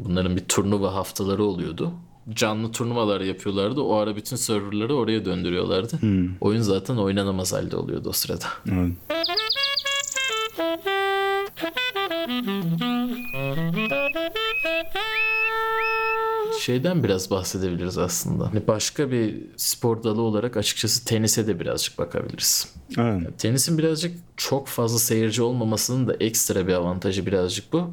bunların 0.06 0.36
bir 0.36 0.46
turnuva 0.46 0.94
haftaları 0.96 1.44
oluyordu. 1.44 1.92
Canlı 2.34 2.72
turnuvalar 2.72 3.22
yapıyorlardı. 3.22 3.82
O 3.82 3.96
ara 3.96 4.16
bütün 4.16 4.36
serverları 4.36 4.96
oraya 4.96 5.26
döndürüyorlardı. 5.26 6.00
Oyun 6.42 6.62
zaten 6.62 6.96
oynanamaz 6.96 7.54
halde 7.54 7.76
oluyordu 7.76 8.10
o 8.10 8.12
sırada. 8.12 8.46
Evet. 8.72 8.92
Şeyden 16.68 17.04
biraz 17.04 17.32
bahsedebiliriz 17.32 17.98
aslında. 17.98 18.48
Hani 18.48 18.68
başka 18.68 19.12
bir 19.12 19.36
spor 19.58 20.04
dalı 20.04 20.22
olarak 20.22 20.58
açıkçası 20.58 21.06
tenise 21.06 21.48
de 21.48 21.60
birazcık 21.60 21.98
bakabiliriz. 21.98 22.74
Evet. 22.98 23.40
Tenisin 23.40 23.78
birazcık 23.78 24.16
çok 24.38 24.68
fazla 24.68 25.00
seyirci 25.00 25.42
olmamasının 25.42 26.08
da 26.08 26.14
ekstra 26.20 26.68
bir 26.68 26.74
avantajı 26.74 27.26
birazcık 27.26 27.74
bu. 27.74 27.92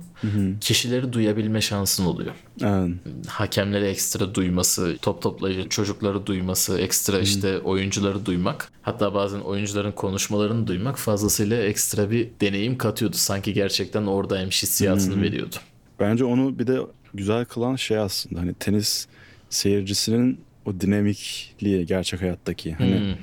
Kişileri 0.60 1.12
duyabilme 1.12 1.60
şansın 1.60 2.04
oluyor. 2.04 2.34
Evet. 2.62 2.90
Hakemleri 3.26 3.84
ekstra 3.84 4.34
duyması, 4.34 4.96
top 5.02 5.22
toplayıcı 5.22 5.68
çocukları 5.68 6.26
duyması, 6.26 6.78
ekstra 6.78 7.18
işte 7.18 7.58
oyuncuları 7.58 8.26
duymak. 8.26 8.72
Hatta 8.82 9.14
bazen 9.14 9.40
oyuncuların 9.40 9.92
konuşmalarını 9.92 10.66
duymak 10.66 10.98
fazlasıyla 10.98 11.62
ekstra 11.62 12.10
bir 12.10 12.28
deneyim 12.40 12.78
katıyordu. 12.78 13.16
Sanki 13.16 13.52
gerçekten 13.52 14.06
oradaymış 14.06 14.62
hissiyatını 14.62 15.22
veriyordu. 15.22 15.56
Bence 16.00 16.24
onu 16.24 16.58
bir 16.58 16.66
de 16.66 16.80
güzel 17.14 17.44
kılan 17.44 17.76
şey 17.76 17.98
aslında 17.98 18.40
hani 18.40 18.54
tenis 18.54 19.06
seyircisinin 19.50 20.40
o 20.66 20.80
dinamikliği 20.80 21.86
gerçek 21.86 22.22
hayattaki. 22.22 22.72
Hani 22.72 22.98
Hmm. 22.98 23.14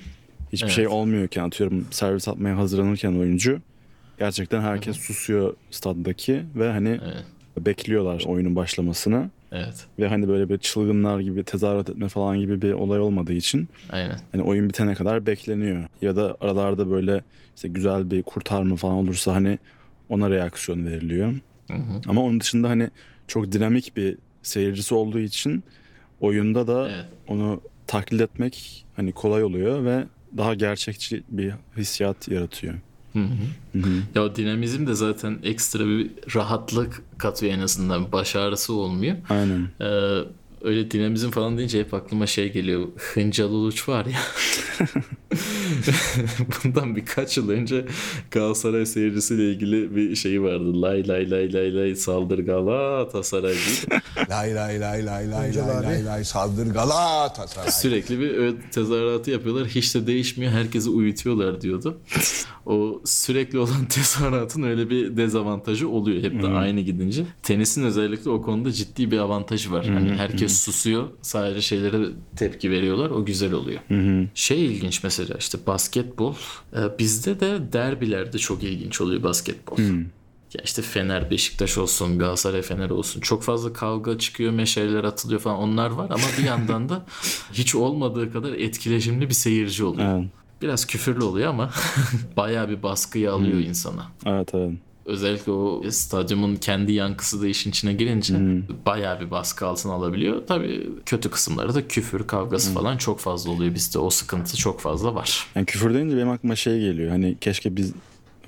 hiçbir 0.54 0.66
Evet. 0.66 0.76
şey 0.76 0.88
olmuyorken 0.88 1.44
atıyorum 1.44 1.88
servis 1.92 2.28
atmaya 2.28 2.58
hazırlanırken 2.58 3.14
oyuncu 3.14 3.62
gerçekten 4.20 4.62
herkes 4.62 4.98
susuyor 4.98 5.54
staddaki 5.72 6.44
ve 6.56 6.72
hani 6.72 6.90
Evet. 7.04 7.26
bekliyorlar 7.66 8.24
oyunun 8.28 8.56
başlamasını 8.56 9.30
Evet. 9.52 9.86
ve 10.00 10.08
hani 10.08 10.28
böyle 10.28 10.50
bir 10.50 10.58
çılgınlar 10.58 11.20
gibi 11.20 11.44
tezahürat 11.44 11.90
etme 11.90 12.10
falan 12.10 12.40
gibi 12.40 12.62
bir 12.62 12.74
olay 12.74 13.00
olmadığı 13.00 13.34
için 13.34 13.70
Aynen. 13.90 14.20
hani 14.32 14.42
oyun 14.44 14.70
bitene 14.70 14.94
kadar 14.96 15.26
bekleniyor. 15.26 15.84
Ya 16.02 16.16
da 16.16 16.38
aralarda 16.42 16.92
böyle 16.92 17.24
işte 17.56 17.68
güzel 17.68 18.12
bir 18.12 18.24
kurtarma 18.24 18.76
falan 18.76 18.96
olursa 18.96 19.36
hani 19.36 19.60
ona 20.10 20.30
reaksiyon 20.30 20.86
veriliyor. 20.86 21.34
Ama 22.08 22.22
onun 22.24 22.40
dışında 22.40 22.70
hani 22.70 22.90
çok 23.32 23.52
dinamik 23.52 23.98
bir 23.98 24.18
seyircisi 24.44 24.96
olduğu 24.96 25.20
için 25.20 25.64
oyunda 26.22 26.68
da 26.68 26.90
Evet. 26.90 27.06
onu 27.28 27.62
taklit 27.88 28.22
etmek 28.22 28.86
hani 28.96 29.12
kolay 29.12 29.44
oluyor 29.44 29.86
ve 29.86 30.04
daha 30.38 30.54
gerçekçi 30.54 31.24
bir 31.30 31.54
hissiyat 31.78 32.28
yaratıyor. 32.28 32.74
Ya 34.16 34.24
o 34.24 34.36
dinamizm 34.36 34.88
de 34.88 34.94
zaten 34.94 35.40
ekstra 35.44 35.86
bir 35.88 36.12
rahatlık 36.36 37.02
katıyor 37.18 37.54
en 37.54 37.60
azından. 37.60 38.12
Baş 38.12 38.36
ağrısı 38.36 38.74
olmuyor. 38.74 39.16
Aynen. 39.30 39.68
Ee, 39.82 40.20
öyle 40.64 40.92
dinamizm 40.92 41.30
falan 41.30 41.58
deyince 41.58 41.80
hep 41.80 41.94
aklıma 41.94 42.28
şey 42.28 42.52
geliyor. 42.52 42.88
Hıncal 43.14 43.50
Uluç 43.50 43.90
var 43.90 44.06
ya. 44.06 44.20
Bundan 46.64 46.96
birkaç 46.96 47.38
yıl 47.38 47.50
önce 47.50 47.86
Galatasaray 48.32 48.86
seyircisiyle 48.86 49.52
ilgili 49.52 49.96
bir 49.96 50.16
şey 50.16 50.42
vardı. 50.42 50.82
Lay 50.82 51.08
lay 51.08 51.32
lay 51.32 51.54
lay 51.54 51.76
lay 51.76 51.96
saldır 51.96 52.40
Galatasaray 52.40 53.54
diye. 53.54 54.02
Lay 54.30 54.56
lay 54.56 54.80
lay 54.80 55.06
lay 55.06 55.32
lay 55.32 55.56
lay 55.56 55.84
lay 55.84 56.06
lay 56.06 56.24
saldır 56.24 56.68
Galatasaray. 56.68 57.72
Sürekli 57.72 58.20
bir 58.20 58.56
tezahüratı 58.72 59.32
yapıyorlar. 59.32 59.68
Hiç 59.68 59.96
de 59.96 60.08
değişmiyor. 60.08 60.52
Herkesi 60.52 60.90
uyutuyorlar 60.90 61.62
diyordu. 61.62 61.98
O 62.66 63.02
sürekli 63.06 63.60
olan 63.60 63.86
tezahüratın 63.90 64.64
öyle 64.64 64.90
bir 64.90 65.18
dezavantajı 65.18 65.90
oluyor. 65.90 66.24
Hep 66.24 66.44
de 66.44 66.48
aynı 66.48 66.82
gidince. 66.82 67.24
Tenisin 67.44 67.84
özellikle 67.84 68.30
o 68.30 68.42
konuda 68.42 68.72
ciddi 68.72 69.12
bir 69.12 69.18
avantajı 69.18 69.72
var. 69.72 69.86
Hani 69.86 70.10
herkes 70.18 70.62
susuyor. 70.62 71.08
Sadece 71.22 71.62
şeylere 71.62 72.06
tepki 72.36 72.72
veriyorlar. 72.72 73.10
O 73.10 73.26
güzel 73.26 73.54
oluyor. 73.54 73.80
Şey 74.36 74.66
ilginç 74.66 75.04
mesela 75.04 75.36
işte 75.40 75.58
basketbol. 75.68 76.34
Ee, 76.76 76.78
bizde 77.00 77.40
de 77.40 77.74
derbilerde 77.74 78.38
çok 78.38 78.64
ilginç 78.64 79.02
oluyor 79.02 79.24
basketbol. 79.24 79.78
Ya 80.54 80.62
işte 80.64 80.82
Fener, 80.82 81.32
Beşiktaş 81.32 81.78
olsun, 81.78 82.20
Galatasaray, 82.20 82.62
Fener 82.62 82.90
olsun. 82.90 83.22
Çok 83.22 83.44
fazla 83.44 83.74
kavga 83.74 84.18
çıkıyor, 84.18 84.52
meşaleler 84.52 85.04
atılıyor 85.04 85.40
falan 85.42 85.58
onlar 85.58 85.90
var 85.90 86.10
ama 86.10 86.24
bir 86.38 86.44
yandan 86.44 86.90
da 86.90 87.06
hiç 87.54 87.76
olmadığı 87.76 88.34
kadar 88.34 88.54
etkileşimli 88.54 89.30
bir 89.30 89.34
seyirci 89.34 89.84
oluyor. 89.84 90.20
Evet. 90.20 90.30
Biraz 90.62 90.86
küfürlü 90.86 91.24
oluyor 91.24 91.50
ama 91.50 91.70
bayağı 92.38 92.70
bir 92.70 92.84
baskıyı 92.84 93.32
alıyor 93.32 93.60
insana. 93.60 94.08
Evet 94.26 94.50
evet. 94.54 94.72
Özellikle 95.06 95.52
o 95.52 95.84
stadyumun 95.90 96.56
kendi 96.56 96.92
yankısı 96.92 97.42
da 97.42 97.48
işin 97.48 97.70
içine 97.70 97.94
girince 97.94 98.34
bayağı 98.86 99.20
bir 99.20 99.32
baskı 99.32 99.68
altına 99.68 99.94
alabiliyor. 99.94 100.48
Tabii 100.48 100.90
kötü 101.06 101.30
kısımları 101.30 101.76
da 101.76 101.88
küfür, 101.88 102.28
kavgası 102.28 102.74
falan 102.74 102.98
çok 102.98 103.20
fazla 103.20 103.52
oluyor. 103.52 103.76
Bizde 103.76 104.00
o 104.00 104.10
sıkıntı 104.10 104.58
çok 104.58 104.80
fazla 104.80 105.16
var. 105.16 105.48
Yani 105.56 105.66
küfür 105.66 105.94
deyince 105.94 106.18
benim 106.18 106.30
aklıma 106.30 106.56
şey 106.56 106.80
geliyor. 106.80 107.10
Hani 107.10 107.38
keşke 107.42 107.76
biz 107.76 107.94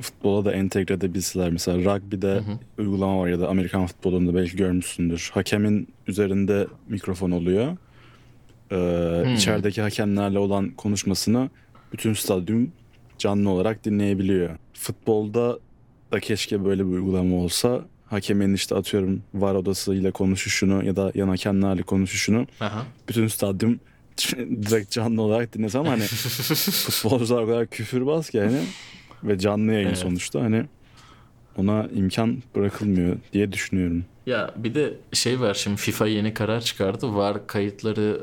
futbola 0.02 0.46
da 0.46 0.52
entegre 0.52 0.94
edebilseler. 0.94 1.52
Mesela 1.52 1.96
rugby'de 1.96 2.44
uygulama 2.78 3.20
var 3.20 3.28
ya 3.28 3.40
da 3.40 3.50
Amerikan 3.50 3.88
futbolunda 3.88 4.36
belki 4.36 4.58
görmüşsündür. 4.58 5.32
Hakemin 5.34 5.88
üzerinde 6.08 6.68
mikrofon 6.90 7.32
oluyor. 7.32 7.78
Ee, 8.72 9.34
içerideki 9.36 9.82
hakemlerle 9.82 10.40
olan 10.40 10.70
konuşmasını 10.70 11.50
bütün 11.94 12.14
stadyum 12.14 12.72
canlı 13.18 13.50
olarak 13.50 13.86
dinleyebiliyor. 13.86 14.50
Futbolda 14.74 15.60
da 16.12 16.20
keşke 16.20 16.66
böyle 16.66 16.86
bir 16.86 16.92
uygulama 16.92 17.36
olsa. 17.36 17.82
Hakemin 18.06 18.54
işte 18.54 18.76
atıyorum 18.76 19.24
var 19.34 19.56
odasıyla 19.56 20.12
konuşuşunu 20.12 20.86
ya 20.86 20.96
da 20.96 21.12
yan 21.16 21.28
hakemlerle 21.28 21.84
konuşuşunu 21.84 22.48
Aha. 22.60 22.86
bütün 23.10 23.28
stadyum 23.28 23.80
direkt 24.38 24.92
canlı 24.92 25.22
olarak 25.22 25.54
dinlese 25.54 25.78
ama 25.78 25.92
hani 25.92 26.04
futbolcular 26.04 27.44
o 27.44 27.48
kadar 27.48 27.68
küfürbaz 27.68 28.30
ki 28.30 28.38
yani 28.38 28.60
ve 29.24 29.40
canlı 29.40 29.74
yayın 29.74 29.88
Evet. 29.88 29.98
sonuçta 29.98 30.42
hani 30.42 30.66
ona 31.58 31.88
imkan 31.96 32.44
bırakılmıyor 32.56 33.18
diye 33.34 33.52
düşünüyorum. 33.52 34.06
Ya 34.26 34.52
bir 34.56 34.76
de 34.76 34.94
şey 35.14 35.40
var 35.40 35.54
şimdi 35.54 35.78
FIFA 35.78 36.08
yeni 36.08 36.34
karar 36.34 36.62
çıkardı. 36.62 37.16
VAR 37.16 37.48
kayıtları 37.48 38.22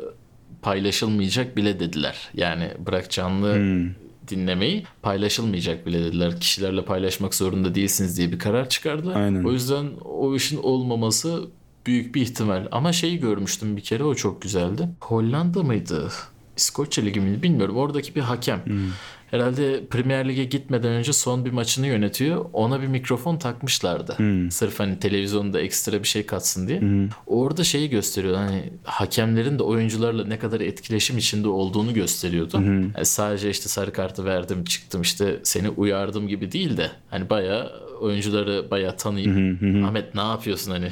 paylaşılmayacak 0.63 1.57
bile 1.57 1.81
dediler. 1.81 2.29
Yani 2.35 2.71
bırak 2.87 3.11
canlı 3.11 3.55
Hmm. 3.57 3.91
dinlemeyi 4.29 4.85
paylaşılmayacak 5.03 5.87
bile 5.87 6.05
dediler. 6.05 6.41
Kişilerle 6.41 6.85
paylaşmak 6.85 7.35
zorunda 7.35 7.75
değilsiniz 7.75 8.19
diye 8.19 8.33
bir 8.33 8.39
karar 8.39 8.69
çıkardılar. 8.69 9.17
Aynen. 9.17 9.45
O 9.45 9.53
yüzden 9.53 9.87
o 10.05 10.35
işin 10.37 10.57
olmaması 10.63 11.45
büyük 11.87 12.15
bir 12.15 12.23
ihtimal. 12.23 12.67
Ama 12.73 12.93
şeyi 12.93 13.21
görmüştüm 13.21 13.77
bir 13.77 13.83
kere 13.83 14.05
o 14.05 14.15
çok 14.15 14.43
güzeldi. 14.43 14.89
Hollanda 15.01 15.63
mıydı? 15.63 16.09
İskoçya 16.57 17.05
Ligi 17.05 17.21
miydi 17.21 17.43
bilmiyorum. 17.43 17.77
Oradaki 17.77 18.15
bir 18.15 18.21
hakem. 18.21 18.63
Herhalde 19.31 19.87
Premier 19.91 20.29
Lig'e 20.29 20.45
gitmeden 20.45 20.91
önce 20.93 21.13
son 21.13 21.45
bir 21.45 21.51
maçını 21.51 21.87
yönetiyor. 21.87 22.47
Ona 22.53 22.83
bir 22.83 22.87
mikrofon 22.87 23.37
takmışlardı. 23.37 24.17
Sırf 24.51 24.81
hani 24.81 24.99
televizyonda 24.99 25.61
ekstra 25.61 26.03
bir 26.03 26.09
şey 26.09 26.27
katsın 26.27 26.69
diye. 26.69 26.83
Orada 27.27 27.65
şeyi 27.65 27.91
gösteriyor. 27.91 28.35
Hani 28.35 28.73
hakemlerin 28.85 29.59
de 29.59 29.63
oyuncularla 29.63 30.25
ne 30.25 30.39
kadar 30.39 30.61
etkileşim 30.61 31.19
içinde 31.19 31.49
olduğunu 31.49 31.95
gösteriyordu. 31.95 32.57
Yani 32.63 32.93
sadece 33.03 33.51
işte 33.51 33.69
sarı 33.69 33.93
kartı 33.93 34.25
verdim 34.25 34.65
çıktım 34.65 35.03
işte 35.03 35.41
seni 35.43 35.69
uyardım 35.69 36.29
gibi 36.29 36.53
değil 36.53 36.77
de 36.77 36.91
hani 37.11 37.31
bayağı 37.31 37.73
oyuncuları 38.01 38.71
bayağı 38.71 38.97
tanıyıp 38.97 39.63
Ahmet 39.85 40.15
ne 40.15 40.21
yapıyorsun 40.21 40.71
hani 40.71 40.89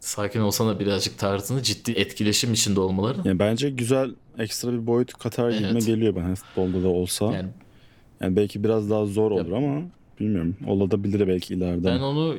sakin 0.00 0.40
olsana 0.40 0.80
birazcık 0.80 1.18
tarzını 1.18 1.62
ciddi 1.62 1.92
etkileşim 1.92 2.52
içinde 2.52 2.80
olmaları. 2.80 3.18
Yani 3.24 3.38
bence 3.38 3.70
güzel 3.70 4.10
ekstra 4.38 4.72
bir 4.72 4.86
boyut 4.86 5.12
katar 5.12 5.50
Evet. 5.50 5.86
geliyor 5.86 6.14
bana 6.16 6.34
futbolda 6.34 6.82
da 6.82 6.88
olsa. 6.88 7.24
Yani, 7.24 7.48
Yani 8.22 8.36
belki 8.36 8.64
biraz 8.64 8.90
daha 8.90 9.06
zor 9.06 9.30
olur 9.30 9.52
ama 9.52 9.82
bilmiyorum. 10.20 10.56
Olabilir 10.66 11.28
belki 11.28 11.54
ileride. 11.54 11.84
Ben 11.84 11.98
onu 11.98 12.36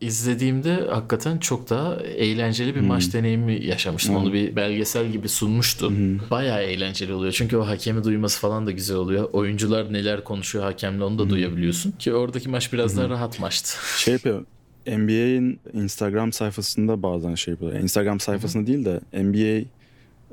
izlediğimde 0.00 0.74
hakikaten 0.74 1.38
çok 1.38 1.70
daha 1.70 1.96
eğlenceli 1.96 2.74
bir 2.74 2.80
maç 2.80 3.14
deneyimi 3.14 3.64
yaşamıştım. 3.66 4.16
Onu 4.16 4.32
bir 4.32 4.56
belgesel 4.56 5.08
gibi 5.12 5.28
sunmuştu. 5.28 5.92
Bayağı 6.30 6.62
eğlenceli 6.62 7.12
oluyor. 7.12 7.32
Çünkü 7.32 7.56
o 7.56 7.66
hakemi 7.66 8.04
duyması 8.04 8.40
falan 8.40 8.66
da 8.66 8.70
güzel 8.70 8.96
oluyor. 8.96 9.28
Oyuncular 9.32 9.92
neler 9.92 10.24
konuşuyor 10.24 10.64
hakemle 10.64 11.04
onu 11.04 11.18
da 11.18 11.30
duyabiliyorsun. 11.30 11.90
Ki 11.90 12.14
oradaki 12.14 12.48
maç 12.48 12.72
biraz 12.72 12.96
daha 12.96 13.08
rahat 13.08 13.40
maçtı. 13.40 13.76
Şey 13.98 14.14
yapıyor. 14.14 14.44
NBA'in 14.86 15.60
Instagram 15.72 16.32
sayfasında 16.32 17.02
bazen 17.02 17.34
şey 17.34 17.52
yapıyorlar. 17.52 17.80
Instagram 17.80 18.20
sayfasında 18.20 18.66
değil 18.66 18.84
de 18.84 19.00
NBA 19.22 19.68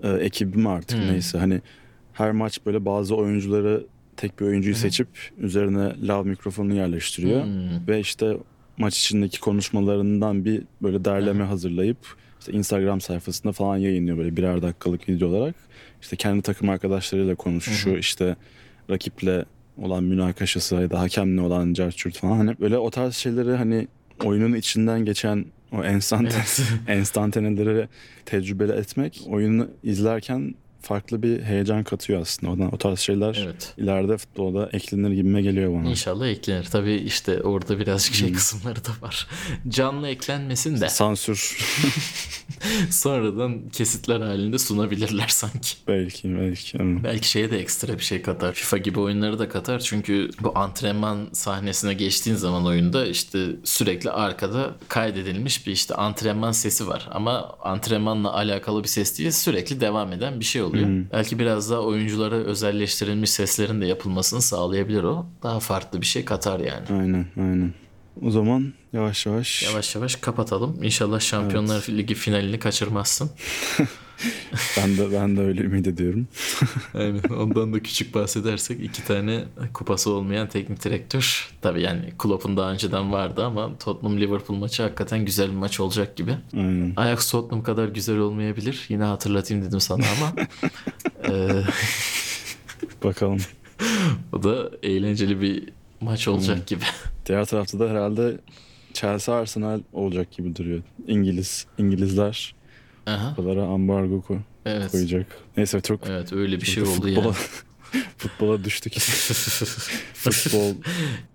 e, 0.03 0.09
ekibi 0.19 0.57
mi 0.57 0.69
artık 0.69 0.99
neyse. 0.99 1.37
Hani 1.37 1.61
her 2.13 2.31
maç 2.31 2.59
böyle 2.65 2.85
bazı 2.85 3.15
oyuncuları 3.15 3.85
tek 4.17 4.39
bir 4.39 4.45
oyuncuyu 4.45 4.75
seçip 4.75 5.07
üzerine 5.37 6.07
lav 6.07 6.25
mikrofonunu 6.25 6.73
yerleştiriyor. 6.75 7.43
Ve 7.87 7.99
işte 7.99 8.37
maç 8.77 8.97
içindeki 8.99 9.39
konuşmalarından 9.39 10.45
bir 10.45 10.63
böyle 10.81 11.05
derleme 11.05 11.43
hazırlayıp 11.43 11.97
işte 12.39 12.51
Instagram 12.51 13.01
sayfasında 13.01 13.51
falan 13.53 13.77
yayınlıyor 13.77 14.17
böyle 14.17 14.37
birer 14.37 14.61
dakikalık 14.61 15.09
video 15.09 15.27
olarak. 15.29 15.55
İşte 16.01 16.15
kendi 16.15 16.41
takım 16.41 16.69
arkadaşlarıyla 16.69 17.35
konuşuşu, 17.35 17.89
işte 17.97 18.35
rakiple 18.89 19.45
olan 19.77 20.03
münakaşası 20.03 20.75
ya 20.75 20.89
da 20.89 20.99
hakemle 20.99 21.41
olan 21.41 21.73
carçurt 21.73 22.17
falan. 22.17 22.37
Hani 22.37 22.59
böyle 22.59 22.77
o 22.77 22.89
tarz 22.89 23.15
şeyleri 23.15 23.55
hani 23.55 23.87
oyunun 24.23 24.53
içinden 24.53 25.05
geçen 25.05 25.45
o 25.71 25.85
instant 25.85 26.35
enstantaneleri 26.87 27.87
tecrübeli 28.25 28.71
etmek 28.71 29.21
oyunu 29.27 29.67
izlerken 29.83 30.55
farklı 30.81 31.23
bir 31.23 31.41
heyecan 31.41 31.83
katıyor 31.83 32.21
aslında. 32.21 32.65
O, 32.65 32.69
o 32.71 32.77
tarz 32.77 32.99
şeyler 32.99 33.39
Evet. 33.45 33.73
ileride 33.77 34.17
futbolda 34.17 34.69
eklenir 34.73 35.11
gibime 35.11 35.41
geliyor 35.41 35.73
bana. 35.73 35.89
İnşallah 35.89 36.27
eklenir. 36.27 36.63
Tabii 36.63 36.93
işte 36.95 37.41
orada 37.41 37.79
birazcık 37.79 38.13
şey 38.15 38.33
kısımları 38.33 38.85
da 38.85 38.89
var. 39.01 39.27
Canlı 39.69 40.07
eklenmesin 40.07 40.81
de 40.81 40.89
Sansür 40.89 41.57
sonradan 42.89 43.69
kesitler 43.69 44.21
halinde 44.21 44.59
sunabilirler 44.59 45.27
sanki. 45.27 45.75
belki 45.87 46.35
belki. 46.39 46.77
yani. 46.77 47.03
Belki 47.03 47.29
şeye 47.29 47.51
de 47.51 47.59
ekstra 47.59 47.93
bir 47.93 48.03
şey 48.03 48.21
katar. 48.21 48.53
FIFA 48.53 48.77
gibi 48.77 48.99
oyunları 48.99 49.39
da 49.39 49.49
katar. 49.49 49.79
Çünkü 49.79 50.29
bu 50.41 50.57
antrenman 50.59 51.29
sahnesine 51.33 51.93
geçtiğin 51.93 52.35
zaman 52.37 52.65
oyunda 52.65 53.05
işte 53.05 53.45
sürekli 53.63 54.11
arkada 54.11 54.75
kaydedilmiş 54.87 55.67
bir 55.67 55.71
işte 55.71 55.95
antrenman 55.95 56.51
sesi 56.51 56.87
var. 56.87 57.07
Ama 57.11 57.55
antrenmanla 57.61 58.33
alakalı 58.33 58.83
bir 58.83 58.87
ses 58.87 59.19
değil 59.19 59.31
sürekli 59.31 59.81
devam 59.81 60.13
eden 60.13 60.39
bir 60.39 60.45
şey 60.45 60.61
oluyor. 60.61 60.70
Belki 61.13 61.39
biraz 61.39 61.71
daha 61.71 61.79
oyunculara 61.79 62.35
özelleştirilmiş 62.35 63.29
seslerin 63.29 63.81
de 63.81 63.85
yapılmasını 63.85 64.41
sağlayabilir 64.41 65.03
o. 65.03 65.25
Daha 65.43 65.59
farklı 65.59 66.01
bir 66.01 66.05
şey 66.05 66.25
katar 66.25 66.59
yani. 66.59 66.85
Aynen 66.89 67.25
aynen. 67.37 67.73
O 68.21 68.31
zaman 68.31 68.73
yavaş 68.93 69.25
yavaş, 69.25 69.63
Yavaş 69.63 69.95
yavaş 69.95 70.15
kapatalım. 70.15 70.83
İnşallah 70.83 71.19
Şampiyonlar 71.19 71.85
Ligi 71.89 72.13
finalini 72.15 72.59
kaçırmazsın. 72.59 73.31
ben 74.77 74.97
de 74.97 75.11
ben 75.11 75.37
de 75.37 75.41
öyle 75.41 75.61
ümit 75.61 75.87
ediyorum. 75.87 76.27
Aynen. 76.93 77.21
Ondan 77.37 77.73
da 77.73 77.79
küçük 77.83 78.15
bahsedersek 78.15 78.83
iki 78.83 79.03
tane 79.05 79.43
kupası 79.73 80.11
olmayan 80.11 80.49
teknik 80.49 80.83
direktör. 80.83 81.49
Tabii 81.61 81.81
yani 81.81 82.13
Klopp'un 82.17 82.57
daha 82.57 82.71
önceden 82.71 83.11
vardı 83.11 83.45
ama 83.45 83.77
Tottenham 83.77 84.19
Liverpool 84.21 84.57
maçı 84.57 84.83
hakikaten 84.83 85.25
güzel 85.25 85.49
bir 85.49 85.55
maç 85.55 85.79
olacak 85.79 86.15
gibi. 86.17 86.35
Aynen. 86.53 86.93
Ajax 86.95 87.31
Tottenham 87.31 87.63
kadar 87.63 87.87
güzel 87.87 88.17
olmayabilir. 88.17 88.85
Yine 88.89 89.03
hatırlatayım 89.03 89.65
dedim 89.65 89.79
sana 89.79 90.03
ama 90.17 90.33
eee, 91.29 91.63
Bakalım. 93.03 93.39
o 94.33 94.43
da 94.43 94.71
eğlenceli 94.83 95.41
bir 95.41 95.69
maç 96.01 96.27
olacak 96.27 96.67
gibi. 96.67 96.83
Diğer 97.25 97.45
tarafta 97.45 97.79
da 97.79 97.89
herhalde 97.89 98.37
Chelsea 98.93 99.35
Arsenal 99.35 99.79
olacak 99.93 100.31
gibi 100.31 100.55
duruyor. 100.55 100.81
İngiliz 101.07 101.65
İngilizler 101.77 102.55
Aha, 103.11 103.33
buralara 103.37 103.63
ambargo 103.67 104.21
koy- 104.21 104.37
evet. 104.65 104.91
koyacak. 104.91 105.25
Neyse 105.57 105.81
çok 105.81 106.07
Evet 106.07 106.33
öyle 106.33 106.61
bir 106.61 106.65
şey 106.65 106.83
oldu 106.83 106.91
futbola, 106.91 107.27
ya. 107.27 107.33
futbola 108.17 108.63
düştük. 108.63 108.93
Futbol 110.13 110.73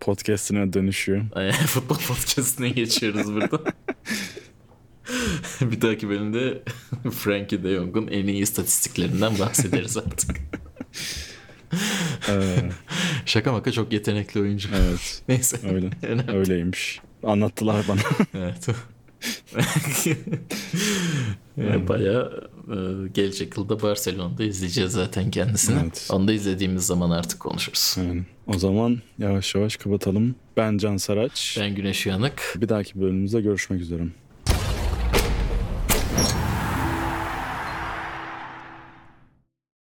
podcastine 0.00 0.72
dönüşüyor. 0.72 1.24
Futbol 1.66 1.96
podcastine 1.98 2.68
geçiyoruz 2.68 3.34
burada. 3.34 3.60
bir 5.60 5.80
dahaki 5.80 6.08
bölümde 6.08 6.62
Frankie 7.10 7.64
de 7.64 7.74
Jong'un 7.76 8.06
en 8.08 8.26
iyi 8.26 8.42
istatistiklerinden 8.42 9.38
bahsederiz 9.38 9.96
artık. 9.96 10.36
Ee, 12.28 12.56
Şaka 13.26 13.52
maka 13.52 13.72
çok 13.72 13.92
yetenekli 13.92 14.40
oyuncu. 14.40 14.68
evet 14.76 15.22
Neyse. 15.28 15.56
öyle. 15.72 15.90
Önemli. 16.02 16.32
Öyleymiş. 16.36 17.00
Anlattılar 17.22 17.84
bana. 17.88 18.00
Evet. 18.34 18.66
yani 21.56 21.88
bayağı 21.88 22.50
e, 22.68 23.08
gelecek 23.14 23.56
yılda 23.56 23.82
Barcelona'da 23.82 24.44
izleyeceğiz 24.44 24.92
zaten 24.92 25.30
kendisini. 25.30 25.80
Evet. 25.82 26.08
Onu 26.12 26.28
da 26.28 26.32
izlediğimiz 26.32 26.86
zaman 26.86 27.10
artık 27.10 27.40
konuşuruz. 27.40 27.94
Yani, 27.98 28.22
o 28.46 28.58
zaman 28.58 28.98
yavaş 29.18 29.54
yavaş 29.54 29.76
kapatalım. 29.76 30.34
Ben 30.56 30.78
Can 30.78 30.96
Saraç. 30.96 31.56
Ben 31.60 31.74
Güneş 31.74 32.06
Uyanık. 32.06 32.54
Bir 32.56 32.68
dahaki 32.68 33.00
bölümümüzde 33.00 33.40
görüşmek 33.40 33.80
üzere. 33.80 34.02